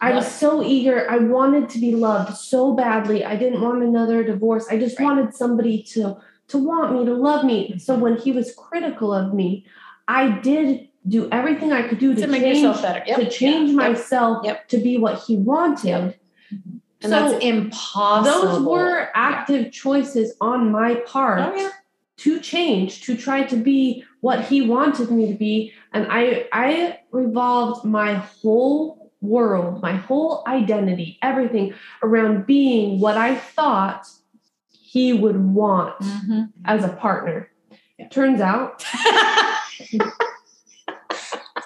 [0.00, 1.10] I was so eager.
[1.10, 3.24] I wanted to be loved so badly.
[3.24, 4.66] I didn't want another divorce.
[4.70, 5.04] I just Right.
[5.06, 6.16] wanted somebody to
[6.48, 7.68] to want me, to love me.
[7.70, 7.78] Mm-hmm.
[7.78, 9.66] So when he was critical of me,
[10.06, 13.02] I did do everything I could do to, To make change yourself better.
[13.06, 13.18] Yep.
[13.20, 13.76] to change Yep.
[13.76, 14.68] myself Yep.
[14.68, 16.16] to be what he wanted.
[16.52, 16.77] Mm-hmm.
[17.02, 18.40] And So that's impossible.
[18.58, 21.70] Those were active choices on my part Oh, yeah.
[22.18, 26.98] to change to try to be what he wanted me to be and i i
[27.12, 31.72] revolved my whole world my whole identity everything
[32.02, 34.08] around being what i thought
[34.72, 36.50] he would want Mhm.
[36.64, 37.48] as a partner
[37.98, 38.08] Yeah.
[38.08, 38.84] turns out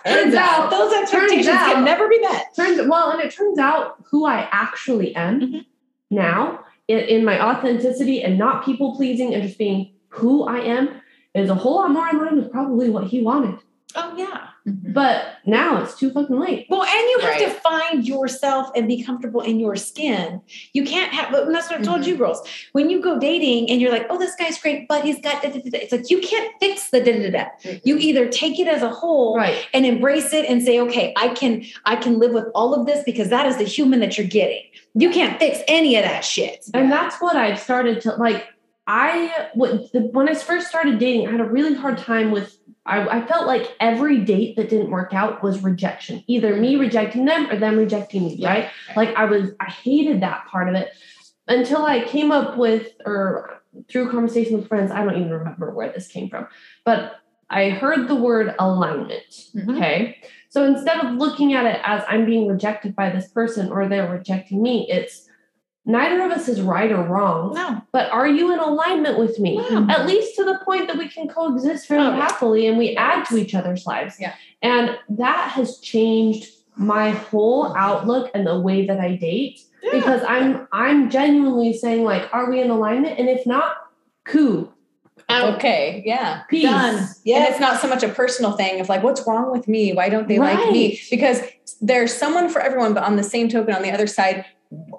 [0.06, 2.54] Turns out those expectations out- can never be met.
[2.56, 5.64] turns well and it turns out who i actually am Mhm.
[6.10, 10.88] now in, in my authenticity and not people pleasing and just being who i am
[11.34, 13.56] is a whole lot more in line with probably what he wanted
[13.94, 14.48] Oh yeah.
[14.66, 14.92] Mhm.
[14.94, 16.66] But now it's too fucking late.
[16.68, 20.40] Well, and you have to find yourself and be comfortable in your skin.
[20.72, 22.40] You can't have, and that's what I've told you girls.
[22.72, 25.48] When you go dating and you're like, oh, this guy's great, but he's got da
[25.50, 25.78] da da da.
[25.78, 27.78] It's like you can't fix the da da da.
[27.82, 29.66] You either take it as a whole Right.
[29.74, 33.02] and embrace it and say, okay, I can, I can live with all of this
[33.04, 34.62] because that is the human that you're getting.
[34.94, 36.66] You can't fix any of that shit.
[36.74, 38.44] And that's what I've started to like.
[38.86, 42.58] I the, when I first started dating, I had a really hard time with.
[42.84, 47.26] I, I felt like every date that didn't work out was rejection, either me rejecting
[47.26, 48.44] them or them rejecting me.
[48.44, 48.70] Right?
[48.96, 50.90] Like I was, I hated that part of it
[51.46, 54.90] until I came up with, or through conversation with friends.
[54.90, 56.48] I don't even remember where this came from,
[56.84, 57.16] but
[57.50, 59.30] I heard the word alignment.
[59.54, 59.76] Mhm.
[59.76, 60.16] Okay.
[60.48, 64.10] So instead of looking at it as I'm being rejected by this person or they're
[64.10, 65.28] rejecting me, it's
[65.84, 67.82] neither of us is right or wrong, No.
[67.92, 69.56] but are you in alignment with me?
[69.56, 69.86] Wow.
[69.88, 73.24] At least to the point that we can coexist very Oh, happily and we add
[73.26, 74.16] to each other's lives.
[74.20, 74.34] Yeah.
[74.62, 79.60] And that has changed my whole outlook and the way that I date
[79.90, 83.18] because I'm I'm genuinely saying like, are we in alignment?
[83.18, 83.74] And if not,
[84.24, 84.72] cool.
[85.28, 85.56] Out.
[85.56, 86.02] Okay.
[86.06, 86.42] Yeah.
[86.48, 86.62] Peace.
[86.64, 86.96] Done.
[86.98, 87.48] And Yeah.
[87.50, 89.92] it's not so much a personal thing of like, what's wrong with me?
[89.92, 91.00] Why don't they like me?
[91.10, 91.42] Because
[91.80, 94.44] there's someone for everyone, but on the same token, on the other side,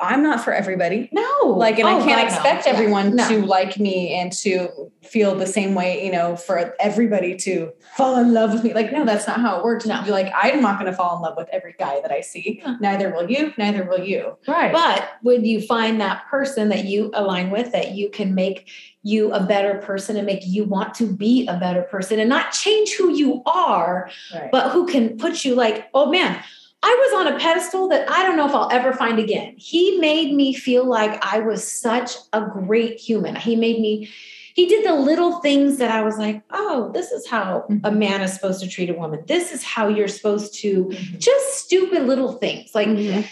[0.01, 1.09] I'm not for everybody.
[1.11, 1.23] No.
[1.47, 2.23] Like, and Oh, I can't God, no.
[2.23, 2.73] expect Yeah.
[2.73, 3.27] everyone No.
[3.29, 4.69] to like me and to
[5.01, 8.73] feel the same way, you know, for everybody to fall in love with me.
[8.73, 9.85] Like, no, that's not how it works.
[9.85, 10.01] No.
[10.03, 12.61] You're like, I'm not going to fall in love with every guy that I see.
[12.65, 12.77] No.
[12.81, 13.53] Neither will you.
[13.57, 14.37] Neither will you.
[14.47, 14.71] Right.
[14.71, 18.69] But when you find that person that you align with, that you can make
[19.03, 22.51] you a better person and make you want to be a better person and not
[22.51, 24.49] change who you are, Right.
[24.51, 26.41] but who can put you like, oh man,
[26.85, 29.55] I was on a pedestal that I don't know if I'll ever find again.
[29.57, 33.37] He made me feel like I was such a great human.
[33.37, 34.09] He made me,
[34.53, 37.97] he did the little things that I was like, oh, this is how a Mhm.
[37.97, 39.23] man is supposed to treat a woman.
[39.27, 41.19] This is how you're supposed to, Mhm.
[41.19, 42.71] just stupid little things.
[42.75, 43.25] Like, Mhm.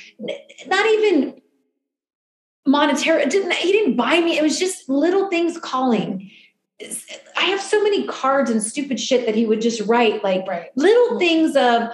[0.67, 1.41] not even
[2.67, 6.29] monetary didn't he didn't buy me it was just little things calling
[7.35, 10.67] i have so many cards and stupid shit that he would just write like Right.
[10.75, 11.89] little things of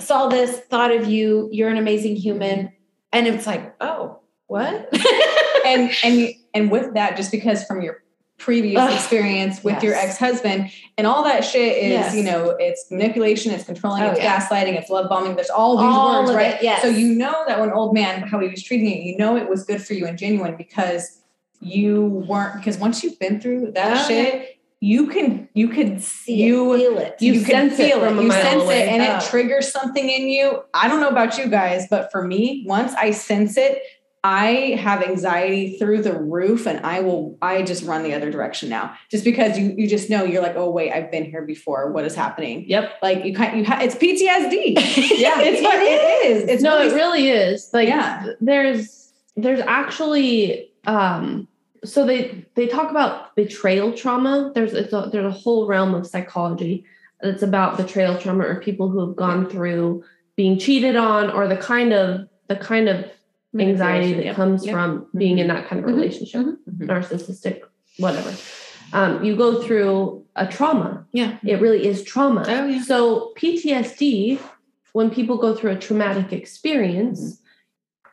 [0.00, 2.72] saw this thought of you you're an amazing human
[3.12, 4.88] and it's like oh what
[5.66, 8.02] and and and with that, just because from your
[8.36, 12.14] previous Ugh, experience with your ex-husband and all that shit is, Yes.
[12.14, 14.38] you know, it's manipulation, it's controlling, Oh, it's yeah.
[14.38, 15.34] gaslighting, it's love bombing.
[15.36, 16.58] There's all these All words, right?
[16.60, 16.82] yes.
[16.82, 19.48] So you know that when old man, how he was treating you, you know it
[19.48, 21.20] was good for you and genuine because
[21.60, 24.51] you weren't because once you've been through that Oh, shit,
[24.84, 28.18] you can you can see you it, feel it You can sense it feel from
[28.18, 28.82] a You sense away.
[28.82, 29.16] it, and Oh.
[29.16, 30.60] it triggers something in you.
[30.74, 33.80] I don't know about you guys, but for me, once I sense it,
[34.24, 37.38] I have anxiety through the roof, and I will.
[37.40, 40.56] I just run the other direction now, just because you you just know you're like,
[40.56, 41.92] oh wait, I've been here before.
[41.92, 42.64] What is happening?
[42.68, 42.84] Yep.
[43.02, 44.74] Like you can't you ha- it's PTSD.
[45.20, 46.48] yeah it's what it is.
[46.48, 47.70] It's no, really, it really is.
[47.72, 48.26] Like Yeah.
[48.40, 51.46] there's there's actually um
[51.84, 54.52] so they they talk about betrayal trauma.
[54.54, 56.84] There's it's a, there's a whole realm of psychology
[57.20, 60.04] that's about betrayal trauma or people who have gone through
[60.36, 63.04] being cheated on or the kind of the kind of
[63.58, 65.94] anxiety that comes from being in that kind of Mhm.
[65.94, 66.86] relationship, Mhm.
[66.86, 67.60] narcissistic,
[67.98, 68.32] whatever.
[68.94, 71.06] Um, you go through a trauma.
[71.12, 71.38] Yeah.
[71.44, 72.44] It really is trauma.
[72.46, 72.82] Oh, yeah.
[72.82, 74.38] So PTSD,
[74.92, 77.40] when people go through a traumatic experience,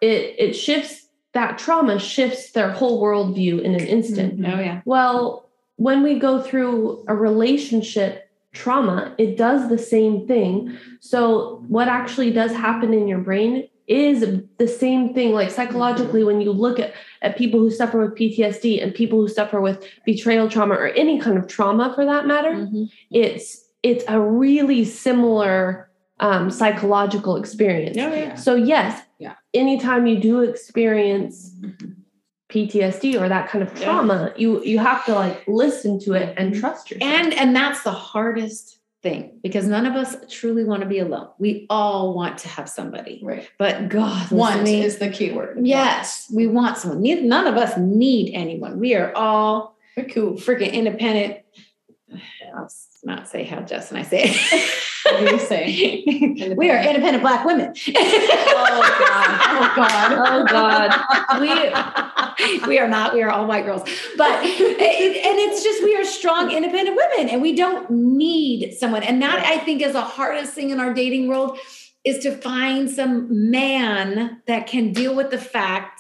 [0.01, 4.44] it it shifts that trauma shifts their whole worldview in an instant.
[4.46, 10.78] oh yeah Well, when we go through a relationship trauma, it does the same thing.
[11.00, 15.32] So, what actually does happen in your brain is the same thing.
[15.34, 19.28] Like psychologically, when you look at, at people who suffer with PTSD and people who
[19.28, 22.90] suffer with betrayal trauma or any kind of trauma for that matter, Mhm.
[23.12, 27.98] it's it's a really similar um, psychological experience.
[27.98, 28.36] Oh, yeah.
[28.36, 29.36] So yes, Yeah.
[29.53, 31.53] anytime you do experience
[32.49, 33.86] PTSD or that kind of Yeah.
[33.86, 36.59] trauma, you you have to like listen to it and mm-hmm.
[36.59, 37.11] trust yourself.
[37.13, 41.30] and and that's the hardest thing because none of us truly want to be alone
[41.39, 43.49] we all want to have somebody right.
[43.57, 44.84] but god Want me.
[44.84, 45.57] is the key word.
[45.61, 50.34] yes we want someone Neither, none of us need anyone we are all We're cool.
[50.34, 51.38] freaking independent
[52.57, 52.70] i'll
[53.05, 54.70] not say how Jess and i say it
[55.12, 56.53] What do you say?
[56.57, 58.82] we are independent black women oh,
[59.51, 60.12] oh God.
[60.28, 61.39] oh God.
[62.62, 63.82] we we are not we are all white girls
[64.18, 69.03] but it- and it's just we are strong independent women and we don't need someone
[69.03, 71.57] and that i think is the hardest thing in our dating world
[72.05, 75.99] is to find some man that can deal with the fact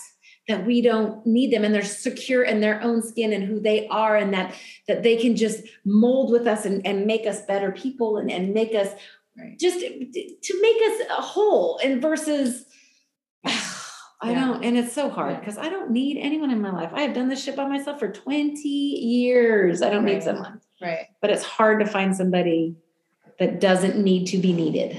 [0.49, 3.87] that we don't need them and they're secure in their own skin and who they
[3.87, 4.53] are and that
[4.87, 8.53] that they can just mold with us and, and make us better people and, and
[8.53, 8.89] make us
[9.37, 9.57] Right.
[9.57, 12.65] just to make us a whole and versus
[14.21, 14.47] I Yeah.
[14.47, 15.39] don't, and it's so hard Yeah.
[15.39, 16.89] because I don't need anyone in my life.
[16.93, 19.81] I have done this shit by myself for 20 years.
[19.81, 21.05] I don't need someone, Right.
[21.21, 22.75] but it's hard to find somebody
[23.37, 24.97] that doesn't need to be needed.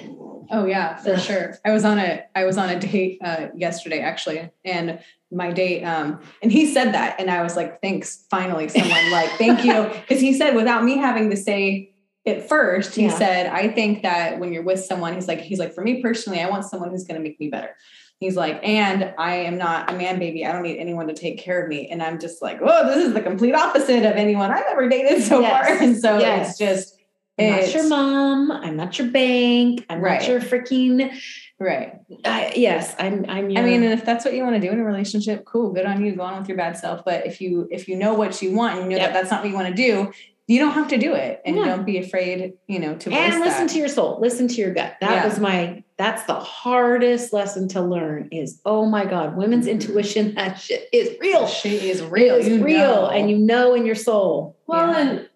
[0.51, 1.55] Oh yeah, for sure.
[1.65, 4.99] I was on a I was on a date uh, yesterday actually, and
[5.31, 9.31] my date um and he said that, and I was like, thanks, finally, someone like
[9.39, 11.93] thank you, because he said without me having to say
[12.25, 13.17] it first, he Yeah.
[13.17, 16.41] said, I think that when you're with someone, he's like he's like for me personally,
[16.41, 17.75] I want someone who's going to make me better.
[18.19, 20.45] He's like, and I am not a man baby.
[20.45, 21.89] I don't need anyone to take care of me.
[21.89, 25.23] And I'm just like, oh, this is the complete opposite of anyone I've ever dated
[25.23, 25.67] so Yes.
[25.67, 25.77] far.
[25.83, 26.51] And so Yes.
[26.51, 27.00] it's just
[27.41, 28.51] I'm not your mom.
[28.53, 29.85] I'm not your bank.
[29.89, 30.21] I'm Right.
[30.21, 31.11] not your freaking.
[31.59, 31.95] right.
[32.25, 33.25] I yes, I'm.
[33.29, 33.51] I'm.
[33.51, 35.73] Your, I mean, and if that's what you want to do in a relationship, cool,
[35.73, 36.13] good on you.
[36.17, 37.05] Go on with your bad self.
[37.05, 39.13] But if you if you know what you want and you know Yep.
[39.13, 40.13] that that's not what you want to do,
[40.47, 41.67] you don't have to do it, and Yeah.
[41.67, 43.73] don't be afraid, you know, to and listen that.
[43.73, 44.19] to your soul.
[44.21, 44.95] Listen to your gut.
[45.01, 45.25] That Yeah.
[45.27, 45.83] was my.
[45.97, 48.29] That's the hardest lesson to learn.
[48.33, 49.73] Is oh my god, women's Mhm.
[49.73, 50.35] intuition.
[50.35, 51.47] That shit is real.
[51.47, 52.37] She is real.
[52.37, 53.07] It's you real, know.
[53.09, 54.57] and you know in your soul.
[54.67, 54.99] Well, Yeah.
[54.99, 55.29] and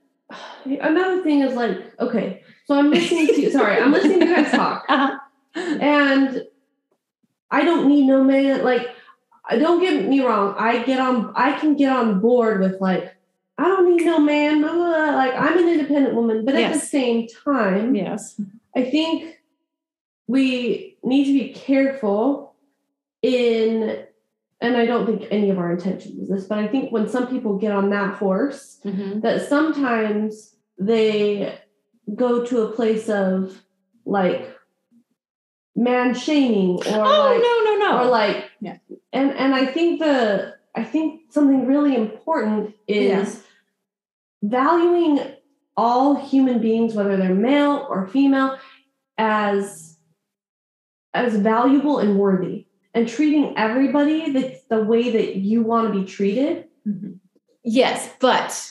[0.64, 3.50] another thing is like, okay, so I'm listening to you.
[3.50, 4.84] sorry, I'm listening to you guys talk.
[5.56, 5.78] Uh-huh.
[5.80, 6.42] And
[7.48, 8.64] I don't need no man.
[8.64, 8.88] Like,
[9.50, 10.56] don't get me wrong.
[10.58, 11.32] I get on.
[11.36, 13.14] I can get on board with like,
[13.56, 14.62] I don't need no man.
[14.62, 15.14] Blah, blah, blah.
[15.14, 18.40] Like I'm an independent woman, but at the same time, Yes.
[18.74, 19.38] I think
[20.26, 22.54] we need to be careful
[23.22, 24.04] in,
[24.60, 27.26] and I don't think any of our intention is this, but I think when some
[27.28, 29.20] people get on that horse, Mhm.
[29.22, 31.58] that sometimes they
[32.14, 33.62] go to a place of
[34.06, 34.50] like
[35.76, 38.04] man shaming or Oh like no no no.
[38.04, 38.76] or like Yeah.
[39.12, 43.42] and and i think the i think something really important is
[44.42, 44.50] Yeah.
[44.50, 45.20] valuing
[45.76, 48.56] all human beings whether they're male or female
[49.18, 49.98] as
[51.14, 52.63] as valuable and worthy
[52.94, 56.66] and treating everybody the, the way that you want to be treated?
[56.86, 57.12] Mm-hmm.
[57.64, 58.70] Yes, but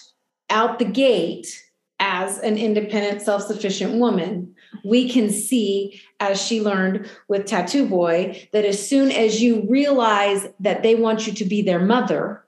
[0.50, 1.64] out the gate,
[2.00, 4.54] as an independent, self sufficient woman,
[4.84, 10.48] we can see, as she learned with Tattoo Boy, that as soon as you realize
[10.60, 12.44] that they want you to be their mother,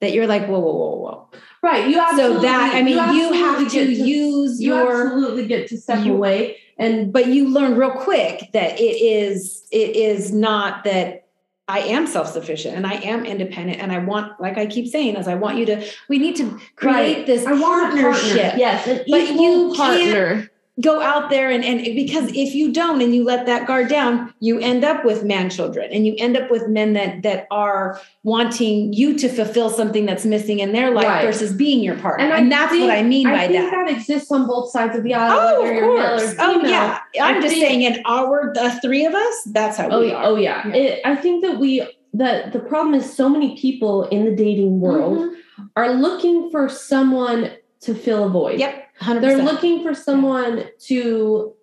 [0.00, 1.28] that you're like, whoa, whoa, whoa, whoa.
[1.62, 5.46] right you So that, I mean, you, have to absolutely get use you your, absolutely
[5.46, 9.94] get to step you- away and but you learn real quick that it is, it
[9.96, 11.26] is not that
[11.66, 13.80] I am self sufficient and I am independent.
[13.80, 16.58] And I want, like I keep saying, is I want you to, we need to
[16.76, 17.26] create Right.
[17.26, 18.54] this I want a partnership.
[18.58, 20.50] Yes, But you can't- partner.
[20.80, 24.34] Go out there and, and because if you don't and you let that guard down
[24.40, 28.00] you end up with man children and you end up with men that that are
[28.24, 31.24] wanting you to fulfill something that's missing in their life Right.
[31.24, 33.84] versus being your partner and, And that's think- what i mean I by think that
[33.86, 33.96] that.
[33.96, 35.32] exists on both sides of the aisle.
[35.38, 38.52] oh of you're male or course oh yeah i'm I just think- saying in our
[38.52, 40.66] the three of us that's how Oh we are Oh yeah.
[40.66, 40.74] Yeah.
[40.74, 44.80] It, I think that we that the problem is so many people in the dating
[44.80, 45.34] world Mhm.
[45.76, 47.50] are looking for someone
[47.84, 48.58] to fill a void.
[48.60, 51.54] yep 100% They're looking for someone to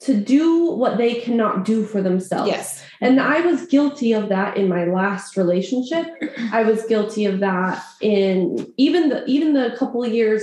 [0.00, 2.48] to do what they cannot do for themselves.
[2.48, 6.06] yes And I was guilty of that in my last relationship.
[6.52, 10.42] I was guilty of that in even the even the couple of years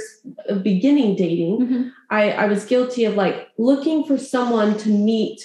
[0.51, 1.53] of beginning dating.
[1.59, 1.91] Mhm.
[2.09, 5.39] I, I was guilty of like looking for someone to meet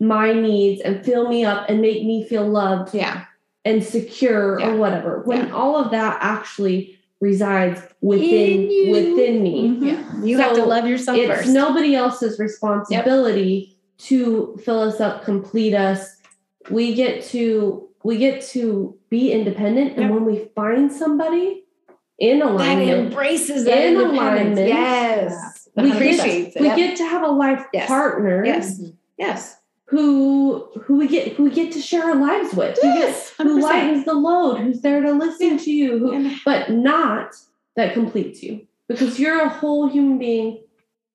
[0.00, 3.24] my needs and fill me up and make me feel loved yeah
[3.64, 4.68] and secure Yeah.
[4.68, 5.22] or whatever.
[5.24, 5.54] When Yeah.
[5.54, 8.90] all of that actually resides within you.
[8.90, 9.68] within me.
[9.68, 9.86] Mhm.
[9.86, 10.24] Yeah.
[10.24, 13.76] you have to love yourself It's first nobody else's responsibility
[14.08, 16.16] to fill us up, complete us.
[16.70, 20.10] We get to we get to be independent, and Yep.
[20.10, 21.64] when we find somebody
[22.18, 24.58] in alignment, that embraces that In alignment.
[24.68, 25.94] yes we 100%.
[25.94, 26.76] appreciates we it.
[26.76, 27.86] get to have a life Yes.
[27.88, 28.80] partner yes
[29.18, 29.56] yes
[29.92, 32.78] who who we get who we get to share our lives with.
[32.82, 35.56] Yes who lightens the load, who's there to listen Yeah.
[35.58, 37.34] to you, who And- but not
[37.76, 40.60] that completes you because you're a whole human being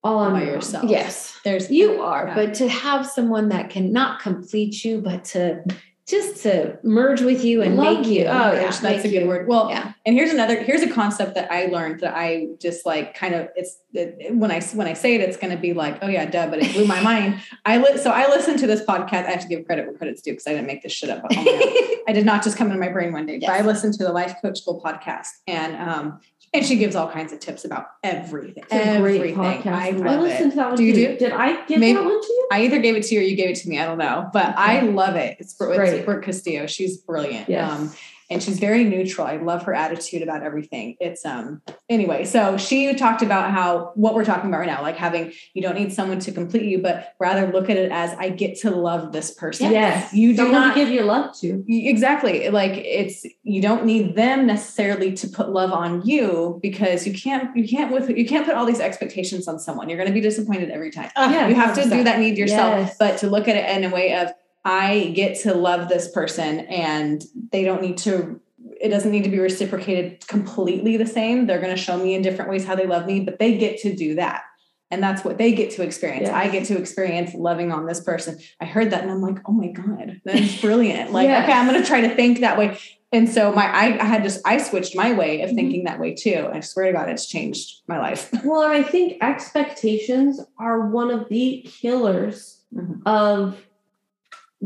[0.04, 0.56] all on by your own.
[0.56, 0.90] yourself.
[0.90, 2.28] Yes, There's you are.
[2.28, 2.36] Yeah.
[2.36, 5.64] But to have someone that can not complete you, but to
[6.08, 8.22] just to merge with you and Love make you.
[8.22, 8.26] you.
[8.28, 9.46] Oh, yeah, That's a good you- word.
[9.48, 9.92] Well, Yeah.
[10.06, 13.50] and here's another here's a concept that I learned that I just like kind of
[13.58, 16.26] it's it, when I when I say it it's going to be like oh yeah
[16.26, 17.40] duh but it blew my mind.
[17.66, 19.26] I li- so I listened to this podcast.
[19.26, 21.24] I have to give credit where credit's due because I didn't make this shit up.
[21.26, 21.98] on my own.
[22.08, 24.14] I did not just come into my brain one day, but I listened to the
[24.14, 26.22] Life Coach School podcast and um
[26.58, 28.64] and she gives all kinds of tips about everything.
[28.70, 29.36] It's a great everything.
[29.38, 29.68] podcast.
[29.74, 30.50] I I love listened it.
[30.52, 31.08] to that one Do you too.
[31.14, 31.18] do?
[31.18, 32.48] Did I give Maybe- that one to you?
[32.52, 33.80] I either gave it to you or you gave it to me.
[33.80, 35.38] I don't know, but I love it.
[35.40, 36.06] It's, it's.
[36.06, 36.68] Brooke Castillo.
[36.68, 37.50] She's brilliant.
[37.50, 37.72] Yes.
[37.72, 37.92] Um,
[38.30, 39.26] and she's very neutral.
[39.26, 40.96] I love her attitude about everything.
[41.00, 42.26] It's um anyway.
[42.26, 45.76] So she talked about how what we're talking about right now, like having you don't
[45.76, 49.12] need someone to complete you, but rather look at it as I get to love
[49.12, 49.72] this person.
[49.72, 50.14] Yes.
[50.14, 51.64] You do Someone not to give your love to.
[51.68, 52.50] Exactly.
[52.50, 57.56] Like it's you don't need them necessarily to put love on you because you can't
[57.56, 59.88] you can't with you can't put all these expectations on someone.
[59.90, 61.10] You're going to be disappointed every time.
[61.16, 61.48] Ah, Yeah.
[61.48, 62.96] you have to do that need yourself, Yes.
[63.00, 64.32] but to look at it in a way of
[64.68, 68.42] I get to love this person and they don't need to
[68.80, 71.48] it doesn't need to be reciprocated completely the same.
[71.48, 73.80] They're going to show me in different ways how they love me, but they get
[73.82, 74.44] to do that.
[74.92, 76.28] And that's what they get to experience.
[76.28, 76.34] Yes.
[76.34, 78.38] I get to experience loving on this person.
[78.62, 81.12] I heard that and I'm like, oh my God, that is brilliant.
[81.12, 81.44] Like, Yes.
[81.44, 82.78] okay, I'm going to try to think that way.
[83.12, 85.56] And so my, I, I had just, I switched my way of Mhm.
[85.56, 86.50] thinking that way too.
[86.54, 88.30] I swear to God, it's changed my life.
[88.46, 93.02] Well, I think expectations are one of the killers Mhm.
[93.06, 93.66] of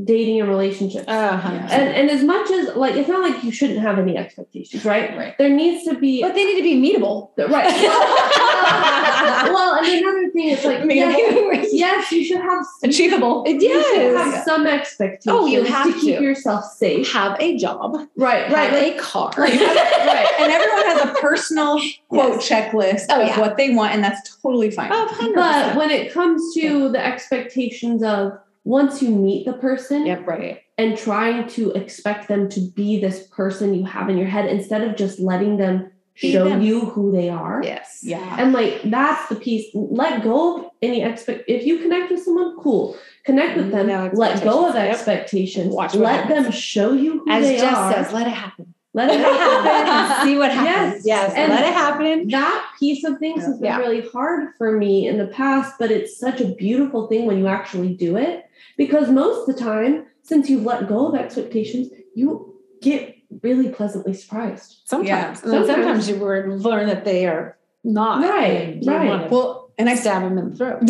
[0.05, 1.05] dating and relationships.
[1.07, 1.69] Uh, 100%.
[1.69, 5.15] and and as much as like it's not like you shouldn't have any expectations, right?
[5.17, 5.37] Right.
[5.37, 7.31] There needs to be but they need to be meetable.
[7.49, 7.67] right.
[9.51, 13.43] well, and another thing is like yes, yes, you should have Achievable.
[13.47, 14.45] you should have Yes.
[14.45, 15.27] some expectations.
[15.27, 16.23] Oh, you have to keep to.
[16.23, 17.11] yourself safe.
[17.11, 17.95] Have a job.
[18.15, 18.71] Right, right.
[18.71, 19.33] Have like- a car.
[19.37, 20.27] like, right.
[20.39, 21.79] and everyone has a personal
[22.09, 23.39] quote checklist Oh, of yeah.
[23.39, 24.89] what they want, and that's totally fine.
[24.91, 25.35] Oh, 100%.
[25.35, 28.33] But when it comes to the expectations of
[28.64, 30.28] once you meet the person Yep.
[30.28, 30.59] Right.
[30.78, 34.82] and trying to expect them to be this person you have in your head instead
[34.84, 35.91] of just letting them
[36.22, 36.62] Be show them.
[36.62, 37.62] you who they are.
[37.64, 37.99] Yes.
[38.03, 38.36] Yeah.
[38.39, 39.68] And like that's the piece.
[39.74, 41.43] Let go of any expect.
[41.47, 42.97] If you connect with someone, cool.
[43.26, 43.88] Connect with mm, them.
[43.88, 44.76] No let go of expectations.
[44.76, 44.93] Yep.
[44.95, 45.74] expectations.
[45.74, 47.93] Watch what let them show you who As they Jeff are.
[47.93, 48.74] says, let it happen.
[48.93, 49.65] Let Let it it happen.
[49.85, 50.25] happen.
[50.27, 51.05] See what happens.
[51.05, 51.29] Yes.
[51.29, 51.33] Yes.
[51.35, 52.27] And- let it happen.
[52.29, 53.77] that piece of things has been Yeah.
[53.77, 57.47] really hard for me in the past, but it's such a beautiful thing when you
[57.47, 58.45] actually do it.
[58.77, 64.13] Because most of the time, since you've let go of expectations, you get really pleasantly
[64.13, 64.81] surprised.
[64.85, 65.41] Sometimes.
[65.41, 65.67] And Sometimes.
[65.67, 68.21] sometimes you learn that they are not.
[68.23, 69.31] Right, right.
[69.31, 70.79] Well, and I stab them in the throat.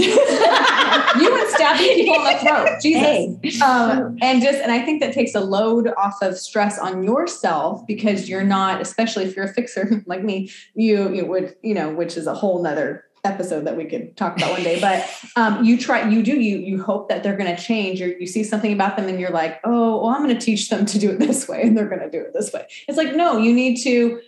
[1.20, 2.82] you went stabbing people in the throat.
[2.82, 3.01] Jesus.
[3.01, 3.59] Hey.
[3.62, 7.86] Um, and just and I think that takes a load off of stress on yourself
[7.88, 11.93] because you're not, especially if you're a fixer like me, you you would, you know,
[11.93, 14.80] which is a whole nother episode that we could talk about one day.
[14.80, 18.07] But um, you try, you do, you you hope that they're going to change, or
[18.07, 20.86] you see something about them, and you're like, oh, well, I'm going to teach them
[20.86, 22.66] to do it this way, and they're going to do it this way.
[22.88, 24.22] It's like, no, you need to.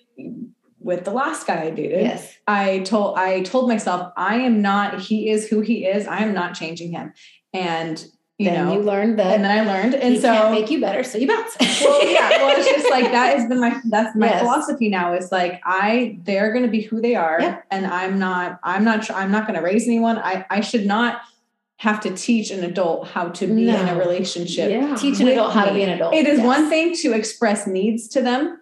[0.84, 2.38] With the last guy I dated, Yes.
[2.48, 6.08] I told I told myself I am not he is who he is.
[6.08, 7.14] I am not changing him.
[7.54, 8.06] And
[8.40, 9.94] you then know, you learned that and then I learned.
[9.96, 11.56] And so make you better, so you bounce.
[11.82, 14.40] well, yeah, well, it's just like that has been my that's my Yes.
[14.42, 17.60] philosophy now is like I they're going to be who they are Yeah.
[17.72, 20.18] and I'm not I'm not I'm not going to raise anyone.
[20.18, 21.22] I I should not
[21.78, 24.72] have to teach an adult how to be in a relationship.
[24.72, 24.96] Yeah.
[24.96, 26.14] Teach an adult how to be an adult.
[26.14, 26.46] It is Yes.
[26.46, 28.60] one thing to express needs to them,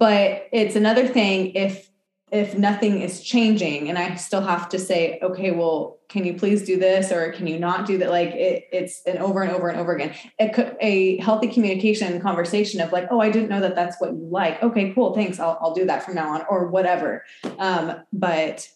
[0.00, 1.88] but it's another thing if
[2.32, 6.64] if nothing is changing and I still have to say, okay, well, can you please
[6.64, 8.10] do this or can you not do that?
[8.10, 10.14] Like it, it's an over and over and over again.
[10.38, 14.12] It could a healthy communication conversation of like, oh, I didn't know that that's what
[14.12, 14.62] you like.
[14.62, 15.40] Okay, cool, thanks.
[15.40, 17.24] I'll I'll do that from now on or whatever.
[17.58, 18.68] Um, but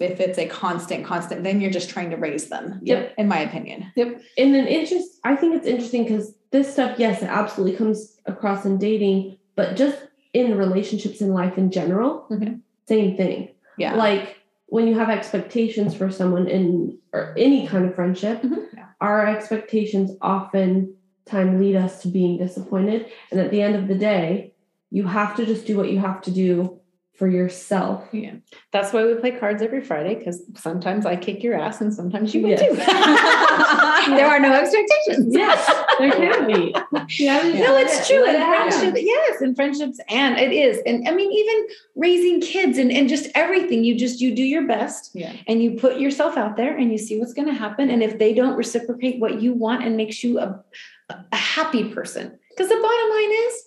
[0.00, 2.80] if it's a constant, constant, then you're just trying to raise them.
[2.82, 3.14] Yep.
[3.16, 3.92] In my opinion.
[3.94, 8.18] yep And an interest, I think it's interesting because this stuff, yes, it absolutely comes
[8.26, 9.98] across in dating, but just
[10.34, 12.60] in relationships in life in general, Mhm.
[12.86, 13.48] same thing.
[13.78, 13.94] Yeah.
[13.94, 18.66] Like when you have expectations for someone in or any kind of friendship, Mhm.
[18.76, 18.86] Yeah.
[19.00, 20.92] our expectations often
[21.24, 23.06] time lead us to being disappointed.
[23.30, 24.52] And at the end of the day,
[24.90, 26.78] you have to just do what you have to do
[27.16, 28.04] for yourself.
[28.12, 28.32] yeah.
[28.72, 32.34] That's why we play cards every Friday because sometimes I kick your ass and sometimes
[32.34, 32.60] you will Yes.
[32.60, 32.74] too.
[34.16, 35.32] there are no expectations.
[35.32, 35.64] Yes,
[36.00, 36.74] there can be.
[37.18, 38.24] Yeah, No, it's true.
[38.24, 40.78] In friendship, yes, in friendships, and it is.
[40.86, 44.66] And I mean, even raising kids and, and just everything, you just you do your
[44.66, 45.32] best Yeah.
[45.46, 47.90] and you put yourself out there and you see what's going to happen.
[47.90, 50.64] And if they don't reciprocate what you want and makes you a,
[51.10, 53.62] a happy person, because the bottom line is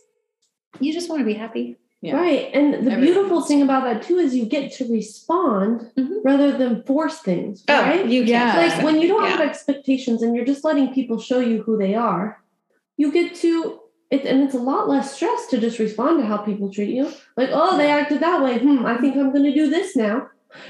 [0.81, 1.77] you just want to be happy.
[2.01, 2.15] Yeah.
[2.15, 2.49] Right.
[2.53, 6.19] And the Everyone beautiful thing about that too is you get to respond Mhm.
[6.23, 7.63] rather than force things.
[7.67, 8.05] Right?
[8.05, 8.53] you Yeah.
[8.53, 8.75] can't.
[8.75, 9.29] like when you don't Yeah.
[9.31, 12.39] have expectations and you're just letting people show you who they are,
[12.97, 13.79] you get to
[14.11, 17.09] it and it's a lot less stress to just respond to how people treat you.
[17.35, 18.59] Like, oh, they acted that way.
[18.59, 20.27] Hmm, I think I'm gonna do this now.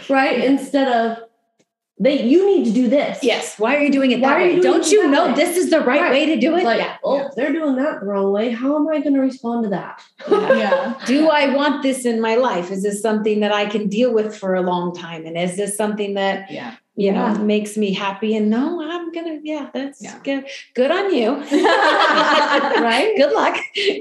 [0.10, 0.44] Right?
[0.44, 1.24] Instead of
[2.00, 3.24] they you need to do this.
[3.24, 3.58] Yes.
[3.58, 4.62] Why are you doing it Why that are you way?
[4.62, 5.34] doing Don't it you that know way?
[5.34, 6.12] this is the right, Right.
[6.12, 6.64] way to do it?
[6.64, 6.98] Like, yeah.
[7.04, 7.28] oh, Yeah.
[7.36, 8.52] they're doing that the wrong way.
[8.52, 10.02] How am I gonna respond to that?
[10.30, 10.94] Yeah.
[11.08, 12.70] do I want this in my life?
[12.72, 15.26] Is this something that I can deal with for a long time?
[15.26, 16.74] And is this something that, Yeah.
[16.98, 17.34] You Yeah.
[17.34, 18.36] know, makes me happy?
[18.36, 20.18] And no, I'm gonna, yeah, that's Yeah.
[20.24, 20.46] good.
[20.74, 21.32] Good on you.
[22.88, 23.14] Right?
[23.18, 23.56] Good luck.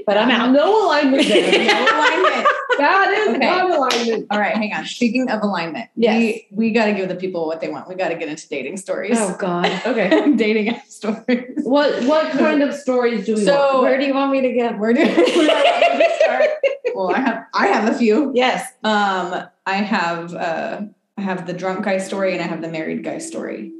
[0.05, 0.51] But I'm out.
[0.51, 1.51] No alignment there.
[1.67, 2.47] No alignment.
[2.77, 3.37] That is Okay.
[3.39, 4.27] not alignment.
[4.31, 4.85] All right, hang on.
[4.85, 6.17] Speaking of alignment, Yes.
[6.19, 7.87] we we got to give the people what they want.
[7.87, 9.17] We got to get into dating stories.
[9.19, 9.65] Oh God.
[9.85, 10.33] Okay.
[10.35, 11.63] dating stories.
[11.63, 13.81] What what kind of stories do we So- want?
[13.83, 16.49] Where do you want me to get Where do where do I to start?
[16.95, 18.31] Well, I have I have a few.
[18.33, 18.61] Yes.
[18.83, 20.81] Um, I have uh,
[21.17, 23.71] I have the drunk guy story and I have the married guy story.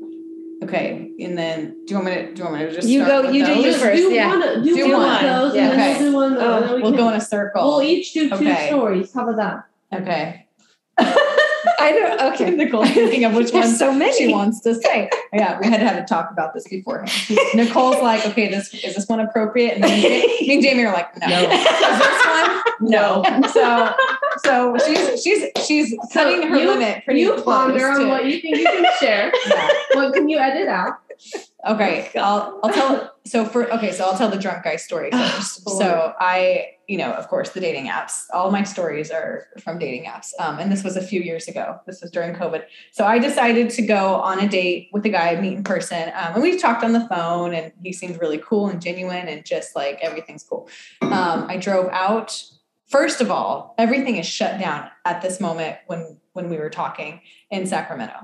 [0.64, 3.06] Okay, and then do you want me to do you want me to just You
[3.06, 3.64] start go- with you do those?
[3.64, 4.30] yours Just first, do yeah.
[4.30, 5.26] one, of- do, Do one, one.
[5.26, 5.62] of those, Yeah.
[5.72, 5.98] and Okay.
[6.02, 6.38] we'll do one.
[6.40, 7.68] Oh, and then we We'll can- go in a circle.
[7.68, 8.68] We'll each do two Okay.
[8.68, 9.14] stories.
[9.14, 10.00] How about that?
[10.02, 10.48] okay.
[11.80, 12.34] I don't.
[12.34, 12.50] Okay.
[12.52, 14.18] Nicole's thinking of which one so many.
[14.18, 15.10] she wants to say.
[15.32, 17.12] Yeah, we had to have a talk about this beforehand.
[17.54, 19.76] Nicole's like, okay, this is this one appropriate?
[19.76, 20.10] And then me
[20.42, 21.28] me and Jamie are like, no.
[21.28, 21.52] No.
[21.52, 22.62] Is this one?
[22.90, 23.24] No.
[23.54, 23.94] So
[24.44, 28.58] so she's she's she's cutting her you- limit pretty you ponder on what you think
[28.58, 29.32] you can share.
[29.48, 29.70] Yeah.
[29.94, 30.94] what can you edit out?
[31.68, 33.14] Okay, I'll I'll tell.
[33.26, 35.66] So for okay, so I'll tell the drunk guy story Oh, first.
[35.68, 35.80] Lord.
[35.82, 38.26] so I, you know, of course, the dating apps.
[38.32, 40.32] All my stories are from dating apps.
[40.40, 41.80] Um, and this was a few years ago.
[41.88, 42.64] This was during COVID.
[42.92, 46.36] So I decided to go on a date with a guy, meet in person, um,
[46.36, 49.76] and we talked on the phone, and he seemed really cool and genuine, and just
[49.76, 50.70] like everything's cool.
[51.02, 52.42] Um, I drove out.
[52.88, 57.22] First of all, everything is shut down at this moment when when we were talking
[57.50, 58.16] in Sacramento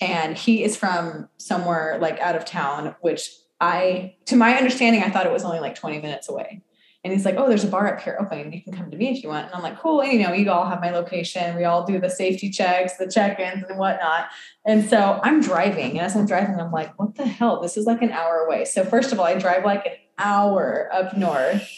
[0.00, 3.30] and he is from somewhere like out of town which
[3.62, 6.62] I, to my understanding, I thought it was only like 20 minutes away.
[7.04, 8.52] And he's like, oh, there's a bar up here open.
[8.52, 9.46] You can come to me if you want.
[9.46, 10.02] And I'm like, cool.
[10.02, 11.56] And, you know, you all have my location.
[11.56, 14.26] We all do the safety checks, the check-ins and whatnot.
[14.64, 15.92] And so I'm driving.
[15.92, 17.60] And as I'm driving, I'm like, what the hell?
[17.60, 18.64] This is like an hour away.
[18.64, 21.68] So first of all, I drive like an hour up north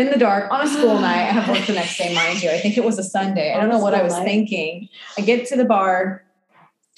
[0.00, 1.28] in the dark on a school night.
[1.28, 2.50] I have work the next day, mind you.
[2.50, 3.52] I think it was a Sunday.
[3.52, 4.88] I don't know what I was thinking.
[5.16, 6.24] I get to the bar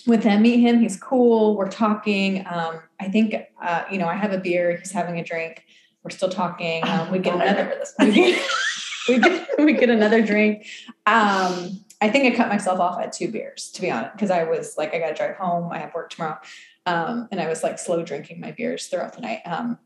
[0.07, 0.81] with him, meet him.
[0.81, 1.57] He's cool.
[1.57, 2.47] We're talking.
[2.49, 4.77] Um, I think, uh, you know, I have a beer.
[4.77, 5.65] He's having a drink.
[6.03, 6.87] We're still talking.
[6.89, 7.83] Um, we get another.
[7.99, 8.49] We get,
[9.09, 10.67] we get, we get another drink.
[11.07, 14.45] Um, I think I cut myself off at two beers, to be honest, because I
[14.45, 15.73] was like, I got to drive home.
[15.73, 16.39] I have work tomorrow,
[16.87, 19.41] um, and I was like slow drinking my beers throughout the night.
[19.45, 19.79] Um,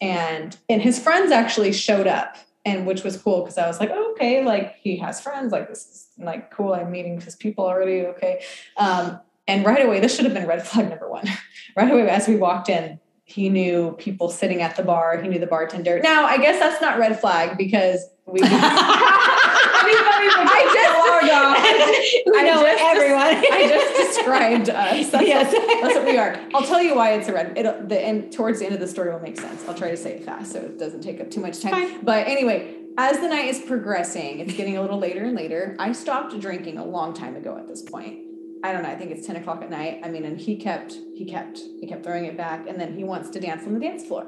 [0.00, 2.36] and and his friends actually showed up,
[2.66, 5.52] and which was cool because I was like, oh, okay, like he has friends.
[5.52, 6.74] Like this is like cool.
[6.74, 8.06] I'm meeting his people already.
[8.06, 8.42] Okay.
[8.76, 11.26] Um, and right away, this should have been red flag number one.
[11.76, 15.22] right away, as we walked in, he knew people sitting at the bar.
[15.22, 16.00] He knew the bartender.
[16.00, 18.40] Now, I guess that's not red flag because we.
[18.42, 20.95] I just, we know I just,
[22.78, 23.20] everyone.
[23.52, 25.10] I just described us.
[25.10, 25.52] That's, Yes.
[25.82, 26.38] that's what we are.
[26.54, 27.56] I'll tell you why it's a red.
[27.56, 29.66] It'll, the end towards the end of the story will make sense.
[29.68, 31.72] I'll try to say it fast so it doesn't take up too much time.
[31.72, 32.04] Fine.
[32.04, 35.76] But anyway, as the night is progressing, it's getting a little later and later.
[35.78, 38.20] I stopped drinking a long time ago at this point.
[38.64, 38.88] I don't know.
[38.90, 40.00] I think it's ten o'clock at night.
[40.02, 43.04] I mean, and he kept, he kept, he kept throwing it back, and then he
[43.04, 44.26] wants to dance on the dance floor.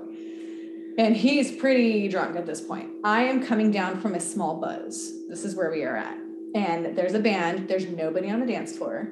[0.98, 2.90] And he's pretty drunk at this point.
[3.04, 5.12] I am coming down from a small buzz.
[5.28, 6.18] This is where we are at.
[6.54, 9.08] And there's a band, there's nobody on the dance floor.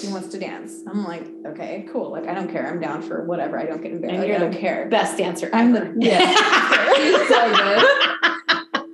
[0.00, 0.72] He wants to dance.
[0.86, 2.10] I'm like, okay, cool.
[2.12, 2.66] Like, I don't care.
[2.66, 3.58] I'm down for whatever.
[3.58, 4.12] I don't get embarrassed.
[4.14, 4.88] And Like, you're I don't the care.
[4.88, 5.50] Best dancer.
[5.52, 5.92] I'm ever.
[5.92, 6.94] the yeah.
[6.94, 7.84] She's so good.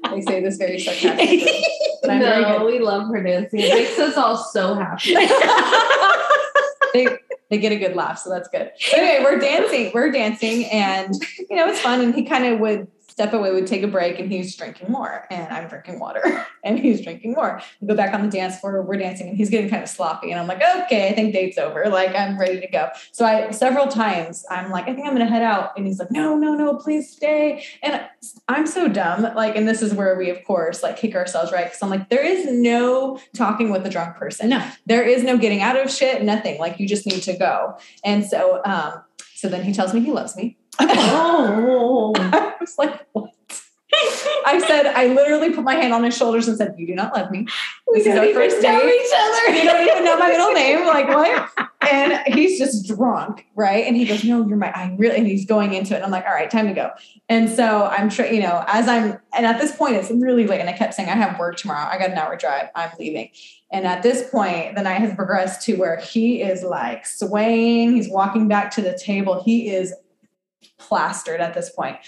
[0.04, 1.62] I say this very sarcastically.
[2.00, 2.66] But I'm very no, good.
[2.66, 3.60] we love her dancing.
[3.60, 5.14] It makes us all so happy.
[6.94, 7.18] they
[7.50, 8.70] they get a good laugh, so that's good.
[8.90, 11.14] But anyway, we're dancing, we're dancing, and
[11.50, 12.00] you know it's fun.
[12.00, 15.24] And he kind of would step away, would take a break, and he's drinking more,
[15.30, 17.62] and I'm drinking water, and he's drinking more.
[17.80, 20.30] We go back on the dance floor, we're dancing, and he's getting kind of sloppy,
[20.30, 22.90] and I'm like, okay, I think date's over, like I'm ready to go.
[23.12, 26.10] So I several times I'm like, I think I'm gonna head out, and he's like,
[26.10, 27.64] no, no, no, please stay.
[27.82, 28.04] And
[28.48, 31.64] I'm so dumb, like, and this is where we of course like kick ourselves right
[31.64, 34.62] because I'm like, there is no talking with a drunk person No.
[34.84, 36.58] there is no getting out of shit, nothing.
[36.58, 37.78] Like you just need to go.
[38.04, 39.02] And so, um,
[39.34, 40.58] so then he tells me he loves me.
[40.80, 42.12] oh.
[42.66, 43.30] Was like, what?
[44.44, 47.14] I said, I literally put my hand on his shoulders and said, You do not
[47.16, 47.46] love me.
[47.90, 49.00] We This is don't our first know date.
[49.00, 49.56] each other.
[49.56, 50.86] You don't even know my middle name.
[50.86, 51.68] Like, what?
[51.88, 53.86] And he's just drunk, right?
[53.86, 55.98] And he goes, No, you're my, I really, and he's going into it.
[55.98, 56.90] And I'm like, All right, time to go.
[57.28, 60.58] And so I'm sure, you know, as I'm, and at this point, it's really late.
[60.60, 61.88] And I kept saying, I have work tomorrow.
[61.88, 62.70] I got an hour drive.
[62.74, 63.30] I'm leaving.
[63.70, 67.94] And at this point, the night has progressed to where he is like swaying.
[67.94, 69.40] He's walking back to the table.
[69.44, 69.94] He is
[70.78, 71.98] plastered at this point.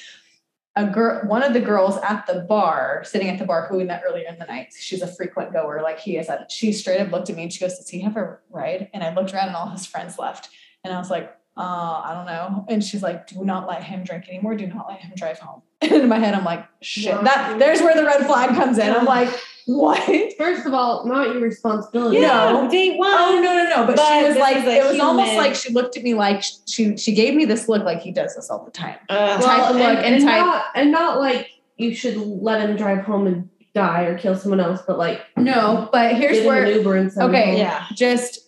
[0.79, 3.85] A girl, one of the girls at the bar, sitting at the bar, who we
[3.85, 6.29] met earlier in the night, she's a frequent goer, like he is.
[6.29, 8.89] At, she straight up looked at me and she goes, "Does he have a ride?"
[8.95, 10.51] And I looked around and all his friends left,
[10.85, 14.05] and I was like, uh, "I don't know." And she's like, "Do not let him
[14.05, 14.55] drink anymore.
[14.55, 17.81] Do not let him drive home." And in my head, I'm like, "Shit!" That there's
[17.81, 18.89] where the red flag comes in.
[18.89, 19.31] I'm like,
[19.69, 22.19] "What?" First of all, not your responsibility.
[22.19, 22.53] Yeah.
[22.53, 23.11] No, date one.
[23.13, 23.87] Oh no no no!
[23.87, 26.43] But, But she was like, is it was almost like she looked at me like
[26.67, 28.97] she she gave me this look like he does this all the time.
[29.09, 29.41] Ugh.
[29.41, 32.61] type Well, of and, look and and type- not and not like you should let
[32.69, 36.65] him drive home and die or kill someone else, but like No, but here's where
[36.65, 37.59] an Uber and Okay.
[37.59, 37.85] yeah.
[37.95, 38.41] just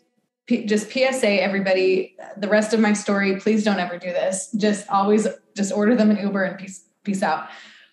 [0.46, 4.88] P- just PSA everybody the rest of my story please don't ever do this just
[4.88, 7.46] always just order them an Uber and peace peace out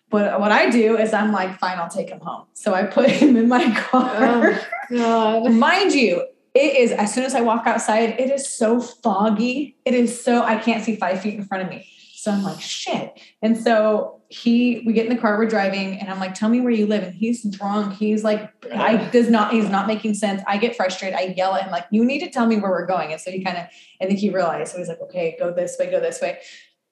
[0.10, 2.46] but what I do is I'm like fine I'll take him home.
[2.54, 4.60] So I put him in my car.
[4.92, 5.52] Oh, God.
[5.52, 9.78] mind you it is as soon as I walk outside it is so foggy.
[9.86, 11.88] It is so I can't see five feet in front of me.
[12.16, 13.20] So I'm like shit.
[13.42, 16.62] And so he we get in the car we're driving and I'm like tell me
[16.62, 17.04] where you live.
[17.04, 17.96] And he's drunk.
[17.96, 20.42] He's like I does not he's not making sense.
[20.48, 21.18] I get frustrated.
[21.18, 23.12] I yell at him like you need to tell me where we're going.
[23.12, 23.66] And so he kind of
[24.02, 24.72] I think he realized.
[24.72, 26.40] So he's like okay go this way go this way.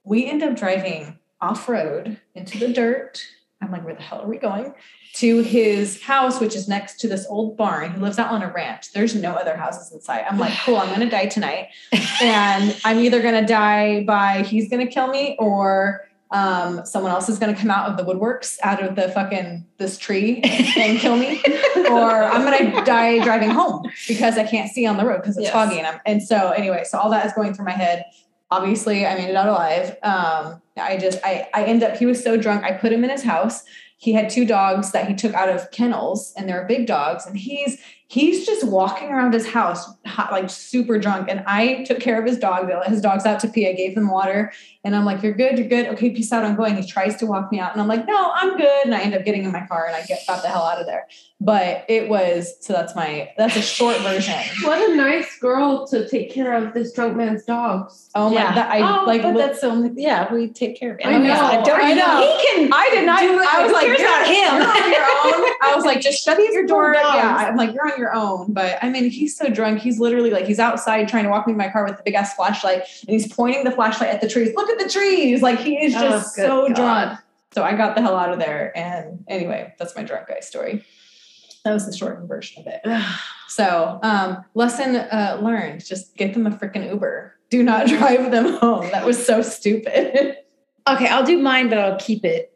[0.03, 3.21] We end up driving off road into the dirt.
[3.61, 4.73] I'm like where the hell are we going?
[5.15, 7.93] To his house which is next to this old barn.
[7.93, 8.91] He lives out on a ranch.
[8.91, 10.25] There's no other houses in sight.
[10.29, 11.69] I'm like cool I'm gonna die tonight.
[12.21, 17.39] And I'm either gonna die by he's gonna kill me or um, someone else is
[17.39, 21.41] gonna come out of the woodworks out of the fucking this tree and kill me,
[21.89, 25.45] or I'm gonna die driving home because I can't see on the road because it's
[25.45, 25.53] Yes.
[25.53, 28.03] foggy and I'm and so anyway, so all that is going through my head.
[28.51, 29.97] Obviously, I made it out alive.
[30.03, 32.63] Um, I just I I end up he was so drunk.
[32.63, 33.63] I put him in his house.
[33.97, 37.25] He had two dogs that he took out of kennels, and they're big dogs.
[37.25, 41.27] And he's He's just walking around his house, hot, like super drunk.
[41.27, 42.67] And I took care of his dog.
[42.67, 43.67] They let His dog's out to pee.
[43.67, 44.53] I gave them water.
[44.83, 45.57] And I'm like, You're good.
[45.57, 45.87] You're good.
[45.87, 46.45] Okay, peace out.
[46.45, 46.75] I'm going.
[46.75, 47.71] He tries to walk me out.
[47.71, 48.85] And I'm like, No, I'm good.
[48.85, 50.79] And I end up getting in my car and I get got the hell out
[50.79, 51.07] of there.
[51.41, 54.33] But it was, so that's my, that's a short version.
[54.63, 58.09] What a nice girl to take care of this drunk man's dogs.
[58.15, 58.55] Oh my, Yeah.
[58.55, 60.33] that, I oh, like, but li- that's only yeah.
[60.33, 61.05] We take care of it.
[61.05, 62.21] I know, I, don't, I know.
[62.21, 62.73] He can.
[62.73, 63.19] I did not.
[63.19, 63.47] do it.
[63.53, 64.61] I was like, cares you're, about him?
[64.61, 65.53] you're on your own.
[65.61, 66.93] I was like, just shut your door.
[66.95, 68.53] Yeah, I'm like, you're on your own.
[68.53, 69.81] But I mean, he's so drunk.
[69.81, 72.13] He's literally like, he's outside trying to walk me to my car with the big
[72.15, 74.55] ass flashlight, and he's pointing the flashlight at the trees.
[74.55, 75.41] Look at the trees.
[75.41, 76.75] Like he is Oh, just good so God.
[76.75, 77.19] drunk.
[77.53, 78.75] So I got the hell out of there.
[78.77, 80.83] And anyway, that's my drunk guy story.
[81.65, 83.05] That was the shortened version of it.
[83.47, 87.35] So, um, lesson uh, learned: just get them a freaking Uber.
[87.49, 88.89] Do not drive them home.
[88.91, 90.37] That was so stupid.
[90.87, 92.55] Okay, I'll do mine, but I'll keep it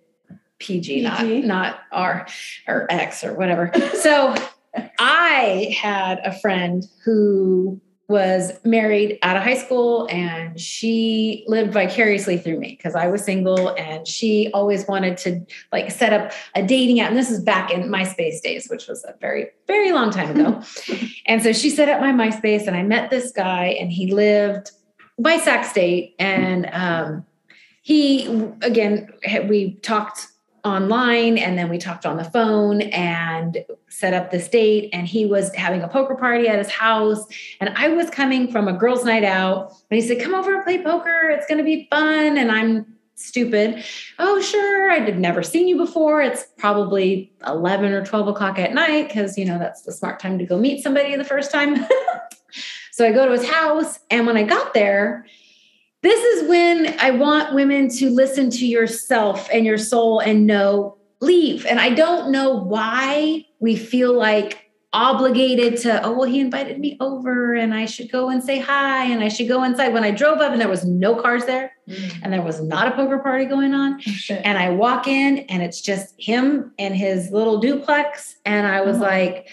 [0.60, 2.28] PG, not not R
[2.68, 3.72] or X or whatever.
[3.96, 4.36] So
[5.00, 12.40] I had a friend who was married out of high school and she lived vicariously
[12.40, 16.64] through me because I was single and she always wanted to like set up a
[16.66, 17.10] dating app.
[17.10, 20.62] And this is back in MySpace days, which was a very, very long time ago.
[21.28, 24.72] and so she set up my MySpace and I met this guy and he lived
[25.20, 26.16] by Sac State.
[26.18, 27.26] And um,
[27.84, 28.26] he,
[28.64, 29.14] again,
[29.48, 30.28] we talked
[30.64, 35.26] online and then we talked on the phone and set up this date and he
[35.26, 37.26] was having a poker party at his house
[37.60, 40.64] and i was coming from a girls night out and he said come over and
[40.64, 42.86] play poker it's going to be fun and i'm
[43.16, 43.84] stupid.
[44.18, 49.10] Oh sure i'd never seen you before it's probably 11 or 12 o'clock at night
[49.10, 51.86] because you know that's the smart time to go meet somebody the first time.
[52.92, 55.26] So i go to his house and when i got there
[56.02, 60.98] this is when I want women to listen to yourself and your soul and know
[61.22, 61.66] leave.
[61.66, 66.98] And I don't know why we feel like obligated to, oh, well, he invited me
[67.00, 69.94] over and I should go and say hi and I should go inside.
[69.94, 72.20] When I drove up and there was no cars there mm.
[72.24, 74.42] and there was not a poker party going on, oh, Shit.
[74.44, 78.36] and I walk in and it's just him and his little duplex.
[78.46, 79.02] And I was Oh.
[79.02, 79.48] like,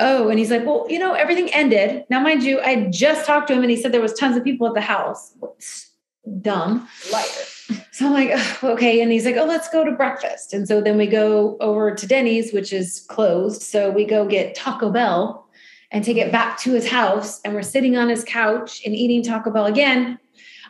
[0.00, 2.04] oh, and he's like, well, you know, everything ended.
[2.10, 4.44] Now, mind you, I just talked to him and he said there was tons of
[4.44, 5.34] people at the house.
[6.40, 6.88] Dumb.
[7.12, 7.24] Liar.
[7.92, 9.00] So I'm like, "Ugh, okay.
[9.00, 10.52] And he's like, oh, let's go to breakfast.
[10.54, 13.62] And so then we go over to Denny's, which is closed.
[13.62, 15.46] So we go get Taco Bell
[15.92, 17.40] and take it back to his house.
[17.44, 20.18] And we're sitting on his couch and eating Taco Bell again.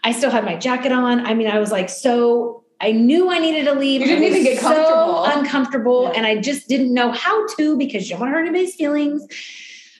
[0.05, 1.25] I still had my jacket on.
[1.27, 4.01] I mean, I was like, so I knew I needed to leave.
[4.01, 5.25] You didn't even get comfortable.
[5.27, 6.03] so uncomfortable.
[6.05, 6.13] Yeah.
[6.17, 9.27] And I just didn't know how to because you don't want to hurt anybody's feelings.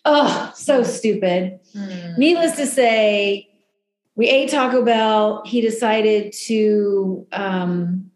[0.07, 1.61] Oh, so stupid.
[2.17, 3.49] Needless to say,
[4.17, 5.43] we ate Taco Bell.
[5.45, 7.27] He decided to.
[7.33, 8.11] Um,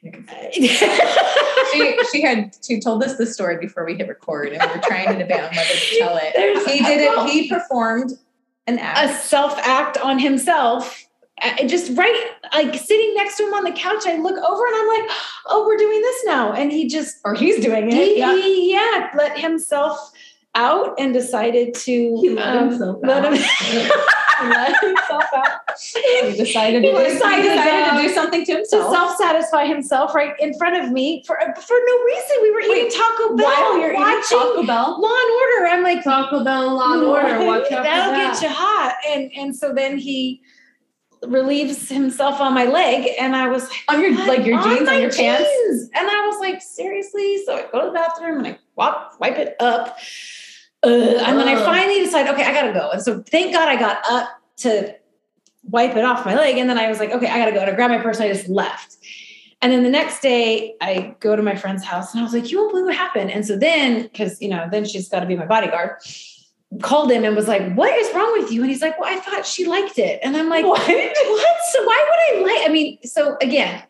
[0.52, 4.82] she she had she told us the story before we hit record, and we were
[4.86, 6.32] trying to debate on whether to tell it.
[6.34, 7.30] There's- He did it.
[7.30, 8.12] He performed
[8.66, 11.04] an a self act on himself.
[11.66, 14.88] Just right, like sitting next to him on the couch, I look over and I'm
[14.88, 15.16] like,
[15.46, 17.94] "Oh, we're doing this now." And he just or he's doing it.
[17.94, 18.34] he, yeah.
[18.34, 20.12] he yeah let himself
[20.54, 23.36] out and decided to He let um, himself let out.
[23.36, 23.90] him-
[24.50, 25.58] let himself out.
[25.94, 29.66] He decided, He to, do- he decided, decided to do something to himself to self-satisfy
[29.66, 32.36] himself right in front of me for for no reason.
[32.42, 35.66] We were eating Taco Bell While you're watching Taco Bell, Law and Order.
[35.74, 37.44] I'm like, Taco Bell Law and Order.
[37.46, 38.32] Watch That'll that.
[38.34, 38.94] get you hot.
[39.06, 40.40] And and so then he
[41.26, 44.96] relieves himself on my leg, and I was like, on your like your jeans my
[44.96, 45.48] on your pants.
[45.48, 45.90] jeans.
[45.94, 47.42] And I was like, seriously?
[47.44, 49.98] So I go to the bathroom and I wipe, wipe it up.
[50.84, 52.90] Uh, and then I finally decide, okay, I gotta go.
[52.90, 54.94] And so thank God I got up to
[55.64, 56.56] wipe it off my leg.
[56.56, 57.60] And then I was like, okay, I gotta go.
[57.60, 58.96] And I grabbed my purse and I just left.
[59.60, 62.50] And then the next day I go to my friend's house and I was like,
[62.50, 63.32] you won't believe what happened.
[63.32, 65.98] And so then, because you know, then she's got to be my bodyguard,
[66.82, 68.60] called him and was like, what is wrong with you?
[68.62, 70.20] And he's like, well, I thought she liked it.
[70.22, 70.80] And I'm like, What?
[70.80, 71.56] what?
[71.72, 72.68] So why would I like?
[72.68, 73.82] I mean, so again,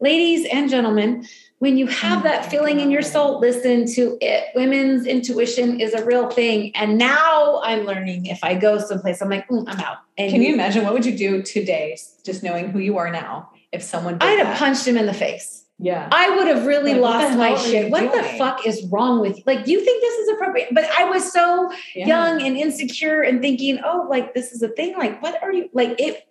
[0.00, 1.26] ladies and gentlemen,
[1.58, 4.46] when you have that feeling in your soul, listen to it.
[4.56, 6.74] Women's intuition is a real thing.
[6.74, 9.98] And now I'm learning if I go someplace, I'm like, "Mm, I'm out.
[10.18, 13.50] And Can you imagine what would you do today, just knowing who you are now,
[13.70, 14.46] if someone did I'd that?
[14.46, 15.61] have punched him in the face.
[15.78, 16.08] Yeah.
[16.12, 17.90] I would have really Like, lost my shit.
[17.90, 19.42] What the fuck is wrong with you?
[19.46, 20.68] Like, do you think this is appropriate?
[20.72, 22.06] But I was so yeah.
[22.06, 24.96] young and insecure and thinking, oh, like this is a thing.
[24.96, 26.00] Like, what are you like?
[26.00, 26.24] It.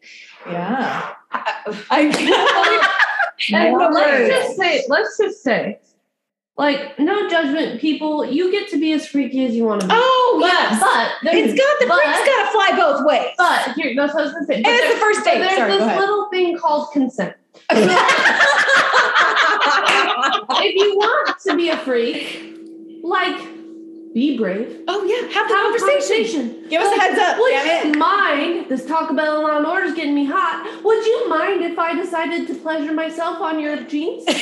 [0.47, 1.13] Yeah.
[1.31, 2.97] I, I
[3.53, 5.79] And let's just say, let's just say,
[6.57, 8.23] like, no judgment, people.
[8.23, 9.93] You get to be as freaky as you want to be.
[9.95, 10.79] oh but, yes,
[11.23, 13.33] but it's got the but- freak's got to fly both ways.
[13.37, 14.55] but here, that's what I was gonna say.
[14.55, 15.39] and But it's the first date.
[15.39, 17.35] there's Sorry, this little thing called consent.
[20.63, 22.57] if you want to be a freak,
[23.03, 23.61] like
[24.14, 24.82] be brave.
[24.88, 26.41] Oh yeah, have the Have a conversation.
[26.41, 26.70] conversation.
[26.70, 27.97] Give us a heads up, Would damn you it.
[27.97, 30.82] mind this Taco Bell Law and Order is getting me hot?
[30.84, 34.26] Would you mind if I decided to pleasure myself on your jeans?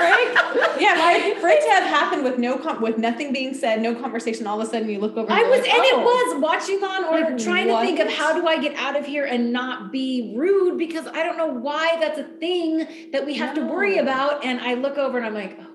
[0.00, 0.76] Right?
[0.80, 3.94] Yeah, like for it to have happened with no com- with nothing being said, no
[3.94, 5.30] conversation, all of a sudden you look over.
[5.30, 6.00] And I was, like, and it oh.
[6.02, 9.06] was watching on Order, Like, trying to think of how do I get out of
[9.06, 13.34] here and not be rude because I don't know why that's a thing that we
[13.34, 14.44] have to worry about.
[14.44, 15.71] And I look over and I'm like, oh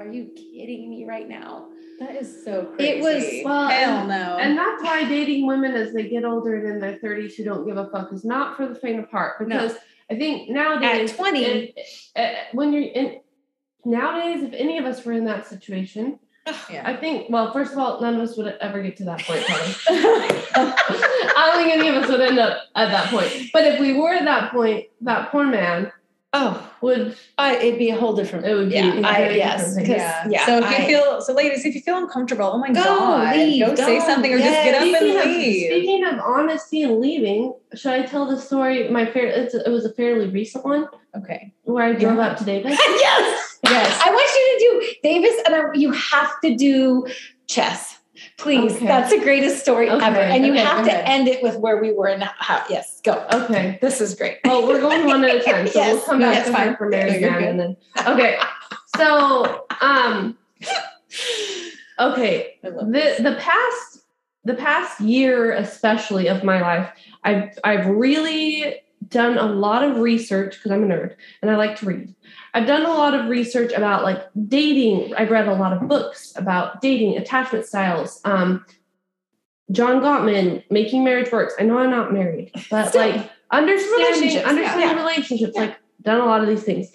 [0.00, 1.68] are you kidding me right now?
[1.98, 2.92] That is so crazy.
[2.92, 4.36] It was- well, hell and- no.
[4.38, 7.66] And that's why dating women as they get older and in their 30s who don't
[7.66, 9.38] give a fuck is not for the faint of heart.
[9.38, 9.76] Because
[10.10, 11.78] I think nowadays, At 20, it-
[12.14, 13.20] uh, when you're in,
[13.84, 16.18] nowadays, if any of us were in that situation,
[16.70, 16.82] yeah.
[16.84, 19.42] I think, well, first of all, none of us would ever get to that point.
[19.48, 23.50] I don't think any of us would end up at that point.
[23.52, 25.90] But if we were at that point, that poor man
[26.32, 28.46] oh, would, I, it'd be a whole different.
[28.46, 29.84] it would be Yeah, I- yes, different thing.
[29.86, 30.28] because- yeah.
[30.28, 32.82] yeah, So if you I- feel so, ladies, if you feel uncomfortable, oh my Go,
[32.82, 34.82] god, leave, go say something or just get up.
[34.82, 35.66] And of, leave.
[35.66, 38.88] speaking of honesty and leaving, should I tell the story?
[38.90, 41.52] My fair, it's, it was a fairly recent one okay.
[41.62, 42.28] where I drove Yeah.
[42.30, 42.72] out to Davis.
[42.78, 44.00] yes, Yes.
[44.04, 47.06] I want you to do Davis, and I, you have to do
[47.48, 47.95] chess.
[48.38, 48.86] Please, Okay.
[48.86, 51.78] that's the greatest story Okay, ever, and you okay, have to end it with where
[51.80, 52.62] we were in how.
[52.68, 53.26] Yes, go.
[53.32, 53.78] Okay.
[53.80, 54.38] This is great.
[54.44, 56.68] Well, we're going one at a time, so we'll come back to fine.
[56.68, 57.76] her for married man, and then
[58.06, 58.38] okay.
[58.96, 60.36] So, um,
[61.98, 64.00] okay, the the past
[64.44, 66.88] the past year especially of my life
[67.24, 68.76] i've i've really
[69.08, 72.14] done a lot of research because i'm a nerd and i like to read
[72.56, 76.32] i've done a lot of research about like dating i've read a lot of books
[76.36, 78.64] about dating attachment styles um
[79.70, 83.08] john gottman making marriage works i know i'm not married but Still.
[83.08, 84.48] like understanding Relationships, yeah.
[84.48, 86.90] understanding relationships like done a lot of these things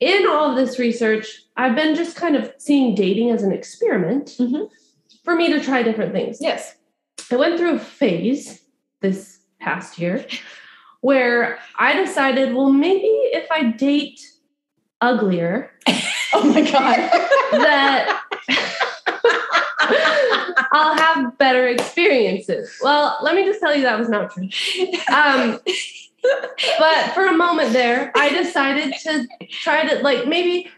[0.00, 4.36] in all of this research i've been just kind of seeing dating as an experiment
[4.40, 4.68] Mhm.
[5.24, 6.76] for me to try different things Yes.
[7.30, 8.60] I went through a phase
[9.00, 10.26] this past year
[11.00, 14.20] where I decided, well, maybe if I date
[15.02, 15.70] uglier,
[16.34, 16.96] Oh my god.
[17.60, 18.22] that
[20.72, 22.74] I'll have better experiences.
[22.82, 24.48] Well, let me just tell you that was not true.
[25.12, 25.60] Um,
[26.78, 30.68] but for a moment there, I decided to try to like maybe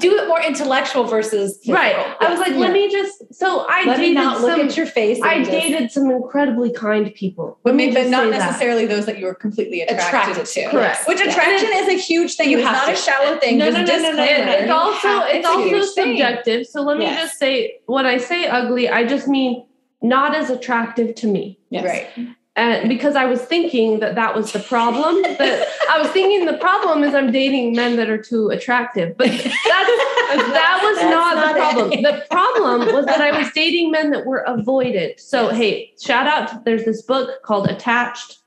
[0.00, 1.96] Do it more intellectual versus right.
[2.20, 2.58] I was like, Yes.
[2.60, 4.60] let me just so I Let me dated not look some.
[4.68, 5.18] at your face.
[5.22, 7.58] I just- dated some incredibly kind people.
[7.64, 8.38] But Let me maybe just not say that.
[8.46, 10.62] necessarily those that you were completely attracted, Attracted to.
[10.64, 11.08] to, Correct.
[11.08, 11.30] Which Yeah.
[11.30, 12.50] attraction is a huge thing.
[12.50, 12.92] You it's have not to.
[12.92, 13.58] a shallow thing.
[13.58, 14.46] No, no, no, no, no, no, disclaimer.
[14.46, 14.52] no.
[14.58, 16.16] It's also it's it's also huge thing.
[16.18, 16.66] subjective.
[16.66, 17.22] So let me Yes.
[17.22, 19.64] just say when I say ugly, I just mean
[20.02, 21.58] not as attractive to me.
[21.70, 21.84] Yes.
[21.84, 22.08] Right.
[22.54, 26.58] And because I was thinking that that was the problem, that I was thinking the
[26.58, 29.16] problem is I'm dating men that are too attractive.
[29.16, 31.92] But that was That's not, not the problem.
[31.92, 32.02] it.
[32.02, 35.18] The problem was that I was dating men that were avoided.
[35.18, 35.56] So Yes.
[35.56, 36.48] hey, shout out!
[36.48, 38.38] To, there's this book called Attached.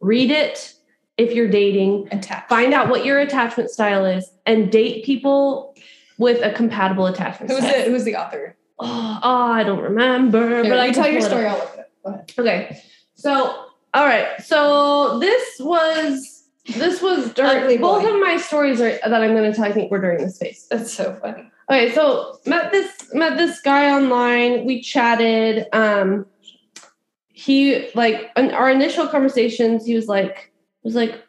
[0.00, 0.74] Read it
[1.16, 2.08] if you're dating.
[2.12, 2.48] Attached.
[2.48, 5.74] Find out what your attachment style is, and date people
[6.18, 7.84] with a compatible attachment Who's style.
[7.84, 8.56] the Who's the author?
[8.78, 11.46] Oh, I don't remember, Here, but I you can tell your story.
[11.46, 11.88] I'll look it up.
[12.04, 12.32] Go ahead.
[12.38, 12.82] Okay,
[13.18, 18.90] so all right, so this was this was during Ugly both of my stories are,
[18.90, 19.64] that I'm going to tell.
[19.64, 20.66] I think were during this phase.
[20.70, 21.50] That's so funny.
[21.70, 24.66] Okay, so met this met this guy online.
[24.66, 25.66] We chatted.
[25.72, 26.26] Um,
[27.32, 29.84] he like in our initial conversations.
[29.84, 30.52] He was like,
[30.82, 31.24] was like,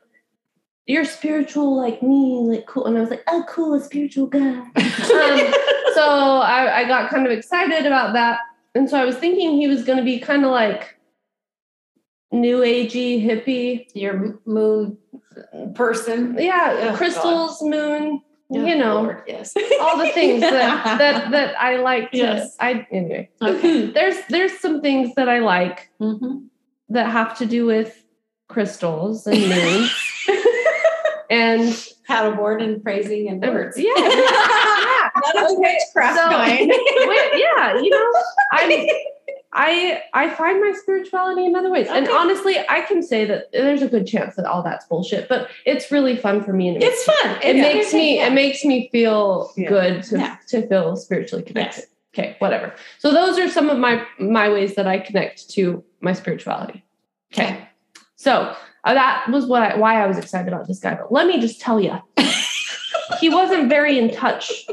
[0.86, 4.40] "You're spiritual like me, like cool," and I was like, "Oh, cool, a spiritual guy."
[4.76, 5.54] um,
[5.96, 8.42] so I, I got kind of excited about that,
[8.76, 10.99] and so I was thinking he was going to be kind of like
[12.32, 14.98] new agey hippie, Your moon
[15.76, 16.36] person.
[16.40, 18.22] yeah, Oh, crystals, moon,
[18.52, 19.54] Oh, you know, Lord, yes.
[19.80, 22.12] all the things that that that I like.
[22.12, 22.56] To, Yes.
[22.60, 23.30] I anyway.
[23.42, 23.86] Okay.
[23.94, 26.46] There's there's some things that I like Mhm.
[26.90, 28.04] that have to do with
[28.48, 29.94] crystals and moons
[31.30, 31.62] and
[32.10, 33.78] Paddleboard and praising and words.
[33.78, 35.10] yeah, yeah.
[35.36, 36.30] None of witchcraft So-
[37.38, 38.12] yeah, you know,
[38.52, 38.66] I
[39.52, 41.88] I I find my spirituality in other ways.
[41.90, 45.50] And honestly, I can say that there's a good chance that all that's bullshit, but
[45.66, 47.38] it's really fun for me and it It's fun.
[47.42, 47.62] it Yeah.
[47.64, 49.70] makes me it makes me feel Yeah.
[49.70, 50.36] good to, Yeah.
[50.50, 51.86] to feel spiritually connected.
[52.14, 52.74] Okay, whatever.
[53.00, 56.84] So those are some of my my ways that I connect to my spirituality.
[57.34, 57.68] Okay.
[58.18, 60.94] So uh, that was what I, why I was excited about this guy.
[60.96, 61.98] But let me just tell you,
[63.20, 64.66] he wasn't very in touch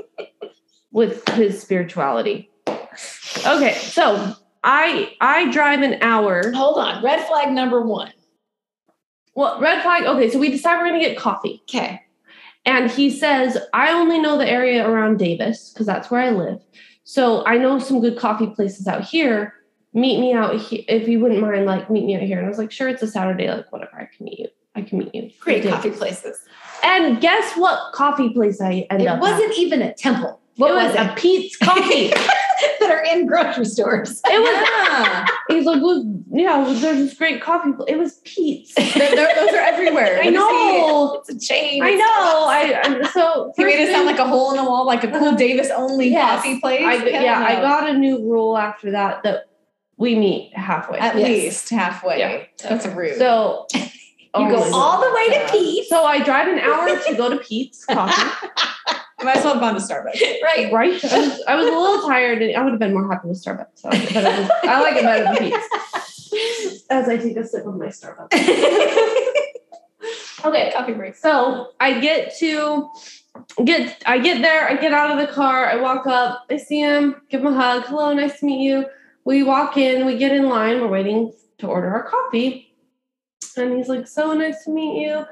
[0.92, 2.50] with his spirituality.
[3.46, 4.34] Okay, so
[4.66, 6.50] I I drive an hour.
[6.52, 7.02] Hold on.
[7.02, 8.12] Red flag number one.
[9.34, 10.04] Well, red flag.
[10.04, 12.00] Okay, so we decide we're gonna get coffee, Okay.
[12.64, 16.60] and he says, "I only know the area around Davis because that's where I live.
[17.04, 19.54] So I know some good coffee places out here.
[19.92, 21.64] Meet me out here if you wouldn't mind.
[21.66, 22.38] Like meet me out here.
[22.38, 23.48] And I was like, sure, it's a Saturday.
[23.48, 24.48] Like whatever, I can meet you.
[24.74, 25.30] I can meet you.
[25.40, 26.38] Great coffee places.
[26.82, 29.18] And guess what coffee place I ended It up?
[29.18, 29.58] It wasn't At?
[29.58, 30.40] even a temple.
[30.56, 31.10] What it was, was it?
[31.10, 32.08] a Pete's Coffee.
[32.80, 34.20] that are in grocery stores.
[34.24, 34.68] it was.
[34.88, 35.26] Yeah.
[35.48, 37.70] He's like, well, yeah, well, there's this great coffee.
[37.86, 38.74] It was Pete's.
[38.94, 40.18] They're- they're- those are everywhere.
[40.22, 41.14] I know.
[41.20, 41.82] It's a chain.
[41.82, 42.04] I know.
[42.48, 45.08] I I- so He made it sound like a hole in the wall, like a
[45.08, 46.36] cool Davis only Yes.
[46.36, 46.80] coffee place.
[46.82, 49.50] I, Hell yeah, I got a new rule after that that
[49.98, 50.98] we meet halfway.
[50.98, 51.28] at Yes.
[51.28, 52.18] least halfway.
[52.18, 52.44] Yeah.
[52.62, 53.16] That's rude.
[53.18, 53.82] So You
[54.34, 55.50] oh go all the way to Yeah.
[55.50, 55.88] Pete's.
[55.90, 58.30] So I drive an hour to go to Pete's Coffee.
[59.18, 60.20] I might as well have gone to Starbucks.
[60.42, 60.72] Right.
[60.72, 61.04] Right?
[61.04, 63.42] I was, I was a little tired, and I would have been more happy with
[63.42, 63.66] Starbucks.
[63.74, 66.86] So, but it was, I like it better than Pete's.
[66.90, 68.32] As I take a sip of my Starbucks.
[70.44, 71.16] Okay, Coffee break.
[71.16, 72.88] so I get to
[73.64, 76.78] get I get there, I get out of the car, I walk up, I see
[76.80, 77.84] him, give him a hug.
[77.86, 78.86] Hello, nice to meet you.
[79.24, 82.72] We walk in, we get in line, we're waiting to order our coffee.
[83.56, 85.24] And he's like, So nice to meet you.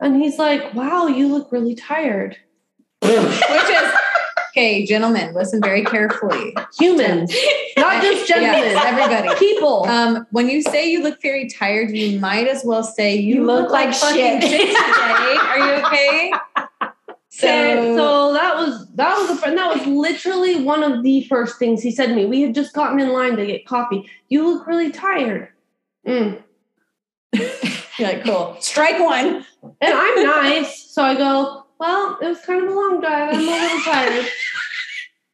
[0.00, 2.36] And he's like, Wow, you look really tired.
[3.02, 3.92] Which is
[4.50, 6.54] okay, gentlemen, listen very carefully.
[6.78, 7.34] Humans,
[7.78, 9.38] not just gentlemen, Yes, everybody.
[9.38, 9.84] people.
[9.86, 13.44] Um, when you say you look very tired, you might as well say you, You
[13.46, 14.50] look, look like, like fucking shit.
[14.50, 14.74] today.
[14.74, 16.32] Are you okay?
[17.32, 19.56] So, so that was that was a friend.
[19.56, 22.26] That was literally one of the first things he said to me.
[22.26, 24.10] We had just gotten in line to get coffee.
[24.28, 25.48] You look really tired.
[26.06, 26.42] Mm.
[27.98, 28.56] Like, cool.
[28.60, 29.44] Strike one.
[29.82, 31.59] And I'm nice, so I go.
[31.80, 33.34] Well, it was kind of a long drive.
[33.34, 34.26] I'm a little tired.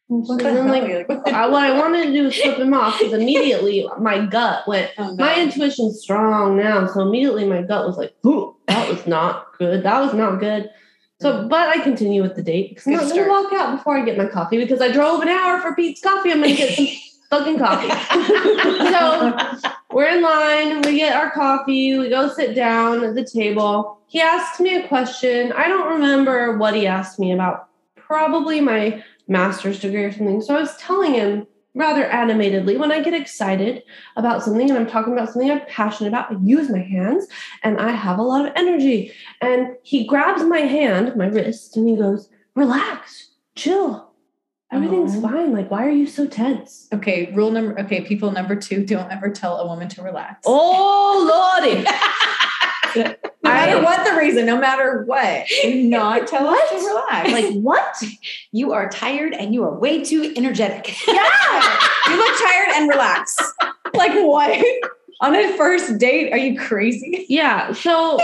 [0.07, 1.09] What the then, like?
[1.33, 4.91] I, what I wanted to do was flip him off because immediately my gut went.
[4.97, 5.15] Oh, no.
[5.25, 9.83] My intuition's strong now, so immediately my gut was like, "Ooh, that was not good.
[9.83, 10.69] That was not good."
[11.19, 11.49] So, mm.
[11.49, 14.05] but I continue with the date because I'm not going to walk out before I
[14.05, 16.31] get my coffee because I drove an hour for Pete's Coffee.
[16.31, 16.87] I'm going to get some
[17.29, 17.89] fucking coffee.
[18.91, 20.81] so we're in line.
[20.81, 21.97] We get our coffee.
[21.97, 23.99] We go sit down at the table.
[24.07, 25.51] He asked me a question.
[25.53, 27.69] I don't remember what he asked me about.
[27.95, 30.41] Probably my master's degree or something.
[30.41, 31.47] So I was telling him
[31.77, 33.83] rather animatedly when I get excited
[34.15, 37.27] about something and I'm talking about something I'm passionate about, I use my hands
[37.63, 39.13] and I have a lot of energy.
[39.41, 44.06] And he grabs my hand, my wrist, and he goes, Relax, chill.
[44.71, 45.21] Everything's Oh.
[45.21, 45.53] fine.
[45.53, 46.87] Like, why are you so tense?
[46.93, 50.41] Okay, rule number okay, people number two, don't ever tell a woman to relax.
[50.45, 51.83] Oh lordy.
[52.95, 57.31] no matter I- what the reason, no matter what, not tell us to relax.
[57.31, 58.03] Like what?
[58.51, 60.87] You are tired and you are way too energetic.
[61.07, 61.13] yeah,
[62.09, 63.37] you look tired and relax.
[63.93, 64.65] Like what?
[65.21, 66.31] On a first date?
[66.33, 67.25] Are you crazy?
[67.29, 67.71] Yeah.
[67.73, 68.19] So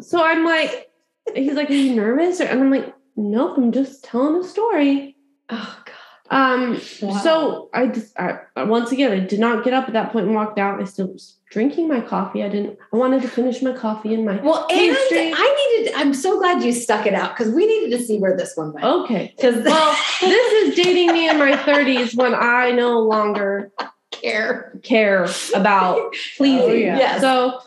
[0.00, 0.90] so I'm like,
[1.34, 2.40] he's like, Are you nervous?
[2.40, 5.16] Or, and I'm like, Nope, I'm just telling a story.
[5.50, 5.94] Oh God.
[6.32, 7.18] Um, Wow.
[7.18, 10.26] so I just I, I- once again I did not get up at that point
[10.26, 10.80] and walked out.
[10.80, 12.44] I still was drinking my coffee.
[12.44, 15.32] I didn't I wanted to finish my coffee in my Well, and Pastry.
[15.34, 15.94] I needed.
[15.96, 18.72] I'm so glad you stuck it out because we needed to see where this one
[18.72, 18.86] went.
[18.86, 19.34] Okay.
[19.36, 23.72] Because Well, this is dating me in my 30s when I no longer
[24.12, 24.78] care.
[24.84, 25.26] care
[25.56, 26.60] about pleasing.
[26.70, 26.96] Oh, yeah.
[26.96, 27.20] Yes.
[27.22, 27.58] So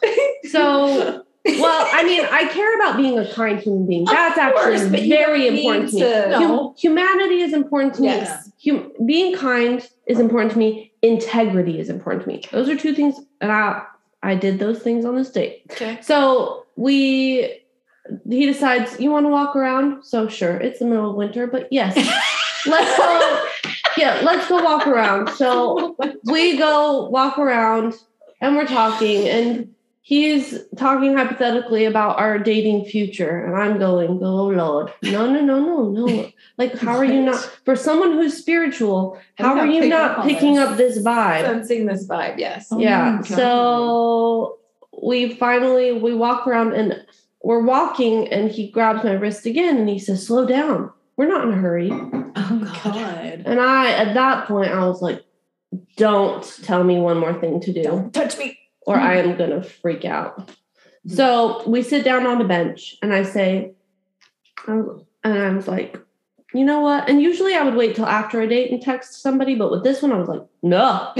[0.49, 4.05] so well, I mean, I care about being a kind human being.
[4.05, 5.99] That's actually very important to me.
[5.99, 6.73] No.
[6.77, 8.25] humanity is important to me.
[8.65, 10.93] Hum- being kind is important to me.
[11.01, 12.43] Integrity is important to me.
[12.51, 13.83] Those are two things, and I
[14.21, 15.63] I did those things on this date.
[15.71, 15.99] Okay.
[16.01, 17.59] So we
[18.29, 20.03] he decides you want to walk around.
[20.03, 21.95] So sure, it's the middle of winter, but yes,
[22.65, 23.47] let's go.
[23.97, 25.29] Yeah, let's go walk around.
[25.31, 27.95] So we go walk around
[28.41, 29.73] and we're talking and
[30.05, 34.93] he's talking hypothetically about our dating future and i'm going oh lord.
[35.01, 36.29] No no no no no.
[36.57, 40.25] Like how are you not for someone who's spiritual how are you picking not up
[40.25, 41.41] picking up this vibe?
[41.41, 42.37] Sensing this vibe.
[42.37, 42.67] Yes.
[42.69, 44.59] Oh yeah so
[45.01, 47.03] we finally we walk around and
[47.41, 50.91] we're walking and he grabs my wrist again and he says slow down.
[51.15, 51.89] We're not in a hurry.
[51.91, 53.43] Oh God.
[53.45, 55.23] and i at that point i was like
[55.95, 57.83] don't tell me one more thing to do.
[57.83, 58.59] Don't touch me.
[58.85, 60.49] Or I am going to freak out.
[61.07, 63.73] So we sit down on a bench and I say,
[64.67, 65.99] um, and I was like,
[66.53, 67.09] you know what?
[67.09, 70.01] And usually I would wait till after a date and text somebody, but with this
[70.01, 71.11] one, I was like, no,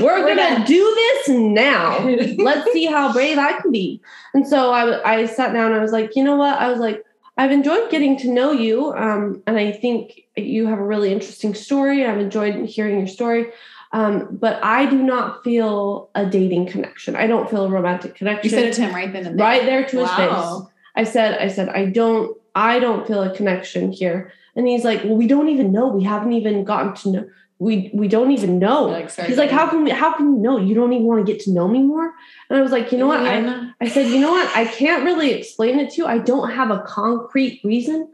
[0.00, 0.64] we're going to done.
[0.64, 2.00] do this now.
[2.38, 4.00] Let's see how brave I can be.
[4.34, 6.58] And so I, I sat down and I was like, you know what?
[6.58, 7.04] I was like,
[7.36, 8.92] I've enjoyed getting to know you.
[8.94, 12.04] Um, and I think you have a really interesting story.
[12.04, 13.52] I've enjoyed hearing your story.
[13.92, 17.16] Um, but I do not feel a dating connection.
[17.16, 18.50] I don't feel a romantic connection.
[18.50, 19.46] You said it to him right then and there.
[19.46, 20.66] right there to his face.
[20.94, 24.32] I said, I said, I don't, I don't feel a connection here.
[24.56, 25.86] And he's like, well, we don't even know.
[25.88, 27.30] We haven't even gotten to know.
[27.60, 28.84] We we don't even know.
[28.84, 29.90] Like, he's like, how can we?
[29.90, 30.58] How can you know?
[30.58, 32.12] You don't even want to get to know me more.
[32.48, 33.20] And I was like, you know what?
[33.20, 34.48] I I said, you know what?
[34.56, 36.06] I can't really explain it to you.
[36.06, 38.12] I don't have a concrete reason,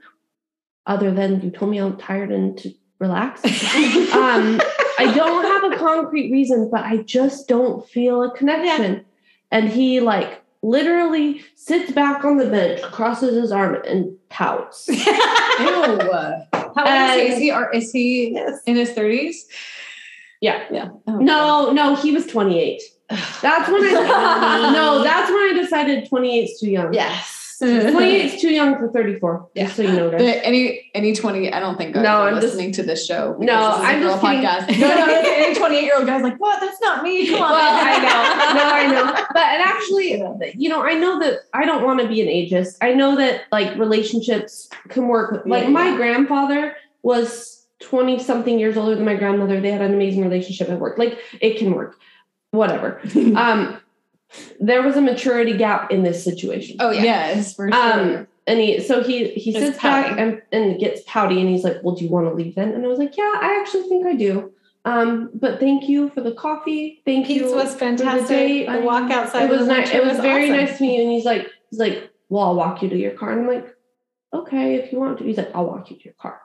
[0.87, 3.45] other than you told me I'm tired and to relax.
[4.15, 4.61] um,
[4.99, 9.05] I don't have a concrete reason, but I just don't feel a connection.
[9.51, 14.89] And he like literally sits back on the bench, crosses his arm, and pouts.
[14.89, 14.97] Ew.
[16.77, 17.33] How old is he?
[17.33, 18.63] Is he, or is he Yes.
[18.67, 19.37] in his 30s?
[20.41, 20.65] Yeah.
[20.71, 20.89] Yeah.
[21.07, 22.81] Oh, No, no, he was 28.
[23.43, 26.93] That's when I no, that's when I decided 28 is too young.
[26.95, 27.34] Yes.
[27.59, 29.49] 28 is too young for 34.
[29.55, 29.65] Yeah.
[29.65, 30.19] Just so you know, that.
[30.19, 33.37] The- any any 20 I don't think No, I'm just- listening to this show.
[33.39, 34.41] No, this I'm girl just kidding.
[34.45, 34.81] podcast.
[34.81, 36.61] No, no, any 28 year old guy's like, what?
[36.61, 37.27] That's not me.
[37.29, 37.51] Come on.
[37.53, 38.55] Well, I know.
[38.55, 39.13] No, I know.
[39.33, 40.13] But and actually,
[40.57, 42.77] you know, I know that I don't want to be an ageist.
[42.83, 45.33] I know that like relationships can work.
[45.33, 45.97] With, like Yeah, my yeah.
[45.97, 49.61] grandfather was 20 something years older than my grandmother.
[49.61, 50.99] They had an amazing relationship at work.
[50.99, 51.97] Like it can work.
[52.53, 53.01] Whatever.
[53.37, 53.81] um
[54.61, 56.77] there was a maturity gap in this situation.
[56.81, 57.93] oh, yes, for sure.
[57.93, 61.65] Um, and he so he he It's sits back and, and gets pouty and he's
[61.65, 62.73] like, Well, do you want to leave then?
[62.73, 64.53] And I was like, Yeah, I actually think I do.
[64.85, 67.01] Um, but thank you for the coffee.
[67.07, 67.55] Thank Pizza you.
[67.55, 68.29] was for fantastic.
[68.29, 68.67] date.
[68.67, 69.87] The I- walk outside It was of the nice.
[69.93, 70.57] lunch It was very awesome.
[70.65, 71.03] nice to meet you.
[71.05, 73.33] And he's like, he's like, Well, I'll walk you to your car.
[73.33, 73.75] And I'm like,
[74.35, 75.25] Okay, if you want to.
[75.25, 76.39] He's like, I'll walk you to your car.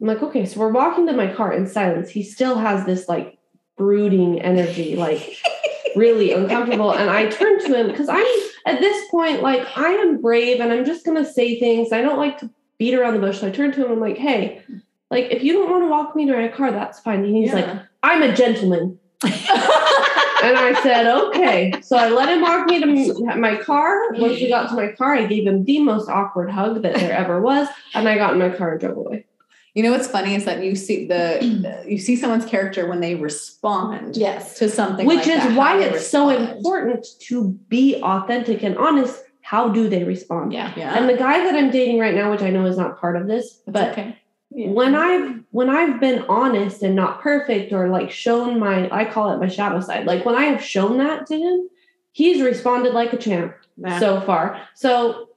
[0.00, 2.10] I'm like, okay, so we're walking to my car in silence.
[2.10, 3.38] He still has this like
[3.78, 5.36] brooding energy, like
[5.96, 6.92] really uncomfortable.
[6.92, 8.26] And I turn to him because I'm
[8.66, 11.92] at this point, like, I am brave and I'm just gonna say things.
[11.92, 13.40] I don't like to beat around the bush.
[13.40, 14.62] So I turn to him, I'm like, hey,
[15.10, 17.24] like, if you don't want to walk me to my car, that's fine.
[17.24, 17.68] And he's like,
[18.02, 18.98] I'm a gentleman.
[19.22, 21.72] And I said, okay.
[21.82, 24.10] So I let him walk me to my car.
[24.14, 27.12] Once we got to my car, I gave him the most awkward hug that there
[27.12, 27.68] ever was.
[27.94, 29.26] And I got in my car and drove away.
[29.74, 33.14] You know what's funny is that you see the you see someone's character when they
[33.14, 34.58] respond Yes.
[34.58, 39.22] to something, Which like is that, why it's so important to be authentic and honest.
[39.44, 40.52] How do they respond?
[40.52, 40.72] Yeah.
[40.76, 43.16] Yeah, And the guy that I'm dating right now, which I know is not part
[43.16, 44.16] of this, That's but okay.
[44.50, 49.32] when I've when I've been honest and not perfect or like shown my I call
[49.32, 50.06] it my shadow side.
[50.06, 51.68] Like when I have shown that to him,
[52.12, 53.98] he's responded like a champ Yeah.
[53.98, 54.60] so far.
[54.74, 55.28] So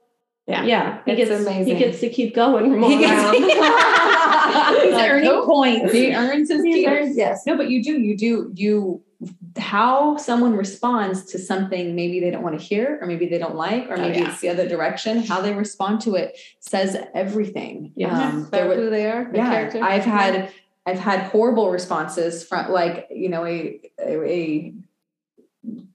[0.46, 0.62] Yeah.
[0.64, 1.66] yeah, he It's gets amazing.
[1.76, 3.34] he gets to keep going from He gets- around.
[4.82, 5.46] He's Like, earning nope.
[5.46, 5.92] points.
[5.92, 6.88] he earns his He keep.
[6.88, 7.44] earns- yes.
[7.46, 9.02] No, but you do, you do, you
[9.56, 13.56] how someone responds to something maybe they don't want to hear, or maybe they don't
[13.56, 14.30] like, or Oh, maybe yeah.
[14.30, 15.18] it's the other direction.
[15.22, 17.92] How they respond to it says everything.
[17.96, 18.28] Yeah.
[18.28, 19.24] Um, there were- who they are.
[19.30, 19.82] the yeah, character.
[19.82, 20.52] I've had
[20.86, 24.74] I've had horrible responses from like you know a a, a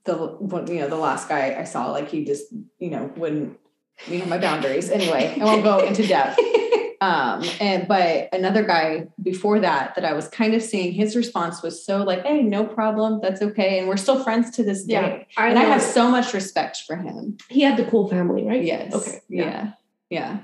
[0.04, 2.46] the one- you know the last guy I saw like he just
[2.78, 3.58] you know wouldn't
[4.06, 5.36] you know my boundaries anyway.
[5.40, 6.38] I won't go into depth.
[7.02, 11.60] Um, and but another guy before that that I was kind of seeing his response
[11.60, 15.08] was so like, hey, no problem, that's okay, and we're still friends to this Yeah,
[15.08, 15.26] day.
[15.36, 17.38] I and I have so much respect for him.
[17.48, 18.62] he had the cool family, right?
[18.62, 18.94] Yes.
[18.94, 19.18] Okay.
[19.28, 19.44] Yeah.
[19.44, 19.72] Yeah.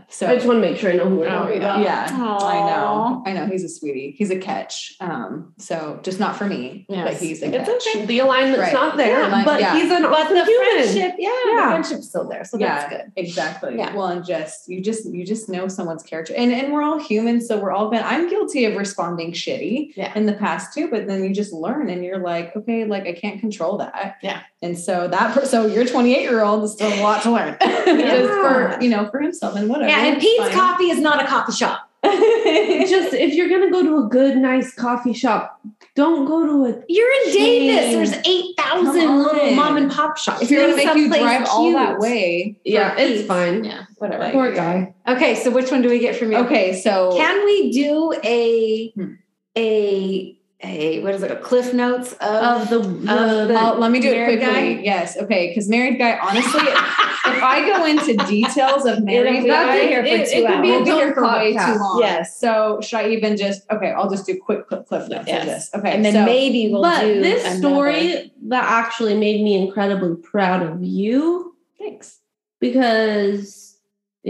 [0.08, 1.74] So I just want to make sure I know who we're Oh, talking yeah.
[1.76, 1.82] about.
[1.82, 3.22] yeah, I know.
[3.26, 3.46] I know.
[3.46, 4.14] He's a sweetie.
[4.16, 4.94] He's a catch.
[5.00, 7.94] Um, so just not for me, but he's a It's catch.
[7.96, 8.06] okay.
[8.06, 8.72] The alignment's Right.
[8.72, 9.74] not there, Yeah, but yeah.
[9.76, 10.74] he's an But awesome the human.
[10.82, 11.54] friendship, yeah, Yeah.
[11.54, 12.44] the friendship's still there.
[12.44, 13.12] So yeah, that's good.
[13.16, 13.76] exactly.
[13.76, 13.94] Yeah.
[13.94, 17.40] Well, and just you just you just know someone's character, and and we're all human,
[17.40, 18.02] so we're all been.
[18.04, 20.12] I'm guilty of responding shitty Yeah.
[20.16, 23.12] in the past too, but then you just learn, and you're like, okay, like I
[23.12, 24.16] can't control that.
[24.22, 24.40] Yeah.
[24.62, 28.28] And so that so your 28 year old is still a lot to learn, just
[28.32, 29.88] for you know for himself and whatever.
[29.90, 30.52] Yeah, and Pete's fine.
[30.52, 31.84] Coffee is not a coffee shop.
[32.04, 35.60] Just if you're gonna go to a good, nice coffee shop,
[35.96, 37.92] don't go to a You're in Davis.
[38.12, 40.42] There's eight thousand little mom and pop shops.
[40.42, 42.56] if you're gonna Go make you someplace drive all that way.
[42.64, 43.64] yeah, it's Pete's, fine.
[43.64, 44.22] Yeah, whatever.
[44.22, 44.94] Like- Poor guy.
[45.08, 46.38] Okay, so which one do we get from you?
[46.38, 49.12] Okay, so Can we do a Hmm.
[49.56, 51.30] a a what is it?
[51.30, 54.74] A cliff notes of, Of the, the, the- I'll- let me do it married quickly.
[54.76, 54.80] guy?
[54.82, 59.86] Yes, okay, because married guy, honestly, if I go into details of married guy, be
[59.86, 62.00] here for it- two it could be we'll be here for way too long.
[62.00, 62.40] Yes.
[62.40, 63.92] So should I even just okay?
[63.92, 65.42] I'll just do quick cliff, cliff notes Yes.
[65.42, 65.70] of this.
[65.76, 69.54] Okay, and then so, maybe we'll but do this another- story that actually made me
[69.56, 72.18] incredibly proud of you thanks.
[72.60, 73.67] because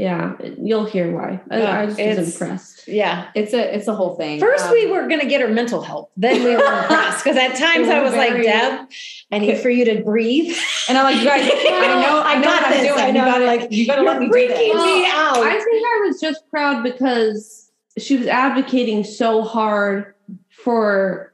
[0.03, 1.41] yeah, you'll hear why.
[1.51, 2.89] I, Yeah, I just was impressed.
[2.89, 3.29] Yeah.
[3.35, 4.39] It's a it's a whole thing.
[4.41, 6.11] First, Um, we were going to get her mental health.
[6.17, 8.89] Then we were impressed because at times I were was like, Deb,
[9.33, 10.57] I need for you to breathe.
[10.89, 12.87] and I'm like, you guys, I know, I, I know got what I'm this.
[12.89, 12.99] doing.
[13.01, 13.25] I You know.
[13.25, 14.85] gotta, Like, you gotta let You're do freaking this.
[14.85, 15.39] me out.
[15.39, 20.15] I think I was just proud because she was advocating so hard
[20.49, 21.33] for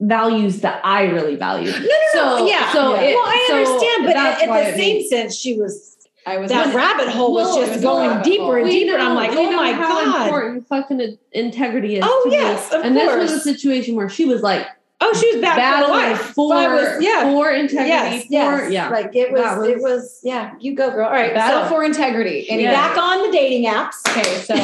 [0.00, 1.70] values that I really value.
[1.70, 1.78] no,
[2.14, 2.46] no, no.
[2.46, 2.72] Yeah.
[2.72, 3.00] so yeah.
[3.02, 5.93] it- well, I so understand, but that's at, at the same sense, she was
[6.26, 8.94] I was that rabbit hole was just was going deeper and deeper.
[8.94, 10.26] And I'm know- like, oh know my how God.
[10.26, 12.04] important fucking integrity is.
[12.06, 12.36] Oh, to me.
[12.36, 14.66] yes, and this was a situation where she was like
[15.00, 16.20] Oh, she was back for life.
[16.34, 17.24] for, was- yeah.
[17.24, 17.88] for integrity.
[17.90, 18.72] Yes, for, yes.
[18.72, 18.88] yeah.
[18.88, 21.06] Like it was, That it was- was, yeah, you go, girl.
[21.06, 21.34] All right.
[21.34, 22.48] battle so, for integrity.
[22.48, 23.96] Anyway, back on the dating apps.
[24.08, 24.54] Okay, so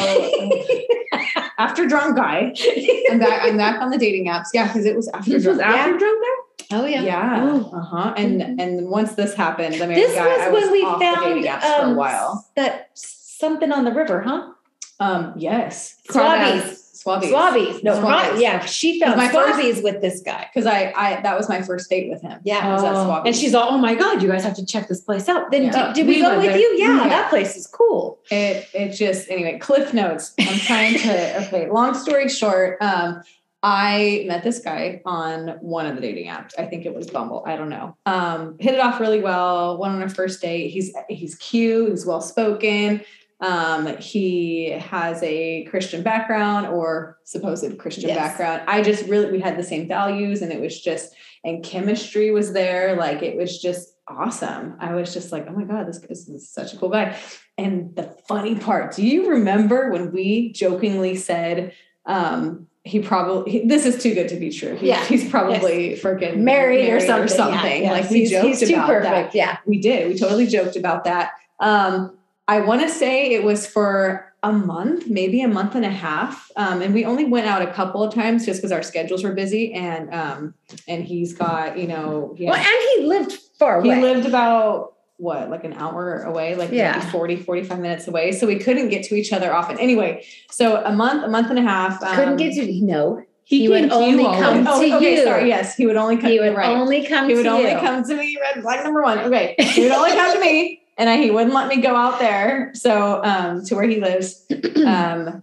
[1.58, 2.54] after drunk guy,
[3.10, 3.42] I'm back.
[3.42, 4.46] I'm back on the dating apps.
[4.54, 5.62] Yeah, because it was after This was drunk.
[5.76, 5.98] after Yeah.
[5.98, 6.24] drunk
[6.72, 7.02] Oh, Yeah.
[7.02, 8.14] yeah, Uh huh.
[8.16, 11.02] And and once this happened, the married This guy, I was when we found
[11.44, 12.46] apps for a um, while.
[12.56, 14.52] that something on the river, huh?
[15.00, 15.32] Um.
[15.36, 15.96] Yes.
[16.10, 16.78] Swabbies.
[17.02, 17.30] Swabbies.
[17.32, 17.82] Swabbies.
[17.82, 18.02] No, Swabbies.
[18.34, 18.40] Swabbies.
[18.42, 18.64] yeah.
[18.66, 20.48] She found My my first- with this guy.
[20.52, 22.38] Because I I that was my first date with him.
[22.44, 22.74] Yeah.
[22.74, 23.22] Was Oh.
[23.24, 25.50] And she's all, oh my God, you guys have to check this place out.
[25.50, 25.86] Then Yeah.
[25.86, 26.58] did, did we, We go with there.
[26.58, 26.76] you?
[26.76, 27.08] Yeah, Yeah.
[27.08, 28.18] that place is cool.
[28.30, 33.22] it it just anyway cliff notes i'm trying to okay long story short um
[33.62, 36.52] i met this guy on one of the dating apps.
[36.58, 37.44] I think it was bumble.
[37.46, 37.96] I don't know.
[38.06, 39.78] Um hit it off really well.
[39.78, 40.68] Went on our first date.
[40.70, 41.90] He's he's cute.
[41.90, 43.02] He's well spoken.
[43.40, 48.16] Um he has a christian background or supposed christian Yes.
[48.16, 48.62] background.
[48.66, 51.14] I just really we had the same values and it was just
[51.44, 52.96] and chemistry was there.
[52.96, 54.76] Like it was just awesome.
[54.80, 57.18] I was just like oh my god this, this is such a cool guy.
[57.58, 61.74] And the funny part, do you remember when we jokingly said,
[62.06, 64.74] um, he probably this is too good to be true.
[64.76, 65.04] He- Yeah.
[65.04, 67.36] he's probably freaking Married, or something.
[67.82, 68.10] yeah, Like yes.
[68.10, 69.32] we he's, joked he's too about perfect.
[69.32, 69.34] that.
[69.34, 69.56] Yeah.
[69.66, 70.08] We did.
[70.08, 71.32] We totally joked about that.
[71.60, 72.16] Um,
[72.48, 76.50] I want to say it was for a month, maybe a month and a half,
[76.56, 79.32] um, and we only went out a couple of times just because our schedules were
[79.34, 79.74] busy.
[79.74, 80.54] And um,
[80.88, 82.66] and he's got you know Well, and
[82.96, 83.96] he lived far away.
[83.96, 86.96] he lived about what like an hour away like Yeah.
[86.98, 90.82] maybe 40 45 minutes away so we couldn't get to each other often anyway so
[90.84, 93.22] a month a month and a half um, Couldn't get to no.
[93.44, 95.24] He, He would only come oh, to okay you.
[95.24, 96.68] sorry yes he would only come He would right.
[96.70, 97.78] only come he would to only you.
[97.78, 101.08] come to me red flag number one okay he would only come to me and
[101.10, 104.46] I, he wouldn't let me go out there so um to where he lives
[104.86, 105.42] um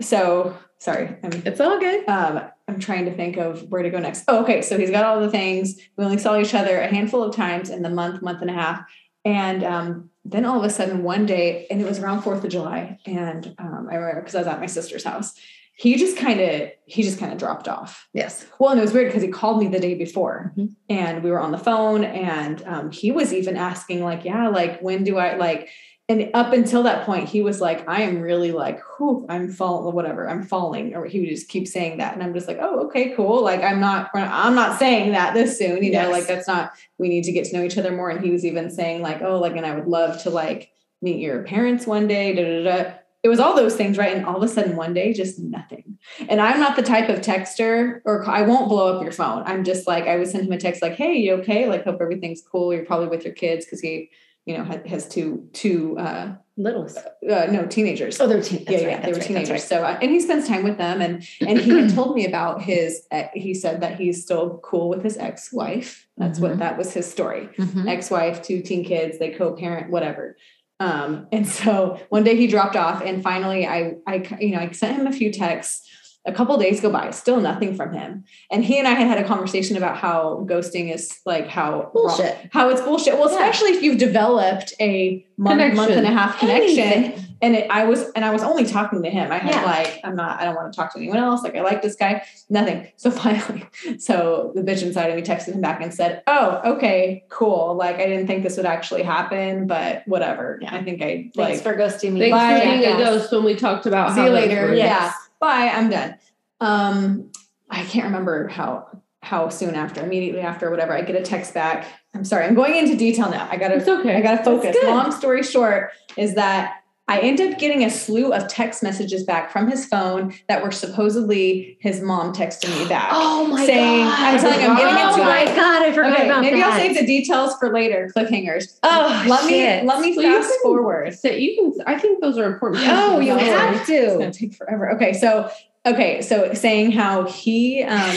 [0.00, 2.08] so sorry i'm It's all good.
[2.08, 4.24] um, I'm trying to think of where to go next.
[4.28, 4.60] Oh, okay.
[4.60, 5.78] So he's got all the things.
[5.96, 8.52] We only saw each other a handful of times in the month, month and a
[8.52, 8.84] half.
[9.24, 12.50] And um, then all of a sudden, one day, and it was around Fourth of
[12.50, 15.34] July, and um, I remember because I was at my sister's house.
[15.74, 18.08] He just kind of he just kind of dropped off.
[18.12, 18.44] Yes.
[18.58, 20.74] Well, and it was weird because he called me the day before, Mhm.
[20.88, 24.80] and we were on the phone, and um, he was even asking like, yeah, like
[24.80, 25.68] when do I like?
[26.10, 29.94] And up until that point, he was like, I am really like, whew, I'm falling,
[29.94, 32.86] whatever, I'm falling, or he would just keep saying that, and I'm just like, oh,
[32.86, 33.42] okay, cool.
[33.44, 36.72] Like I'm not, I'm not saying that this soon, you know, like that's not.
[36.96, 38.08] We need to get to know each other more.
[38.08, 40.70] And he was even saying like, oh, like, and I would love to like
[41.02, 42.34] meet your parents one day.
[42.34, 42.94] Da da da.
[43.22, 44.16] It was all those things, right?
[44.16, 45.98] And all of a sudden, one day, just nothing.
[46.28, 49.42] And I'm not the type of texter, or I won't blow up your phone.
[49.44, 51.68] I'm just like, I would send him a text like, "Hey, you okay?
[51.68, 52.72] Like, hope everything's cool.
[52.72, 54.10] You're probably with your kids because he,
[54.48, 56.96] you know, ha- has two two uh, Littles.
[56.96, 58.18] uh no teenagers.
[58.20, 58.64] Oh, they're teen.
[58.64, 58.98] That's yeah, right.
[58.98, 59.62] yeah, they were right, teenagers.
[59.62, 61.14] So, uh, and he spends time with them, and
[61.46, 63.06] and he had told me about his.
[63.12, 66.08] Uh, he said that he's still cool with his ex-wife.
[66.16, 66.58] That's what Mhm.
[66.60, 67.54] that was his story right.
[67.58, 67.88] Mhm.
[67.88, 70.36] ex-wife, two teen kids, they co-parent, whatever.
[70.80, 74.70] Um, and so one day he dropped off, and finally, I, I, you know, I
[74.70, 75.86] sent him a few texts.
[76.28, 78.24] A couple days go by, still nothing from him.
[78.50, 82.36] And he and I had had a conversation about how ghosting is like how Bullshit.
[82.52, 83.14] how it's bullshit.
[83.18, 83.34] Well, Yeah.
[83.36, 86.78] especially if you've developed a month, month and a half connection.
[86.78, 87.24] Anything.
[87.40, 89.30] And it, I was, and I was only talking to him.
[89.30, 89.64] I had Yeah.
[89.64, 91.44] like, I'm not, I don't want to talk to anyone else.
[91.44, 92.24] Like, I like this guy.
[92.50, 92.88] Nothing.
[92.96, 93.64] So finally,
[93.98, 97.76] so the bitch inside of me texted him back and said, "Oh, okay, cool.
[97.76, 100.58] Like, I didn't think this would actually happen, but whatever.
[100.60, 100.74] Yeah.
[100.74, 102.20] I think I Thanks like for ghosting me.
[102.20, 104.66] Thanks Bye, for being a ghost when we talked about See how you later.
[104.66, 104.78] works.
[104.78, 105.12] Yeah.
[105.40, 105.68] Bye.
[105.68, 106.16] I'm done."
[106.60, 107.30] Um,
[107.70, 108.88] I can't remember how
[109.20, 110.92] how soon after, immediately after, whatever.
[110.92, 111.86] I get a text back.
[112.14, 112.46] I'm sorry.
[112.46, 113.48] I'm going into detail now.
[113.50, 114.16] I gotta It's okay.
[114.16, 114.76] I gotta focus.
[114.84, 119.50] Long story short is that I end up getting a slew of text messages back
[119.50, 123.08] from his phone that were supposedly his mom texting me back.
[123.14, 124.18] Oh my Saying- god!
[124.18, 125.56] I'm telling you, I'm getting oh into my it.
[125.56, 125.82] god!
[125.82, 126.72] I forgot okay, about maybe that.
[126.72, 128.10] I'll save the details for later.
[128.14, 128.78] Cliffhangers.
[128.82, 131.14] Oh, let me let me Well, fast can- forward.
[131.14, 131.84] So you can.
[131.86, 132.84] I think those are important.
[132.88, 134.38] Oh, you pieces of have It's gonna to.
[134.38, 134.92] take forever.
[134.96, 135.50] Okay, so
[135.86, 138.16] okay, so saying how he um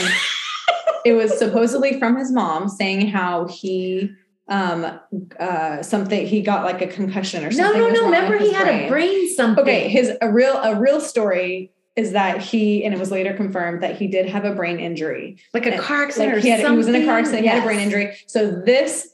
[1.04, 4.10] it was supposedly from his mom saying how he
[4.52, 5.00] um
[5.40, 7.80] uh something he got like a concussion or something.
[7.80, 8.04] no, no, no.
[8.04, 8.84] Remember, he had brain.
[8.84, 9.62] a brain something.
[9.62, 13.82] Okay, his a real a real story is that he and it was later confirmed
[13.82, 15.38] that he did have a brain injury.
[15.54, 17.48] like a car accident Like or he had he was in a car accident, he
[17.48, 18.16] had a brain injury.
[18.26, 19.11] So this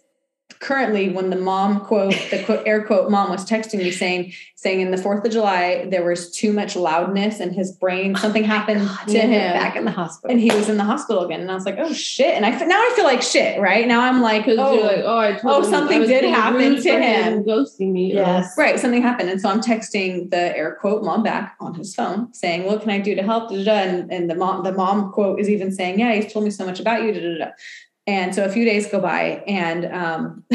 [0.61, 4.81] currently when the mom quote the quote, air quote mom was texting me saying saying
[4.81, 8.45] in the fourth of july there was too much loudness and his brain oh something
[8.45, 10.31] happened God, to him back in the hospital.
[10.33, 12.51] and he was in the hospital again and i was like oh shit and I
[12.51, 15.71] now i feel like shit right now i'm like oh like, oh, I told oh,
[15.71, 17.45] something did happen to him.
[17.45, 18.13] ghosting me.
[18.13, 18.57] Yes.
[18.57, 19.31] Right, something happened.
[19.31, 22.91] And so I'm texting the air quote mom back on his phone saying, What can
[22.91, 23.51] I do to help?
[23.51, 26.65] And, and the mom, the mom quote is even saying, Yeah, he's told me so
[26.65, 27.13] much about you.
[27.13, 27.51] Da, da, da.
[28.09, 30.43] And so a few days go by, and um,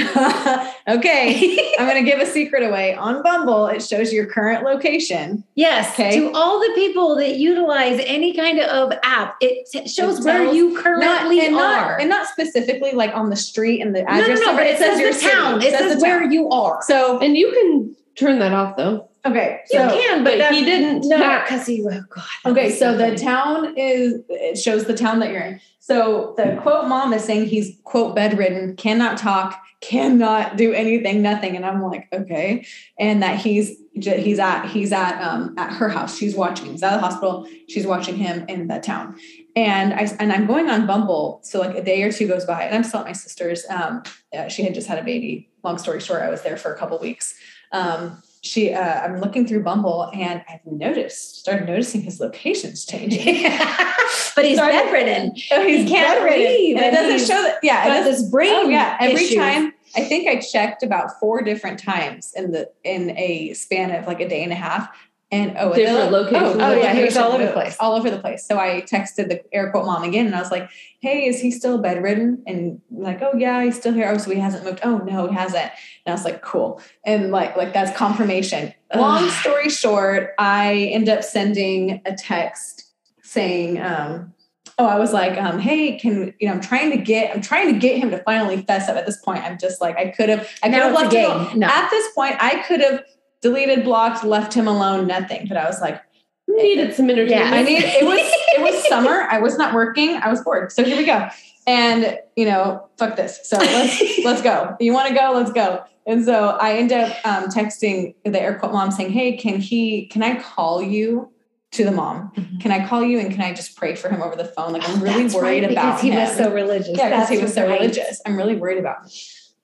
[0.88, 2.96] okay, I'm going to give a secret away.
[2.96, 5.44] On Bumble, it shows your current location.
[5.54, 6.18] Yes, Okay.
[6.18, 10.56] to all the people that utilize any kind of app, it shows It where tells-
[10.56, 11.60] you Not, currently and, are.
[11.92, 14.66] not, and not specifically like on the street and the no, no, address, no, but
[14.66, 15.62] it says, your the town.
[15.62, 15.74] city.
[15.76, 16.32] It says, the where town.
[16.32, 16.80] you are.
[16.82, 19.10] So, And you can turn that off though.
[19.26, 19.62] Okay.
[19.72, 21.84] you So, can, but, but he didn't No, have- because he.
[21.86, 22.24] Oh God.
[22.46, 25.60] Okay, was so the town is it shows the town that you're in.
[25.80, 31.58] So the quote mom is saying he's quote bedridden, cannot talk, cannot do anything, nothing.
[31.58, 32.66] And I'm like, okay.
[32.98, 36.18] And that he's he's at he's at um at her house.
[36.18, 36.68] She's watching.
[36.72, 37.48] He's at the hospital.
[37.68, 39.18] She's watching him in the town.
[39.58, 41.42] And I and I'm going on Bumble.
[41.44, 43.66] So like a day or two goes by, and I'm still at my sister's.
[43.70, 44.04] Um,
[44.50, 45.50] she had just had a baby.
[45.64, 47.36] Long story short, I was there for a couple weeks.
[47.72, 53.44] Um, she uh, I'm looking through Bumble and I've noticed started noticing his location's changing.
[54.36, 55.32] but he's Started- bedridden.
[55.52, 56.46] Oh, He can't bedridden.
[56.46, 57.60] breathe, And it doesn't show that.
[57.64, 58.12] Yeah, it Got doesn't.
[58.24, 58.52] this brain.
[58.54, 59.38] Oh yeah, every issues.
[59.38, 59.74] time.
[59.96, 64.20] I think I checked about four different times in the in a span of like
[64.20, 64.90] a day and a half.
[65.34, 66.62] And oh, Different the- locations.
[66.62, 67.76] Oh, Oh, yeah, he was all over the place.
[67.80, 68.46] all over the place.
[68.46, 70.70] So I texted the air quote mom again, and I was like,
[71.00, 74.08] "Hey, is he still bedridden?" And like, "Oh yeah, he's still here.
[74.14, 74.82] Oh, so he hasn't moved.
[74.84, 75.72] Oh no, he hasn't."
[76.06, 78.74] And I was like, "Cool." And like, like that's confirmation.
[78.96, 82.92] Long story short, I end up sending a text
[83.24, 84.34] saying, um,
[84.78, 86.54] "Oh, I was like, um, hey, can you know?
[86.54, 88.98] I'm trying to get, I'm trying to get him to finally fess up.
[88.98, 91.56] At this point, I'm just like, I could have, I could have left.
[91.56, 91.66] No.
[91.68, 93.02] At this point, I could have
[93.44, 95.46] deleted, blocked, left him alone, nothing.
[95.48, 96.02] But I was like,
[96.48, 97.52] needed some entertainment.
[97.52, 97.56] Yeah.
[97.60, 97.84] I need.
[97.84, 99.28] It was, it was summer.
[99.30, 100.16] I was not working.
[100.16, 100.72] I was bored.
[100.72, 101.28] So here we go.
[101.68, 103.40] And you know, fuck this.
[103.44, 104.76] So let's let's go.
[104.80, 105.32] You want to go?
[105.36, 105.84] Let's go.
[106.06, 110.08] And so I end up um, texting the air quote mom saying, "Hey, can he?
[110.08, 111.30] Can I call you?"
[111.78, 112.62] To the mom, Mhm.
[112.62, 114.74] can I call you and can I just pray for him over the phone?
[114.74, 116.20] Like I'm really That's worried right, about because he him.
[116.22, 116.96] was so religious.
[116.96, 117.80] Yeah, because he was so right.
[117.82, 118.22] religious.
[118.28, 119.10] I'm really worried about him.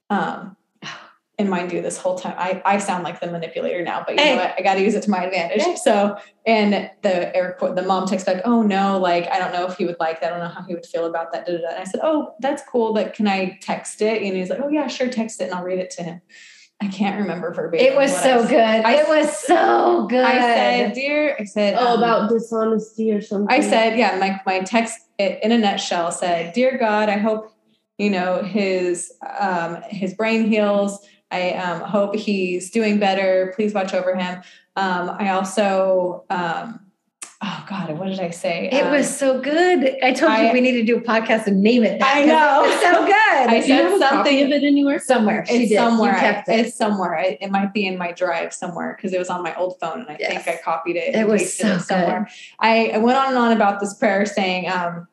[0.09, 0.57] Um,
[1.39, 4.21] and mind you, this whole time I, I sound like the manipulator now, but you
[4.21, 4.35] Hey.
[4.35, 4.55] know what?
[4.57, 5.63] I got to use it to my advantage.
[5.79, 9.65] So, and the air quote, the mom texts back, "Oh no, like I don't know
[9.65, 10.33] if he would like that.
[10.33, 11.69] I don't know how he would feel about that." Da, da, da.
[11.69, 14.67] And I said, "Oh, that's cool, but can I text it?" And he's like, "Oh
[14.69, 16.21] yeah, sure, text it, and I'll read it to him."
[16.81, 17.85] I can't remember verbatim.
[17.87, 18.59] It was so I good.
[18.85, 20.23] I- it was so good.
[20.25, 23.47] I said, "Dear," I said, oh, um, about dishonesty or something.
[23.49, 27.51] I said, yeah, my, my text in a nutshell said, Dear God, I hope,
[27.97, 31.05] you know, his, um, his brain heals.
[31.31, 33.53] I um, hope he's doing better.
[33.55, 34.41] Please watch over him.
[34.75, 36.79] Um, I also, um,
[37.43, 38.69] oh God, what did I say?
[38.71, 39.95] it Um, was so good.
[40.03, 41.99] I told you we need to do a podcast and name it.
[41.99, 42.63] that, I 'cause know.
[42.63, 43.15] It was so good.
[43.15, 44.99] I Do you said have something- of it anywhere?
[44.99, 45.45] somewhere.
[45.47, 45.77] She it's did.
[45.77, 46.13] somewhere.
[46.13, 46.59] You kept it.
[46.65, 47.15] It's somewhere.
[47.17, 50.01] I, it might be in my drive somewhere because it was on my old phone,
[50.01, 50.43] and I Yes.
[50.43, 51.13] think I copied it.
[51.15, 52.27] It was so it somewhere.
[52.59, 55.07] I, I went on and on about this prayer, saying, um,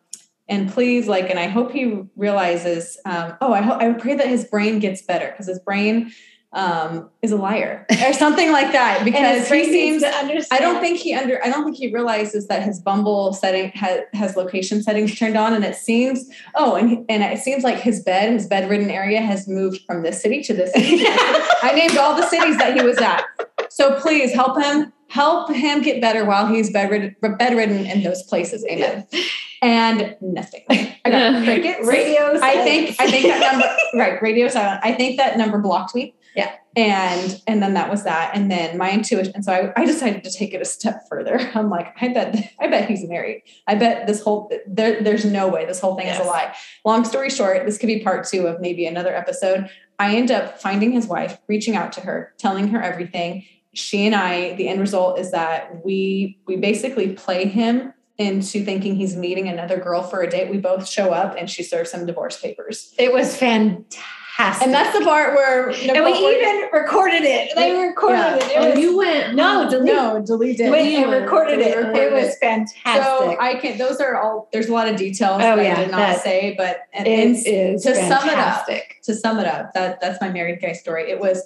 [0.49, 2.99] "And please, like, and I hope he realizes.
[3.05, 6.13] Um, oh, I hope I pray that his brain gets better because his brain
[6.53, 9.05] um, is a liar or something like that.
[9.05, 10.61] Because he seems." to understand.
[10.61, 11.43] I don't think he under.
[11.45, 15.53] I don't think he realizes that his Bumble setting has, has location settings turned on,
[15.53, 16.29] and it seems.
[16.55, 20.21] Oh, and and it seems like his bed, his bedridden area, has moved from this
[20.21, 21.05] city to this city.
[21.07, 23.25] I named all the cities that he was at.
[23.71, 24.93] So please help him.
[25.09, 28.65] Help him get better while he's bedridden, bedridden in those places.
[28.69, 29.07] Amen.
[29.63, 30.65] And nothing.
[30.69, 31.89] I got crickets.
[31.89, 32.39] radio.
[32.43, 34.81] I think I think that number right radio silent.
[34.85, 36.15] I think that number blocked me.
[36.37, 36.53] Yeah.
[36.77, 38.33] And and then that was that.
[38.35, 39.33] And then my intuition.
[39.35, 41.39] And so I, I decided to take it a step further.
[41.55, 43.43] I'm like, I bet I bet he's married.
[43.67, 46.55] I bet this whole there, there's no way this whole thing is a lie.
[46.85, 49.71] Long story short, this could be part two of maybe another episode.
[49.99, 53.47] I end up finding his wife, reaching out to her, telling her everything.
[53.73, 58.97] She and I, the end result is that we we basically play him into thinking
[58.97, 60.51] he's meeting another girl for a date.
[60.51, 62.95] We both show up and she serves some divorce papers.
[62.99, 64.03] it was fantastic.
[64.39, 67.53] And that's the part where and we even recorded it.
[67.57, 68.37] They recorded Yeah.
[68.37, 68.43] it.
[68.43, 69.35] It Oh, was, you went.
[69.35, 69.95] no, delete.
[69.95, 70.71] no delete it.
[70.71, 71.77] Wait, and recorded We it.
[71.77, 73.03] recorded It was fantastic.
[73.03, 73.79] So I can.
[73.79, 74.49] Those are all.
[74.53, 77.07] There's a lot of details Oh, that yeah, I did not that- say, but and,
[77.07, 77.37] it and
[77.77, 78.67] is to sum it up,
[79.05, 81.11] to sum it up, that that's my married guy story.
[81.11, 81.43] It was,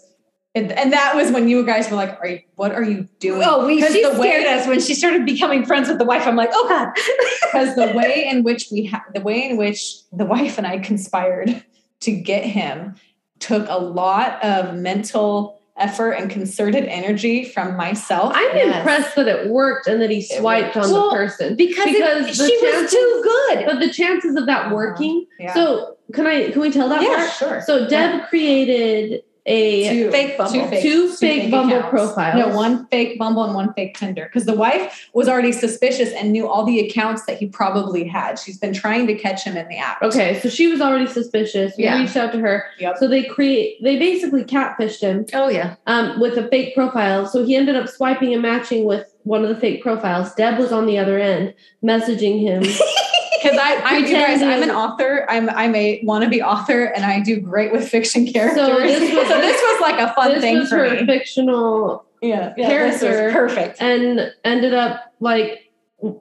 [0.57, 2.41] and, and that was when you guys were like, "Are you?
[2.57, 5.25] What are you doing?" Oh, we 'Cause she the way- scared us when she started
[5.25, 6.27] becoming friends with the wife.
[6.27, 6.89] I'm like, oh god.
[7.43, 9.81] because the way in which we ha- the way in which
[10.13, 11.65] the wife and I conspired
[12.01, 12.95] to get him
[13.39, 18.33] took a lot of mental effort and concerted energy from myself.
[18.35, 18.77] I'm Yes.
[18.79, 21.57] impressed that it worked and that he swiped on Well, the person.
[21.57, 23.65] because, it- Because the she was too good.
[23.67, 24.75] But the chances of that Uh-huh.
[24.75, 25.27] working.
[25.39, 25.55] Yeah.
[25.55, 27.31] So can I can we tell that Yeah, part?
[27.33, 27.63] sure.
[27.65, 30.11] So Deb created a Two.
[30.11, 30.53] fake Bumble.
[30.53, 31.91] Two fake, Two fake Bumble accounts.
[31.91, 32.39] profiles.
[32.39, 34.25] No, one fake Bumble and one fake Tinder.
[34.27, 38.39] Because the wife was already suspicious and knew all the accounts that he probably had.
[38.39, 40.03] She's been trying to catch him in the app.
[40.03, 41.73] Okay, so she was already suspicious.
[41.77, 42.01] We Yeah.
[42.01, 42.65] reached out to her.
[42.79, 42.97] Yep.
[42.99, 45.77] So they create they basically catfished him Oh yeah.
[45.87, 47.27] um, with a fake profile.
[47.27, 50.35] So he ended up swiping and matching with one of the fake profiles.
[50.35, 51.55] Deb was on the other end
[51.85, 52.63] messaging him.
[53.43, 55.27] Because I, I you guys, I'm an author.
[55.29, 58.57] I'm I'm a wannabe author, and I do great with fiction characters.
[58.67, 61.07] So this was- so this was like a fun thing for her me.
[61.07, 63.33] fictional Yeah, this was character.
[63.33, 63.81] perfect.
[63.81, 65.71] and ended up like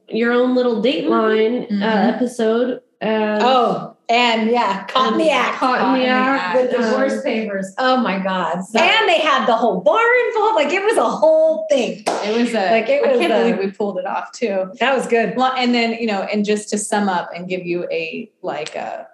[0.10, 1.82] your own little Dateline Mhm.
[1.82, 2.82] uh, episode.
[3.02, 5.58] And Oh, and yeah, caught in the act.
[5.58, 7.74] Caught in the with um, divorce papers.
[7.78, 8.62] Oh my God.
[8.64, 10.56] So- and they had the whole bar involved.
[10.56, 12.04] Like it was a whole thing.
[12.08, 12.72] It was a.
[12.72, 14.72] Like, it I was can't a- believe we pulled it off too.
[14.80, 15.36] That was good.
[15.38, 18.76] Well, and then you know, and just to sum up and give you a like
[18.76, 19.08] a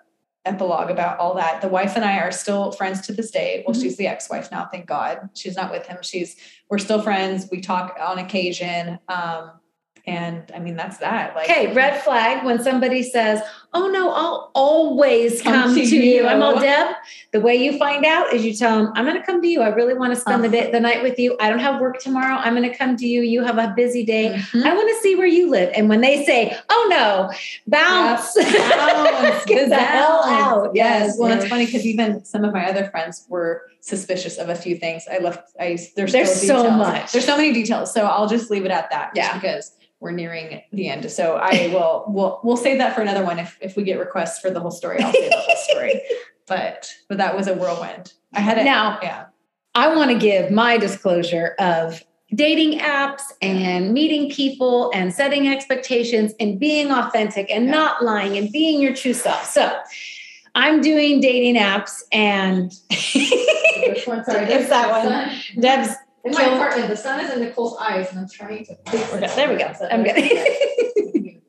[0.46, 3.64] epilogue about all that, the wife and I are still friends to this day.
[3.68, 3.82] Well, Mhm.
[3.82, 5.30] she's the ex-wife now, thank God.
[5.34, 5.98] She's not with him.
[6.02, 6.36] She's
[6.70, 7.48] we're still friends.
[7.52, 9.00] We talk on occasion.
[9.10, 9.52] Um,
[10.08, 11.36] and I mean that's that.
[11.36, 13.42] Like Okay, red flag when somebody says,
[13.76, 16.02] "Oh no, I'll always come, Come to, to you.
[16.02, 16.28] you.
[16.28, 16.96] I'm all Deb.
[17.34, 19.62] The way you find out is you tell them, "I'm going to come to you.
[19.62, 21.36] I really want to spend the day, the night with you.
[21.40, 22.36] I don't have work tomorrow.
[22.38, 23.22] I'm going to come to you.
[23.22, 24.30] You have a busy day.
[24.36, 24.64] Mhm.
[24.66, 27.30] I want to see where you live." And when they say, "Oh no,
[27.68, 31.18] bounce, Bounce, get the hell out." Yes.
[31.20, 31.42] Well, yes.
[31.44, 35.04] it's funny because even some of my other friends were suspicious of a few things.
[35.12, 35.52] I left.
[35.60, 36.78] I there's, There's so details.
[36.78, 37.12] much.
[37.12, 37.94] There's so many details.
[37.94, 39.12] So I'll just leave it at that.
[39.16, 39.34] Yeah.
[39.36, 41.10] because we're nearing the end.
[41.12, 42.06] So I will.
[42.08, 43.40] We'll we'll save that for another one.
[43.40, 46.02] If if we get requests for the whole story, I'll save the whole story.
[46.48, 48.14] But but that was a whirlwind.
[48.36, 48.66] I had it.
[48.66, 49.26] Now, Yeah.
[49.74, 52.04] I want to give my disclosure of
[52.36, 57.72] dating apps and meeting people and setting expectations and being authentic and Yeah.
[57.72, 59.44] not lying and being your true self.
[59.46, 59.76] So
[60.54, 64.24] I'm doing dating apps and Which one?
[64.24, 65.32] Sorry, It's that one.
[65.60, 65.96] Deb's
[66.26, 68.78] In my apartment, the sun is in Nicole's eyes, and I'm trying to.
[69.36, 69.72] There we go.
[69.92, 71.42] I'm good.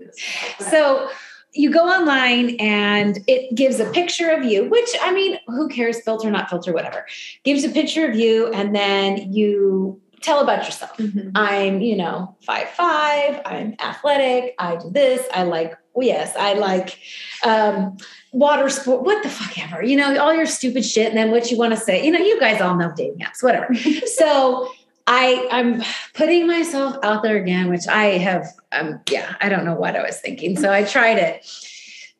[0.70, 1.09] so
[1.55, 6.03] you go online and it gives a picture of you, which I mean, who cares,
[6.03, 7.07] filter, not filter, whatever.
[7.43, 11.01] Gives a picture of you, and then you tell about yourself.
[11.35, 13.40] I'm, you know, five five.
[13.47, 14.55] I'm athletic.
[14.59, 15.27] I do this.
[15.32, 15.74] I like.
[15.94, 16.98] Well, yes, I like
[17.43, 17.97] um,
[18.36, 19.02] water sport.
[19.02, 19.82] What the fuck ever.
[19.82, 22.04] You know, all your stupid shit, and then what you want to say.
[22.04, 23.74] You know, you guys all know dating apps, whatever.
[24.16, 24.70] so
[25.06, 25.82] I, I'm
[26.14, 28.46] putting myself out there again, which I have.
[28.72, 30.56] Um, yeah, I don't know what I was thinking.
[30.58, 31.46] So I tried it.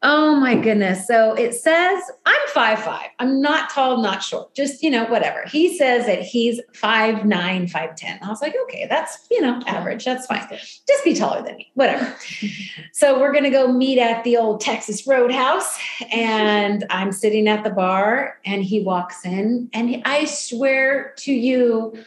[0.03, 1.07] Oh my goodness.
[1.07, 3.09] So it says I'm five five.
[3.19, 4.55] I'm not tall, not short.
[4.55, 5.45] Just, you know, whatever.
[5.47, 8.19] He says that he's five nine, five ten.
[8.23, 10.05] I was like, okay, that's, you know, average.
[10.05, 10.47] That's fine.
[10.51, 11.71] Just be taller than me.
[11.75, 12.15] Whatever.
[12.93, 15.79] so we're gonna go meet at the old Texas Roadhouse.
[16.13, 21.99] And I'm sitting at the bar and he walks in and I swear to you,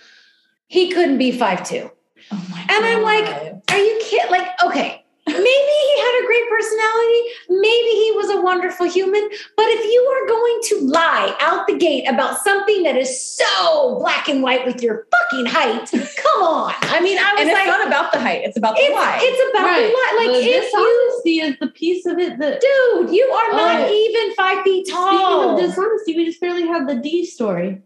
[0.68, 1.90] he couldn't be five two.
[2.32, 4.30] Oh my And I'm like, Are you kidding?
[4.30, 5.04] Like, okay,
[5.44, 7.22] maybe he had a great personality.
[7.50, 9.30] Maybe he was a wonderful human.
[9.56, 13.98] But if you are going to lie out the gate about something that is so
[14.00, 15.90] black and white with your fucking height,
[16.24, 16.74] come on.
[16.82, 18.42] I mean, I was and it's like, not about the height.
[18.44, 19.20] It's about the it's, why.
[19.22, 20.14] it's about the lie.
[20.18, 22.62] Like, the if you, dishonesty is the piece of it that.
[22.62, 23.94] dude, you are not Oh.
[23.94, 25.58] even five feet Speaking tall.
[25.58, 27.82] of dishonesty, we just barely had the D story.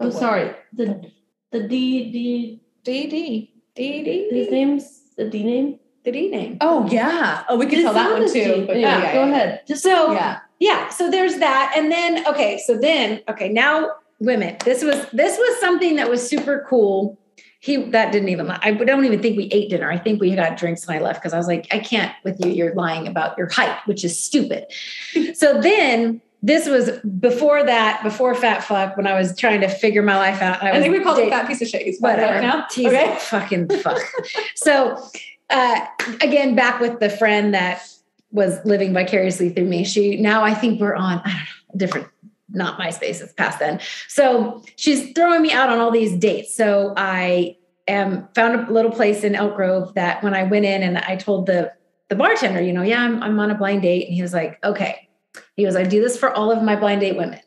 [0.00, 0.14] Oh, what?
[0.14, 0.54] sorry.
[0.72, 1.10] The
[1.50, 2.60] the D D.
[2.84, 4.28] D D D D.
[4.38, 5.78] His name's the D name.
[6.08, 6.56] The D name.
[6.62, 7.44] oh yeah.
[7.50, 8.64] Oh, we can tell that one too.
[8.66, 9.62] But yeah, yeah, go yeah, ahead.
[9.68, 10.38] Just So, Yeah.
[10.58, 13.90] yeah so there's that and then okay so then okay now
[14.20, 17.18] women this was this was something that was super cool
[17.60, 20.56] he that didn't even i don't even think we ate dinner i think we got
[20.56, 23.36] drinks and i left because i was like i can't with you you're lying about
[23.38, 24.64] your height which is stupid
[25.34, 26.90] so then this was
[27.20, 30.80] before that before fat fuck when i was trying to figure my life out I
[30.80, 31.82] think we called it fat piece of shit.
[31.82, 32.66] He's whatever now.
[32.72, 33.16] He's Okay.
[33.20, 34.00] fucking fuck
[34.56, 34.96] so
[35.50, 35.86] uh
[36.20, 37.82] again back with the friend that
[38.30, 42.06] was living vicariously through me she now i think we're on know different
[42.50, 43.80] not myspace it's past then.
[44.08, 46.54] So she's throwing me out on all these dates.
[46.54, 47.56] So i
[47.86, 51.16] am found a little place in elk grove that when i went in and i
[51.16, 51.72] told the
[52.08, 54.06] the bartender you know yeah i'm, I'm on a blind date.
[54.06, 55.08] And he was like okay.
[55.56, 57.40] He goes i do this for all of my blind date women.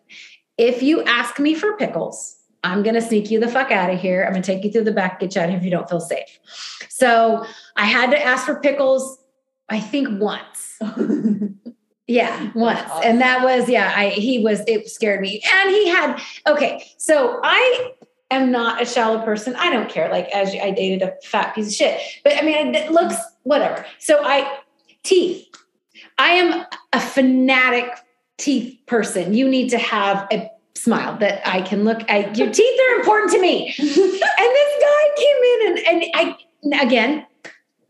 [0.58, 4.00] If you ask me for pickles I'm going to sneak you the fuck out of
[4.00, 4.24] here.
[4.24, 5.72] I'm going to take you through the back, get you out of here if you
[5.72, 6.40] don't feel safe.
[6.90, 9.18] So I had to ask for pickles,
[9.70, 10.80] I think once.
[12.12, 12.82] Yeah, once.
[12.90, 13.10] awesome.
[13.10, 15.42] And that was, yeah, I he was, it scared me.
[15.54, 17.94] And he had, okay, so I
[18.32, 19.56] am not a shallow person.
[19.56, 20.10] I don't care.
[20.10, 22.02] Like as I dated a fat piece of shit.
[22.26, 23.86] But I mean it looks whatever.
[24.00, 24.60] So I
[25.04, 25.48] teeth.
[26.18, 27.90] I am a fanatic
[28.38, 29.34] teeth person.
[29.34, 32.38] You need to have a smile that I can look at.
[32.38, 33.74] Your teeth are important to me.
[33.78, 37.26] and this guy came in and, and I again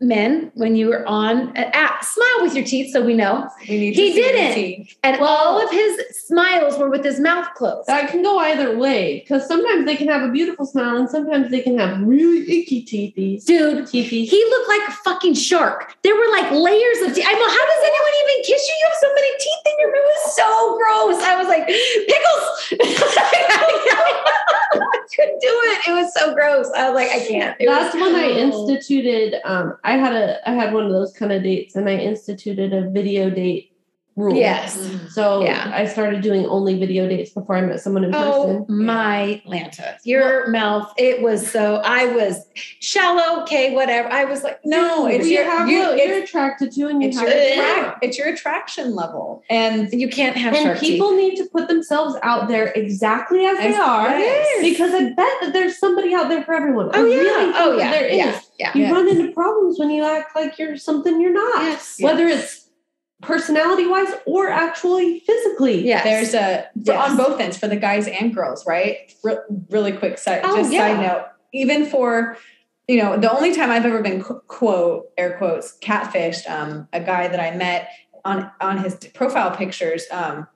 [0.02, 3.48] men when you were on uh, uh, smile with your teeth so we know.
[3.68, 4.88] We need He to see the didn't.
[5.04, 7.86] and all of his smiles were with his mouth closed.
[7.86, 11.50] That can go either way because sometimes they can have a beautiful smile and sometimes
[11.50, 13.44] they can have really icky teethies.
[13.44, 14.28] dude Teethies.
[14.28, 15.94] he looked like a fucking shark.
[16.02, 18.74] There were like layers of teeth i know how does anyone even kiss you?
[18.74, 20.48] You have so many teeth in your mouth it was so
[20.78, 21.22] gross.
[21.22, 22.44] I was like pickles!
[24.74, 25.88] I couldn't do it.
[25.88, 26.70] It was so gross.
[26.74, 27.56] I was like i can't.
[27.60, 29.40] It That's was- when I instituted.
[29.44, 32.72] Um, I had a I had one of those kind of dates, and I instituted
[32.72, 33.71] a video date
[34.16, 34.34] rule.
[34.34, 35.06] yes mm-hmm.
[35.08, 35.70] So Yeah.
[35.74, 38.84] I started doing only video dates before I met someone in Oh person.
[38.84, 39.96] my Lanta.
[40.04, 44.08] Your mouth, it was so I was shallow, okay, whatever.
[44.10, 47.02] I was like, No, it's you your- have you- what it's- you're attracted to, and
[47.02, 49.42] you It's have your, attract, it's your attraction level.
[49.50, 51.18] And you can't have And sharp people teeth.
[51.18, 54.62] need to put themselves out there exactly as they are, yes.
[54.62, 56.90] because I bet that there's somebody out there for everyone.
[56.94, 57.16] Oh, I Oh yeah.
[57.18, 57.90] really oh yeah.
[57.90, 58.16] there is.
[58.18, 58.40] yeah.
[58.58, 58.70] Yeah.
[58.74, 58.92] You Yeah.
[58.92, 61.62] run into problems when you act like you're something you're not.
[61.62, 61.96] Yes.
[62.00, 62.61] Whether it's
[63.22, 65.86] personality wise or actually physically.
[65.86, 67.10] Yeah, there's a for, Yes.
[67.10, 69.14] on both ends for the guys and girls, right?
[69.22, 69.38] Re-
[69.70, 70.80] really quick side, Oh, just yeah.
[70.88, 71.26] side note.
[71.52, 72.36] Even for
[72.88, 77.28] you know, the only time I've ever been quote air quotes catfished, um, a guy
[77.28, 77.88] that I met
[78.24, 80.04] on on his profile pictures.
[80.10, 80.46] Um,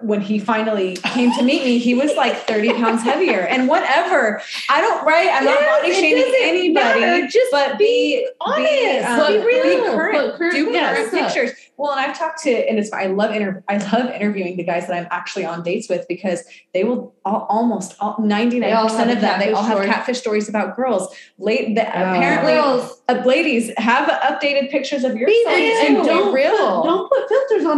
[0.00, 3.40] when he finally came to meet me, he was like 30 pounds heavier.
[3.40, 5.28] And whatever, I don't, right?
[5.32, 7.00] I'm not Yes, body shaming anybody.
[7.00, 7.26] matter.
[7.26, 9.08] Just but be be honest.
[9.08, 9.84] um, Be real.
[9.94, 10.34] current.
[10.38, 11.52] Current do current pictures.
[11.76, 14.88] Well, and I've talked to, and it's I love inter- I love interviewing the guys
[14.88, 16.42] that I'm actually on dates with because
[16.74, 20.74] they will all, almost all, 99% all of them they all have catfish stories about
[20.74, 21.14] girls.
[21.38, 21.90] Late, the, Oh.
[21.90, 25.28] apparently, Girls, uh, ladies have updated pictures of yourself.
[25.46, 25.48] real.
[25.86, 26.06] and don't Be real.
[26.06, 26.37] Put, don't put filters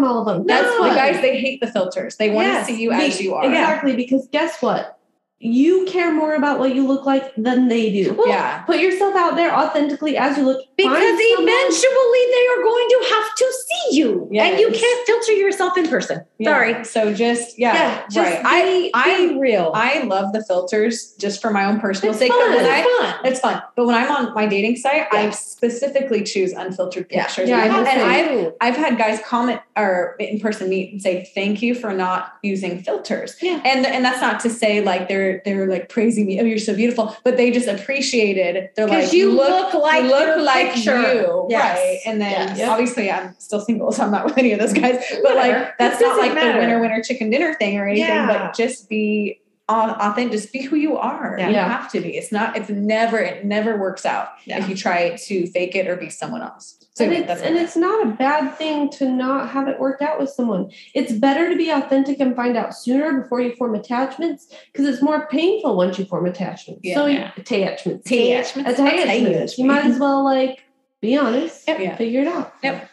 [0.05, 0.47] on all of them.
[0.47, 1.21] That's Guess the guys.
[1.23, 2.17] They hate the filters.
[2.17, 2.67] They want Yes.
[2.67, 3.45] to see you as you are.
[3.45, 4.99] Exactly, because guess what?
[5.43, 8.13] You care more about what you look like than they do.
[8.13, 8.63] Well, Yeah.
[8.65, 10.63] Put yourself out there authentically as you look.
[10.77, 14.29] Because eventually they are going to have to see you.
[14.35, 16.25] And you can't filter yourself in person.
[16.39, 16.51] Yeah.
[16.51, 16.85] Sorry.
[16.85, 18.43] So just yeah, just right.
[18.45, 19.73] I be, I be real.
[19.75, 22.31] I love the filters just for my own personal it's sake.
[22.31, 22.51] fun.
[22.51, 23.21] But when I It's fun.
[23.25, 23.63] It's fun.
[23.77, 27.49] But when I'm on my dating site, I specifically choose unfiltered pictures.
[27.49, 28.47] Yeah, I and do.
[28.61, 32.35] I've I've had guys comment or in person meet and say, thank you for not
[32.43, 33.37] using filters.
[33.41, 33.61] Yeah.
[33.65, 36.75] And and that's not to say like they're they're like praising me, oh, you're so
[36.75, 38.71] beautiful, but they just appreciated.
[38.77, 41.01] They're like, you look like you look like picture.
[41.01, 41.47] you.
[41.51, 41.77] Yes.
[41.79, 41.99] Right.
[42.07, 42.69] And then Yes.
[42.69, 45.03] obviously I'm still single, so I'm not with any of those guys.
[45.23, 45.61] But Whatever.
[45.61, 48.27] like that's It not like doesn't the winner winner chicken dinner thing or anything, Yeah.
[48.27, 51.37] but just be authentic, just be who you are.
[51.39, 51.49] Yeah.
[51.49, 51.69] You Yeah.
[51.81, 52.17] have to be.
[52.17, 54.59] It's not, it's never, it never works out Yeah.
[54.59, 56.80] if you try to fake it or be someone else.
[56.95, 60.19] So and it's, and it's not a bad thing to not have it worked out
[60.21, 60.71] with someone.
[60.95, 65.01] It's better to be authentic and find out sooner before you form attachments because it's
[65.03, 66.83] more painful once you form attachments.
[66.93, 67.31] so Yeah.
[67.37, 68.11] attachments.
[68.11, 68.71] Attachments.
[68.79, 69.57] Attachments.
[69.59, 70.65] You might as well like
[71.01, 71.65] be honest.
[71.69, 71.97] Yeah.
[71.97, 72.55] Figure it out.
[72.63, 72.89] Yep.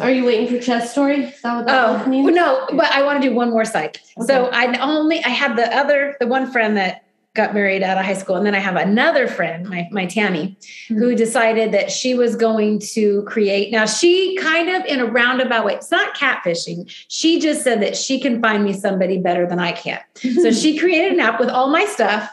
[0.00, 1.24] Are you waiting for chest story?
[1.24, 2.34] Is that what that Oh book means?
[2.34, 4.00] no, but I want to do one more site.
[4.26, 7.04] So I only I had the other the one friend that
[7.38, 10.58] got married out of high school, and then I have another friend, my my Tammy,
[10.88, 11.14] who hmm.
[11.16, 13.70] decided that she was going to create.
[13.72, 15.74] Now she kind of in a roundabout way.
[15.74, 16.92] It's not catfishing.
[17.08, 20.00] She just said that she can find me somebody better than I can.
[20.42, 22.28] So she created an app with all my stuff.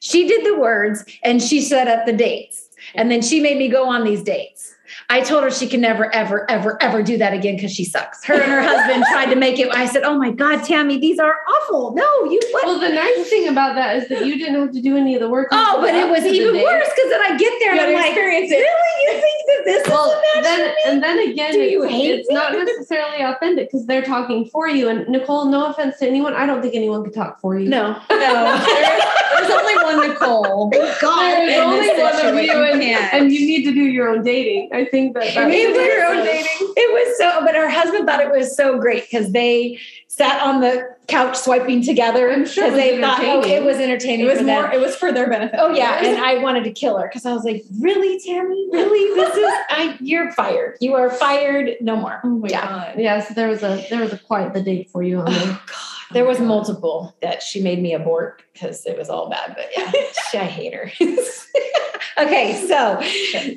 [0.00, 2.68] She did the words and she set up the dates.
[2.94, 4.71] And then she made me go on these dates.
[5.12, 8.24] I told her she can never, ever, ever, ever do that again because she sucks.
[8.24, 9.68] Her and her husband tried to make it.
[9.70, 11.92] I said, Oh my God, Tammy, these are awful.
[11.94, 12.64] No, you what?
[12.64, 15.20] Well, the nice thing about that is that you didn't have to do any of
[15.20, 15.48] the work.
[15.52, 18.16] oh, but it was even worse because then I get there you and I'm like,
[18.16, 18.56] it.
[18.56, 18.92] Really?
[19.04, 21.86] You think this Well, then, and then again, it's,
[22.20, 24.88] it's not necessarily authentic because they're talking for you.
[24.88, 27.68] And Nicole, no offense to anyone, I don't think anyone could talk for you.
[27.68, 28.00] No.
[28.10, 28.98] No, there-
[29.34, 30.70] there's only one Nicole.
[30.70, 31.20] Thank God.
[31.20, 34.70] There's only one of you, and, and you need to do your own dating.
[34.72, 36.72] I think that It that's You do your own dating.
[36.76, 39.78] It was so, but her husband thought it was so great because they
[40.12, 42.30] sat on the couch swiping together.
[42.30, 44.26] I'm sure it because was they thought, oh, it was entertaining.
[44.26, 44.62] It was for them.
[44.62, 45.58] more, it was for their benefit.
[45.58, 48.68] Oh yeah, and I wanted to kill her because I was like, "Really, Tammy?
[48.70, 49.14] Really?
[49.14, 49.96] This is I?
[50.00, 50.76] You're fired.
[50.80, 51.76] You are fired.
[51.80, 52.66] No more." Oh my Yeah.
[52.68, 52.94] God.
[52.98, 53.20] yeah.
[53.20, 55.42] So there was a there was a quite the date for you on there.
[55.44, 55.91] Oh God.
[56.12, 59.56] Oh there was multiple that she made me abort because it was all bad.
[59.56, 59.90] But yeah,
[60.30, 60.92] she, I hate her.
[62.18, 63.00] okay, so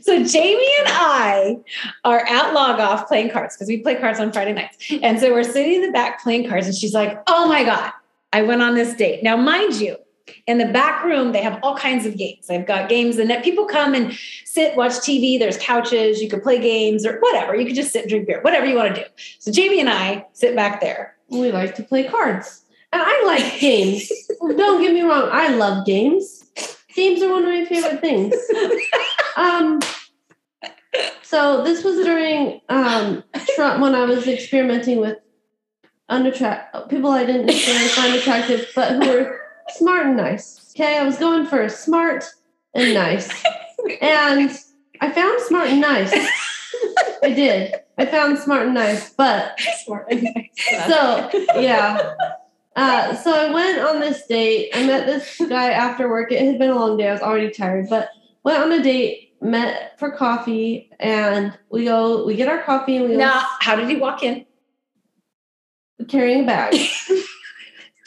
[0.02, 1.58] so Jamie and I
[2.04, 5.34] are at log off playing cards because we play cards on Friday nights, and so
[5.34, 7.92] we're sitting in the back playing cards, and she's like, "Oh my god,
[8.32, 9.98] I went on this date." Now, mind you.
[10.48, 12.48] In the back room, they have all kinds of games.
[12.48, 15.38] They've got games, and that people come and sit, watch TV.
[15.38, 16.20] There's couches.
[16.20, 17.56] You could play games or whatever.
[17.56, 19.08] You could just sit and drink beer, whatever you want to do.
[19.38, 22.64] So Jamie and I sit back there, We like to play cards.
[22.94, 24.10] And I like games.
[24.40, 26.44] Don't get me wrong, I love games.
[26.96, 28.34] Games are one of my favorite things.
[29.38, 29.82] Um,
[31.22, 33.22] so this was during um,
[33.56, 35.18] Trump when I was experimenting with
[36.10, 39.40] unattract people I didn't necessarily find attractive, but who were
[39.70, 40.72] smart and nice.
[40.74, 42.26] Okay, I was going for smart
[42.74, 43.30] and nice,
[44.02, 44.52] and
[45.02, 46.14] I found smart and nice.
[47.24, 47.74] I did.
[47.98, 50.88] I found smart and nice, but Smart and nice.
[50.88, 52.14] so yeah.
[52.76, 54.70] Uh, so I went on this date.
[54.74, 56.32] I met this guy after work.
[56.32, 57.08] It had been a long day.
[57.08, 58.10] I was already tired, but
[58.44, 62.26] went on a date, met for coffee, and we go.
[62.26, 64.46] We get our coffee and we go Now, how did he walk in?
[66.10, 66.76] carrying a bag.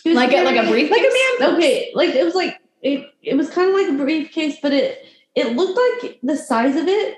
[0.05, 0.91] Like a like a carrying- briefcase?
[0.91, 1.55] Like a man.
[1.57, 3.11] Okay, like it was like it.
[3.23, 5.05] It was kind of like a briefcase, but it
[5.35, 7.17] it looked like the size of it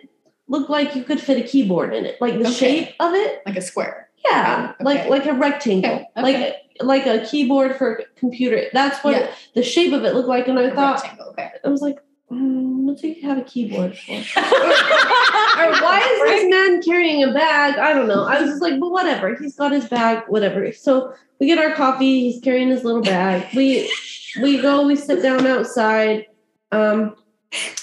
[0.50, 2.20] looked like you could fit a keyboard in it.
[2.20, 2.52] Like the Okay.
[2.84, 4.08] shape of it, Like a square.
[4.28, 4.84] yeah, Okay.
[4.84, 8.64] like like a rectangle, Okay, like like a keyboard for a computer.
[8.72, 9.26] That's what Yeah.
[9.54, 11.04] the shape of it looked like, and I A thought.
[11.64, 11.98] I was like,
[12.32, 14.12] mm, what do you have a keyboard for?
[14.14, 17.78] or why is this man carrying a bag?
[17.78, 18.24] I don't know.
[18.24, 19.36] I was just like, but whatever.
[19.36, 20.72] He's got his bag, whatever.
[20.72, 22.30] So we get our coffee.
[22.30, 23.46] He's carrying his little bag.
[23.54, 23.90] We
[24.42, 24.86] we go.
[24.86, 26.26] We sit down outside.
[26.72, 27.14] Um,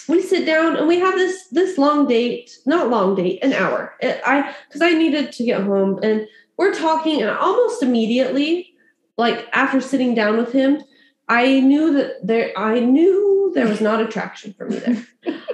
[0.07, 2.57] we sit down and we have this this long date.
[2.65, 3.95] Not long date, an hour.
[4.01, 6.27] I because I needed to get home and
[6.57, 8.73] we're talking and almost immediately,
[9.17, 10.81] like after sitting down with him,
[11.27, 12.57] I knew that there.
[12.57, 15.07] I knew there was not attraction for me there.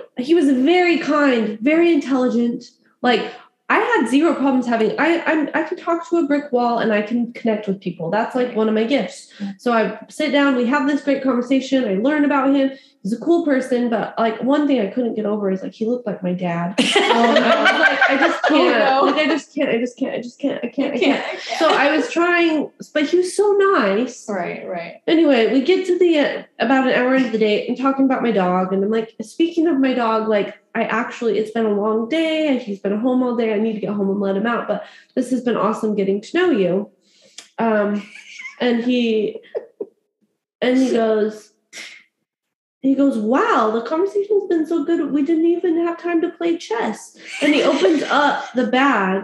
[0.17, 2.65] he was very kind, very intelligent.
[3.01, 3.33] Like
[3.69, 4.91] I had zero problems having.
[4.99, 8.11] I I'm, I can talk to a brick wall and I can connect with people.
[8.11, 9.33] That's like one of my gifts.
[9.39, 9.51] Mm-hmm.
[9.57, 10.55] So I sit down.
[10.55, 11.85] We have this great conversation.
[11.85, 12.71] I learn about him.
[13.03, 15.85] He's a cool person, but like one thing I couldn't get over is like he
[15.85, 16.75] looked like my dad.
[16.79, 18.79] And I was like, I just Oh, can't.
[18.79, 19.01] no.
[19.11, 19.69] Like I just can't.
[19.69, 20.13] I just can't.
[20.15, 20.63] I just can't.
[20.63, 20.93] I can't.
[20.93, 21.25] I can't.
[21.25, 21.41] can't.
[21.59, 24.25] So I was trying, but he was so nice.
[24.29, 24.65] Right.
[24.65, 25.01] Right.
[25.05, 28.23] Anyway, we get to the uh, about an hour into the date and talking about
[28.23, 31.73] my dog, and I'm like, speaking of my dog, like I actually, it's been a
[31.73, 32.47] long day.
[32.47, 33.53] and He's been home all day.
[33.53, 34.67] I need to get home and let him out.
[34.69, 36.89] But this has been awesome getting to know you.
[37.59, 38.07] Um,
[38.61, 39.39] and he,
[40.61, 41.52] and he goes,
[42.83, 45.11] he goes, wow, the conversation's been so good.
[45.11, 47.17] We didn't even have time to play chess.
[47.41, 49.23] And he opens up the bag,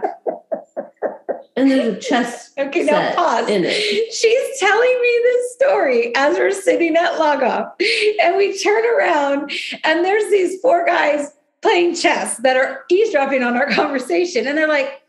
[1.56, 3.48] and there's a chess Okay, now set pause.
[3.50, 4.12] in it.
[4.14, 7.74] She's telling me this story as we're sitting at log off,
[8.22, 9.52] and we turn around,
[9.84, 14.68] and there's these four guys playing chess that are eavesdropping on our conversation, and they're
[14.68, 15.02] like,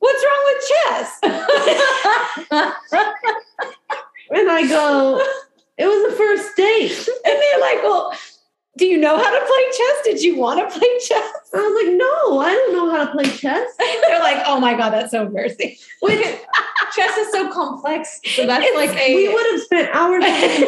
[0.00, 1.18] "What's wrong with chess?"
[4.32, 5.20] And I go,
[5.80, 7.08] it was the first date.
[7.24, 8.12] and they're like, "Well,
[8.78, 9.96] do you know how to play chess?
[10.04, 13.10] Did you want to play chess?" I was like, no, I don't know how to
[13.10, 13.68] play chess.
[13.78, 16.20] They're like, "Oh my god, that's so embarrassing." Which
[16.96, 18.20] chess is so complex.
[18.34, 20.24] So that's It's- like a We would have spent hours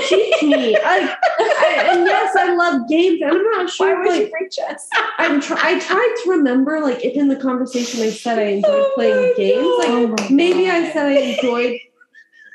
[0.09, 0.77] teach me.
[0.77, 3.21] I, I, and yes, I love games.
[3.23, 3.95] And I'm not sure.
[3.95, 4.89] Why would you Like, play chess?
[5.19, 8.71] I'm try- I tried to remember, like, if in the conversation I said I enjoyed
[8.71, 9.67] Oh playing games.
[9.79, 11.79] Like, Oh maybe I said I enjoyed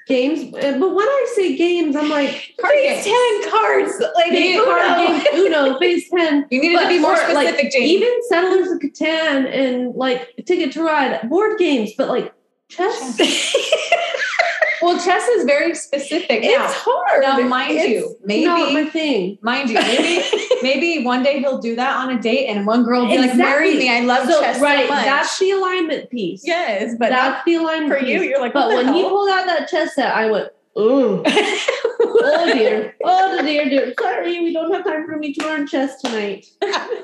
[0.08, 0.54] games.
[0.56, 3.16] uh, But when I say games, I'm like, card Phase games.
[3.42, 4.66] ten cards, like Uno.
[4.66, 6.46] card games, Uno, Phase 10.
[6.52, 7.86] You needed But to be more like, specific, Jamie.
[7.92, 12.34] Even Settlers of Catan and like Ticket to Ride, board games, but like
[12.70, 13.18] chess.
[14.82, 16.42] well, chess is very specific.
[16.44, 17.22] Now, It's hard.
[17.24, 19.38] now mind It's you, maybe not my thing.
[19.42, 20.24] mind you, maybe
[20.62, 23.36] maybe one day he'll do that on a date, and one girl will be like,
[23.36, 26.42] "Marry me, I love So, chess right, so much." that's the alignment piece.
[26.46, 28.30] yes, but not that's the alignment for you, piece.
[28.30, 31.24] you're like, But when he pulled out that chess set, I went, oh,
[32.00, 33.94] oh dear, oh dear, dear.
[34.00, 36.46] Sorry, we don't have time for me to learn chess tonight.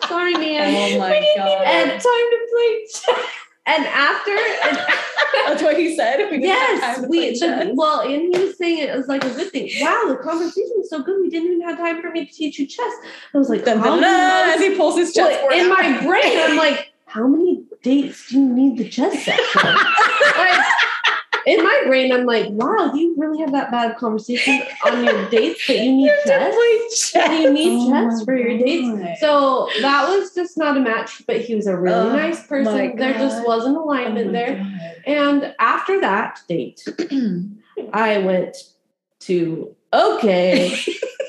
[0.08, 0.76] Sorry, man.
[0.96, 1.52] oh my We didn't god.
[1.54, 3.26] even have time to play chess.
[3.66, 4.78] And after, and
[5.48, 6.18] That's what he said.
[6.32, 9.24] We didn't have time yes, we the, well, and he was saying it was like
[9.24, 9.70] a good thing.
[9.82, 11.22] Wow, the conversation was so good.
[11.22, 12.94] We didn't even have time for me to teach you chess.
[13.34, 15.80] I was like, Dun, dun, as he pulls his chess Well, in out.
[15.80, 19.64] my brain, I'm like, how many dates do you need the chess set for?
[19.68, 20.63] like,
[21.46, 25.68] in my brain, I'm like, wow, you really have that bad conversation on your dates
[25.68, 26.56] that you need chess?
[27.12, 27.42] chess.
[27.42, 29.20] you need Oh chess my for your dates?
[29.20, 32.96] So that was just not a match, but he was a really Oh nice person.
[32.96, 34.56] There just wasn't Oh alignment my there.
[34.58, 34.96] God.
[35.06, 36.86] And after that date,
[37.94, 38.58] I went
[39.22, 40.78] to okay.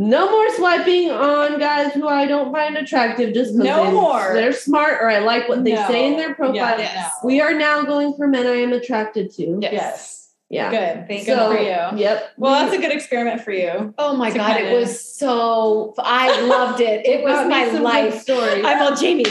[0.00, 4.30] No more swiping on guys who I don't find attractive just because No they, more.
[4.32, 5.88] they're smart or I like what they No.
[5.88, 6.54] say in their profile.
[6.54, 7.12] Yeah, Yes.
[7.24, 9.58] We are now going for men I am attracted to.
[9.60, 9.72] Yes.
[9.72, 10.28] Yes.
[10.50, 10.70] Yeah.
[10.70, 11.08] Good.
[11.08, 12.00] Thank good So, for you.
[12.00, 12.30] Yep.
[12.36, 13.92] Well, that's a good experiment for you.
[13.98, 17.04] Oh my god, kinda- it was so I loved it.
[17.04, 18.20] It was my life.
[18.20, 18.64] story.
[18.64, 19.24] I'm all Jamie,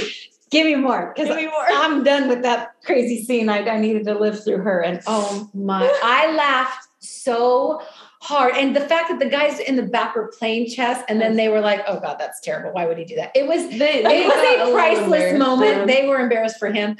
[0.51, 1.13] give me more.
[1.15, 1.65] Because Give me more.
[1.71, 3.47] I'm done with that crazy scene.
[3.47, 4.81] I, I needed to live through her.
[4.81, 7.81] And oh my, I laughed so
[8.27, 8.55] hard.
[8.55, 11.47] And the fact that the guys in the back were playing chess and then they
[11.47, 12.71] were like, oh God, that's terrible.
[12.73, 13.31] Why would he do that?
[13.35, 15.87] It was They, it they got was a priceless moment.
[15.87, 16.97] They were embarrassed for him.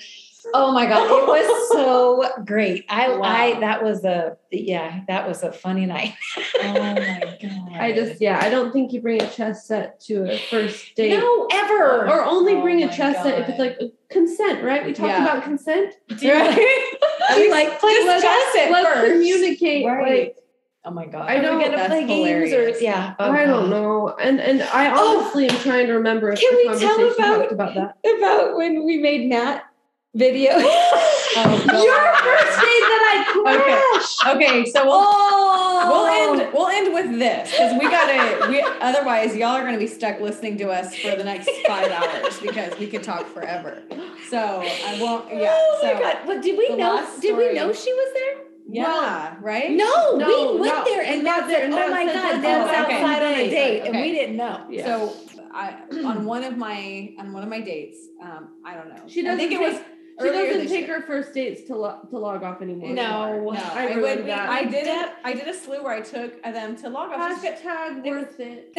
[0.53, 1.03] Oh my God.
[1.05, 2.85] It was so great.
[2.87, 3.23] I Wow.
[3.23, 6.13] I that was a yeah, that was a funny night.
[6.61, 7.71] Oh my god.
[7.77, 11.19] I just yeah, I don't think you bring a chess set to a first date.
[11.19, 12.07] No, ever.
[12.07, 13.77] Or only Oh bring a chess set if it's like
[14.09, 14.85] consent, right?
[14.85, 15.23] We talked Yeah.
[15.23, 15.93] about consent.
[16.09, 16.97] right.
[17.29, 18.55] Are we like play Discuss chess?
[18.55, 19.11] it Let's first.
[19.11, 19.85] communicate.
[19.85, 20.19] Right.
[20.27, 20.37] Like
[20.87, 21.29] Oh my god.
[21.29, 22.77] I don't- gonna that's play games hilarious.
[22.79, 23.13] or yeah?
[23.19, 24.15] Oh, I don't know.
[24.21, 25.19] And and I Oh.
[25.19, 27.97] honestly am trying to remember if Can the we tell about- about that.
[28.17, 29.65] About when we made Matt
[30.15, 30.51] video.
[31.39, 31.83] Oh, God.
[31.83, 34.35] Your first date that I crashed.
[34.35, 39.35] Okay, so we'll oh, we'll end we'll end with this because we gotta we otherwise
[39.35, 42.87] y'all are gonna be stuck listening to us for the next five hours because we
[42.87, 43.83] could talk forever.
[44.31, 45.49] So I won't yeah.
[45.53, 46.17] Oh so my god!
[46.25, 47.05] But did we know?
[47.19, 48.46] Did we know she was there?
[48.69, 49.71] Yeah, right?
[49.71, 53.33] No, No, we went no, there and got there "Oh my god, that's outside on
[53.33, 54.01] a date," and Okay.
[54.01, 54.65] we didn't know.
[54.69, 54.85] Yeah.
[54.85, 55.13] So
[55.53, 55.75] I
[56.05, 59.01] on one of my on one of my dates, um, I don't know.
[59.07, 59.79] She I doesn't think it was
[60.19, 60.99] She doesn't take year.
[61.01, 62.89] her first dates to lo- to log off anymore.
[62.89, 63.51] No.
[63.51, 64.49] No, I I, would, that.
[64.49, 68.03] I did Deb- I did a slew where I took them to log off Hashtag
[68.03, 68.73] worth it.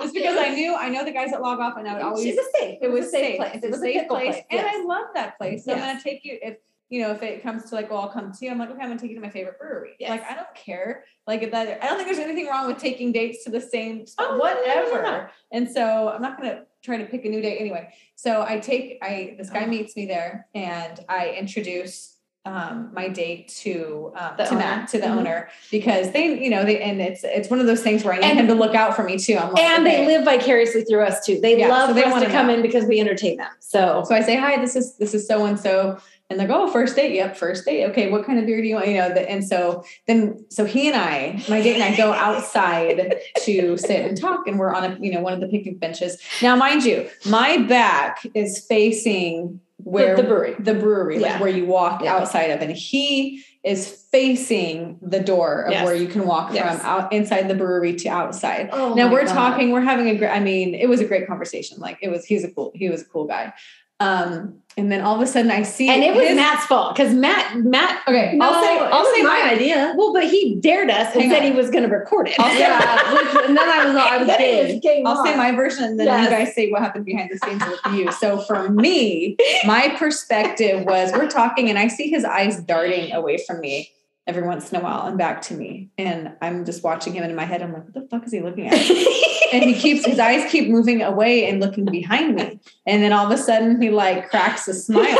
[0.00, 2.24] just because I knew I know the guys that log off and I would always
[2.24, 2.78] She was safe.
[2.82, 3.36] it was a safe.
[3.36, 3.60] place.
[3.62, 4.44] It was a safe place, place.
[4.50, 4.74] and yes.
[4.76, 5.64] I love that place.
[5.64, 6.56] So I'm gonna take you if
[6.88, 8.50] you know if it comes to like, well, I'll come to you.
[8.50, 9.92] I'm like, okay, I'm gonna take you to my favorite brewery.
[9.98, 10.10] Yes.
[10.10, 11.04] Like, I don't care.
[11.26, 14.06] Like if that, I don't think there's anything wrong with taking dates to the same
[14.06, 15.30] spot, Oh, no, no, no, no, whatever.
[15.52, 17.92] And so I'm not gonna try to pick a new date anyway.
[18.14, 19.68] So I take I this guy Oh.
[19.68, 22.12] meets me there, and I introduce.
[22.48, 24.58] Um, my date to um, to owner.
[24.60, 25.16] Matt to the Mhm.
[25.16, 28.18] owner because they you know they and it's it's one of those things where I
[28.18, 29.36] need And- him to look out for me too.
[29.36, 29.96] I'm like, and okay.
[29.96, 31.40] they live vicariously through us too.
[31.40, 32.54] They Yeah, love so they us wanna to come know.
[32.54, 33.50] in because we entertain them.
[33.58, 35.98] So So I say, hi, this is this is so and so.
[36.28, 37.14] And they go, oh, first date.
[37.14, 37.84] Yep, first date.
[37.90, 38.88] Okay, what kind of beer do you want?
[38.88, 42.12] You know, the, and so then so he and I, my date and I go
[42.12, 45.78] outside to sit and talk, and we're on a you know one of the picnic
[45.78, 46.20] benches.
[46.42, 50.56] Now, mind you, my back is facing where the brewery.
[50.58, 52.16] the brewery, like where you walk Yeah.
[52.16, 55.84] outside of, and he is facing the door of Yes.
[55.84, 56.78] where you can walk Yes.
[56.78, 59.34] from out inside the brewery to outside Oh now we're God.
[59.34, 62.24] talking we're having a great i mean it was a great conversation like it was
[62.24, 63.52] he's a cool he was a cool guy
[63.98, 66.94] um and then all of a sudden i see and it was his- Matt's fault
[66.94, 69.94] because Matt Matt okay No, i'll say i'll say my my idea.
[69.96, 71.50] well, but he dared us and Hang said on.
[71.50, 72.38] he was going to record it.
[72.40, 74.36] I'll say- Yeah, which, and then I was I was
[74.82, 75.06] big.
[75.06, 76.24] I'll say my version and then Yes.
[76.24, 78.10] you guys say what happened behind the scenes with you.
[78.12, 79.36] So for me,
[79.66, 83.90] my perspective was we're talking and I see his eyes darting away from me
[84.26, 85.88] every once in a while and back to me.
[85.96, 88.32] And I'm just watching him and in my head, I'm like, what the fuck is
[88.32, 88.74] he looking at?
[89.52, 92.58] and he keeps his eyes keep moving away and looking behind me.
[92.86, 95.18] And then all of a sudden he like cracks a smile.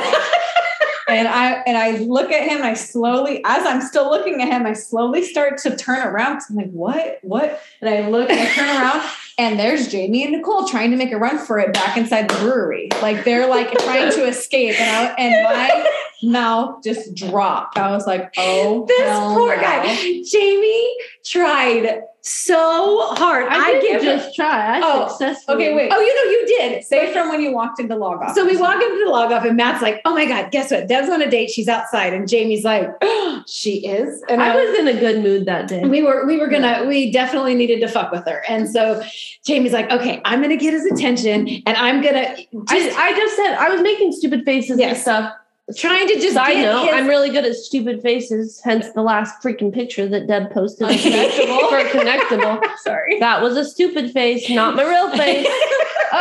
[1.09, 4.49] And i and i look at him and i slowly as i'm still looking at
[4.49, 6.41] him i slowly start to turn around.
[6.51, 7.63] I'm like what what?
[7.81, 9.09] And i look and i turn around
[9.39, 12.35] and there's jamie and nicole trying to make a run for it back inside the
[12.39, 12.89] brewery.
[13.03, 14.81] Like they're like trying to escape.
[14.81, 15.91] And i and my
[16.23, 19.63] mouth just dropped i was like oh this poor no.
[19.63, 20.95] guy, Jamie,
[21.25, 23.47] tried so hard.
[23.49, 24.79] I, I, give just try.
[24.79, 25.69] I Oh, successfully.
[25.69, 26.85] okay wait Oh, you know, you did.
[26.85, 29.45] say from when you walked into log off So we walk into the log off,
[29.45, 30.89] and Matt's like, "Oh my god, guess what?
[30.89, 31.51] Deb's on a date.
[31.51, 35.47] She's outside." And Jamie's like, oh, "She is." And I was in a good mood
[35.47, 35.83] that day.
[35.85, 39.01] we were we were gonna we definitely needed to fuck with her and so
[39.45, 42.35] jamie's like okay i'm gonna get his attention and i'm gonna
[42.69, 45.33] I, just I just said I was making stupid faces and stuff.
[45.77, 49.03] Trying to just Side get note, his- I'm really good at stupid faces, hence the
[49.03, 51.69] last freaking picture that Deb posted Unconnectable.
[51.69, 52.63] for connectable.
[52.85, 55.47] sorry That was a stupid face, not my real face.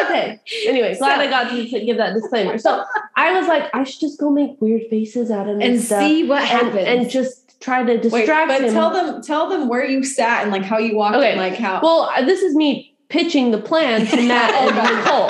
[0.04, 0.42] Okay.
[0.66, 2.58] Anyway, glad So- I got to give that disclaimer.
[2.58, 2.84] So
[3.16, 6.42] I was like, I should just go make weird faces at him and, see what
[6.42, 8.74] and, happens and just try to Wait, distract but him.
[8.74, 11.32] tell them tell them where you sat and like how you walked Okay.
[11.32, 14.76] and like how Well, this is me pitching the plan to Matt and.
[14.76, 15.30] Nicole.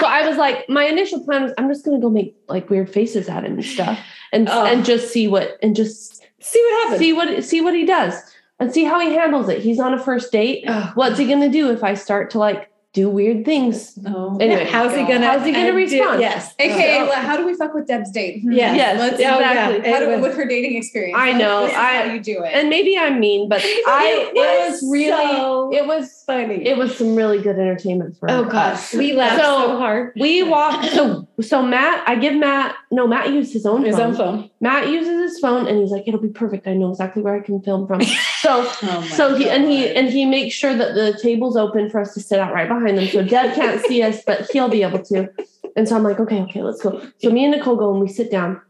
[0.00, 2.90] So I was like, my initial plan was I'm just gonna go make like weird
[2.90, 3.98] faces at him and stuff,
[4.32, 4.64] and Oh.
[4.66, 8.14] and just see what and just see what happens see what see what he does
[8.60, 9.60] and see how he handles it.
[9.60, 10.64] He's on a first date.
[10.68, 13.94] Oh, What's he gonna do if I start to like do weird things.
[13.98, 14.38] No.
[14.40, 15.26] Anyway, how's he gonna?
[15.26, 16.20] How's he gonna and do- respond?
[16.20, 16.54] yes.
[16.58, 18.40] AKA, So- how do we fuck with Deb's date?
[18.40, 18.52] Hmm.
[18.52, 18.74] Yes.
[18.76, 19.86] Yes, Let's, Yeah, exactly.
[19.90, 19.92] yeah.
[19.94, 21.16] how do, was- with her dating experience.
[21.20, 22.52] I know, This is I- how you do it.
[22.54, 26.66] And maybe I'm mean, but I it was really so it was funny.
[26.66, 28.46] it was some really good entertainment for oh us.
[28.46, 30.12] Oh gosh, we laughed so, So, hard.
[30.18, 34.06] We walked so so Matt, I give Matt no, Matt used his own His phone.
[34.06, 34.50] own phone.
[34.60, 36.66] Matt uses his phone and he's like, it'll be perfect.
[36.66, 38.00] I know exactly where I can film from.
[38.46, 42.00] So oh so he and he and he makes sure that the table's open for
[42.00, 43.08] us to sit out right behind them.
[43.08, 45.28] So Deb can't see us, but he'll be able to.
[45.74, 47.04] And so I'm like, okay, okay, let's go.
[47.18, 48.60] So me and Nicole go and we sit down.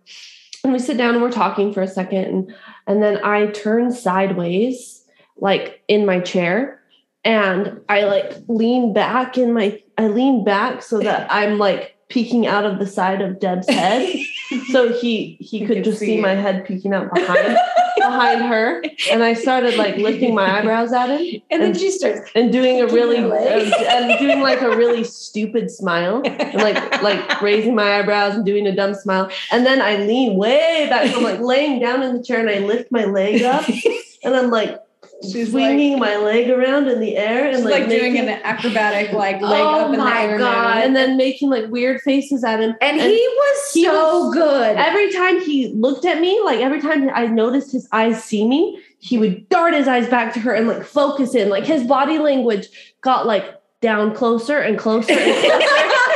[0.65, 2.25] And we sit down and we're talking for a second.
[2.25, 2.55] And
[2.87, 5.05] and then I turn sideways,
[5.37, 6.81] like in my chair,
[7.23, 12.47] and I like lean back in my I lean back so that I'm like peeking
[12.47, 14.09] out of the side of Deb's head.
[14.71, 17.59] so he he You could just see see my head peeking out behind
[17.97, 18.83] behind her.
[19.11, 22.31] And I started like lifting my eyebrows at him And then she starts.
[22.35, 27.43] and doing a really your and doing like a really stupid smile and like like
[27.43, 31.23] raising my eyebrows and doing a dumb smile and then i lean way back i'm
[31.23, 33.67] like laying down in the chair and i lift my leg up
[34.25, 34.81] and i'm like
[35.23, 39.13] She's swinging my leg around in the air and She's like, like, doing an acrobatic
[39.13, 40.39] like oh leg Oh up in the air.
[40.39, 40.85] God.
[40.85, 44.77] and then making like weird faces at him And he was he so was- good.
[44.77, 48.79] every time he looked at me like every time i noticed his eyes see me
[48.99, 52.19] he would dart his eyes back to her and like focus in like his body
[52.19, 52.69] language
[53.01, 55.63] got like down closer and closer and closer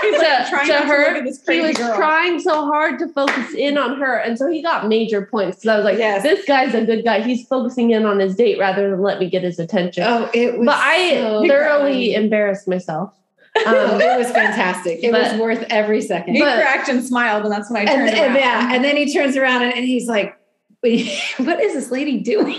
[0.03, 1.23] He's like to, to to her.
[1.23, 1.95] this he was girl.
[1.95, 5.62] trying so hard to focus in on her, and so he got major points.
[5.62, 6.23] So I was like, Yes.
[6.23, 7.20] "This guy's a good guy.
[7.20, 10.59] He's focusing in on his date rather than let me get his attention." oh, it
[10.59, 10.66] was.
[10.66, 13.15] but I so thoroughly embarrassed myself.
[13.66, 15.03] Um, it was fantastic.
[15.03, 16.35] It was worth every second.
[16.37, 18.37] He But- cracked and smiled, and that's when I turned and around.
[18.37, 20.39] yeah, and then he turns around and, and he's like,
[20.81, 22.59] "What is this lady doing?"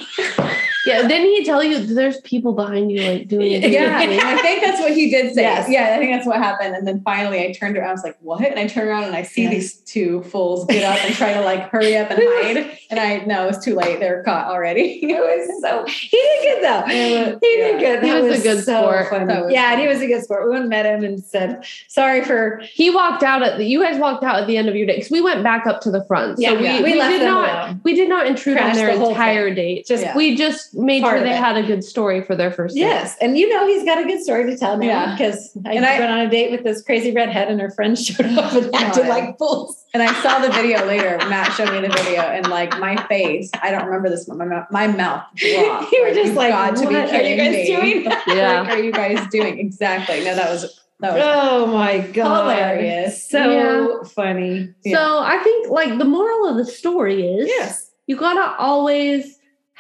[0.85, 3.51] Yeah, didn't he tell you there's people behind you like doing?
[3.61, 4.21] weird yeah, things?
[4.23, 5.41] I think that's what he did say.
[5.43, 5.69] Yes.
[5.69, 6.75] Yeah, I think that's what happened.
[6.75, 8.41] And then finally I turned around, I was like, what?
[8.45, 9.51] And I turned around and I see Yes.
[9.53, 12.77] these two fools get up and try to like hurry up and hide.
[12.89, 13.99] And I no, it was too late.
[13.99, 14.99] They were caught already.
[15.11, 15.85] It was so.
[16.11, 16.85] He did good though.
[16.87, 17.25] Yeah.
[17.41, 18.03] He did good.
[18.03, 19.09] He That was a good so sport.
[19.09, 19.25] funny.
[19.41, 20.43] Was yeah, and he was a good sport.
[20.45, 23.65] We went and met him and said, "Sorry for He walked out at the.
[23.65, 25.81] You guys walked out at the end of your date because we went back up
[25.81, 26.39] to the front.
[26.39, 27.65] yeah." so we, we, we left did them not.
[27.65, 27.81] alone.
[27.83, 29.85] We did not intrude on their the entire date.
[29.85, 30.15] Just Yeah.
[30.15, 31.35] We just made sure they it.
[31.35, 32.81] had a good story for their first date.
[32.81, 35.11] Yes, and you know he's got a good story to tell now Yeah.
[35.15, 38.05] because I And I- went on a date with this crazy redhead and her friends
[38.05, 39.09] showed up and acted God.
[39.09, 39.83] like fools.
[39.93, 41.17] And I saw the video later.
[41.29, 44.27] Matt showed me the video, and like my face, I don't remember this.
[44.27, 45.91] My mouth, my mouth dropped.
[45.91, 48.03] You were just "You've like, got to be "What are you guys me." doing?
[48.27, 48.61] Yeah.
[48.61, 50.23] Like, are you guys doing exactly?
[50.23, 53.27] No, that was that was Oh my god, Hilarious.
[53.29, 54.73] So funny.
[54.85, 54.95] Yeah.
[54.97, 59.37] So I think like the moral of the story is Yes, you gotta always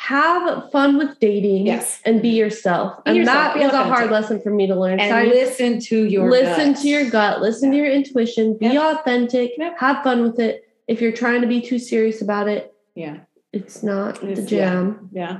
[0.07, 3.03] have fun with dating yes, and be yourself.
[3.03, 4.97] Be and yourself, that be was a hard lesson for me to learn.
[4.97, 6.81] So and I- listen to your listen gut.
[6.81, 8.81] to your gut, listen to your intuition, be Yep.
[8.99, 9.77] authentic, Yep.
[9.79, 10.67] have fun with it.
[10.87, 13.17] If you're trying to be too serious about it, yeah,
[13.53, 14.69] it's not the It's- yeah.
[14.71, 15.09] jam.
[15.13, 15.37] yeah.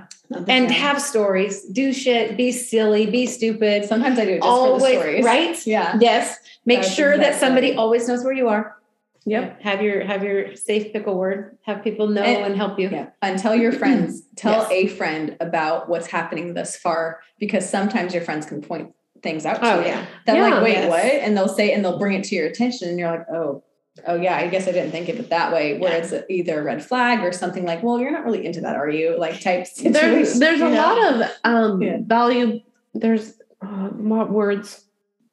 [0.48, 1.64] and have stories.
[1.66, 2.38] Do shit.
[2.38, 3.06] Be silly.
[3.06, 3.84] Be stupid.
[3.84, 5.26] sometimes I do it just for the always stories.
[5.26, 5.68] right.
[5.68, 5.98] Yeah.
[6.00, 6.38] Yes.
[6.66, 8.78] Make That's sure that somebody always knows where you are.
[9.26, 9.62] Yep.
[9.62, 11.58] Have your have your safe pickle word.
[11.66, 12.90] Have people know And- and, help you.
[12.92, 13.08] Yeah.
[13.22, 14.72] And tell your friends, tell Yes.
[14.72, 19.62] a friend about what's happening thus far because sometimes your friends can point things out
[19.62, 19.86] to Oh you.
[19.86, 20.06] yeah.
[20.26, 20.48] That Yeah.
[20.50, 20.90] like, wait, Yes.
[20.90, 21.06] what?
[21.06, 23.62] And they'll say, and they'll bring it to your attention, and you're like, oh,
[24.08, 25.78] oh yeah, I guess I didn't think of it that way.
[25.78, 25.98] Where Yeah.
[26.04, 28.90] it's either a red flag or something like, well, you're not really into that, are
[28.90, 29.20] you?
[29.20, 29.94] Like type situation.
[29.94, 30.76] There's there's a know?
[30.76, 31.98] lot of um Yeah.
[32.02, 32.62] value.
[32.96, 34.86] There's uh, what words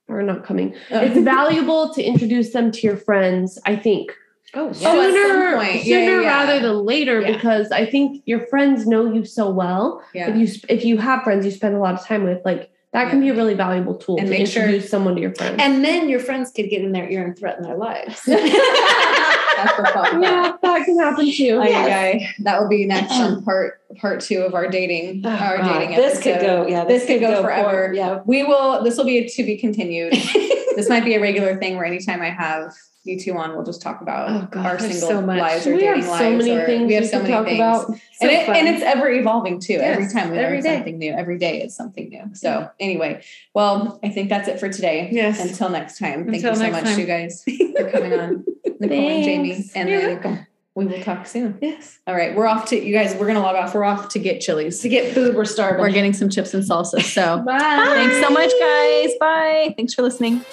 [0.08, 0.74] are not coming.
[0.90, 1.00] Oh.
[1.00, 3.58] It's valuable to introduce them to your friends.
[3.66, 4.12] I think
[4.54, 5.82] Oh Oh, sooner point.
[5.84, 6.26] Sooner yeah, yeah.
[6.26, 7.32] rather than later Yeah.
[7.32, 10.02] because I think your friends know you so well.
[10.14, 10.30] yeah.
[10.30, 13.10] If you if you have friends you spend a lot of time with, like that
[13.10, 15.56] can be a really valuable tool And to make sure- introduce someone to your friends.
[15.60, 18.22] And then your friends could get in their ear and threaten their lives.
[18.26, 20.22] That's the fun.
[20.22, 21.58] yeah, that can happen too.
[21.60, 21.88] Ay, Yes.
[21.88, 22.34] ay, ay.
[22.40, 25.78] That will be next on part part two of our dating Oh, our God.
[25.80, 26.66] dating This could go.
[26.66, 26.84] Yeah.
[26.84, 27.92] This could go for- forever.
[27.94, 28.20] yeah.
[28.24, 28.82] We will.
[28.84, 30.12] This will be a to be continued.
[30.76, 32.72] this might be a regular thing where anytime I have
[33.08, 35.38] you two on, we'll just talk about Oh, God, our single so much.
[35.40, 36.44] lives or we dating have so lives.
[36.46, 37.58] many or, things we have so many talk things.
[37.58, 37.86] about.
[37.86, 39.74] So and, it, and it's ever evolving too.
[39.80, 40.74] Every time we every learn day.
[40.76, 41.12] something new.
[41.12, 42.34] Every day is something new.
[42.34, 43.22] So anyway,
[43.54, 45.08] well, I think that's it for today.
[45.10, 45.40] Yes.
[45.40, 46.24] Until next time.
[46.24, 46.98] Thank Until you so much, time.
[46.98, 48.44] you guys, for coming on.
[48.80, 49.64] Nicole and Jamie.
[49.74, 50.46] And welcome.
[50.76, 51.58] we will talk soon.
[51.60, 51.98] Yes.
[52.06, 53.14] All right, we're off to you guys.
[53.16, 53.74] We're gonna log off.
[53.74, 54.78] We're off to get Chili's.
[54.80, 55.80] To get food, we're starving.
[55.80, 57.02] We're getting some chips and salsa.
[57.02, 57.58] So Bye.
[57.58, 59.10] thanks so much, guys.
[59.18, 59.74] Bye.
[59.76, 60.44] Thanks for listening.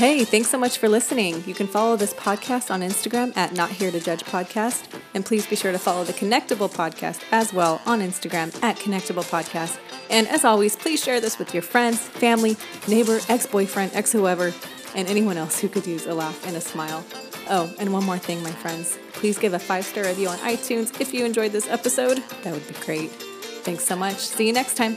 [0.00, 1.44] Hey, thanks so much for listening.
[1.46, 4.86] You can follow this podcast on Instagram at Not Here to Judge Podcast.
[5.12, 9.28] And please be sure to follow the Connectable Podcast as well on Instagram at Connectable
[9.28, 9.78] Podcast.
[10.08, 12.56] And as always, please share this with your friends, family,
[12.88, 14.54] neighbor, ex boyfriend, ex whoever,
[14.94, 17.04] and anyone else who could use a laugh and a smile.
[17.50, 18.98] Oh, and one more thing, my friends.
[19.12, 22.22] Please give a five star review on iTunes if you enjoyed this episode.
[22.42, 23.10] That would be great.
[23.10, 24.16] Thanks so much.
[24.16, 24.96] See you next time.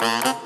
[0.00, 0.39] Bye.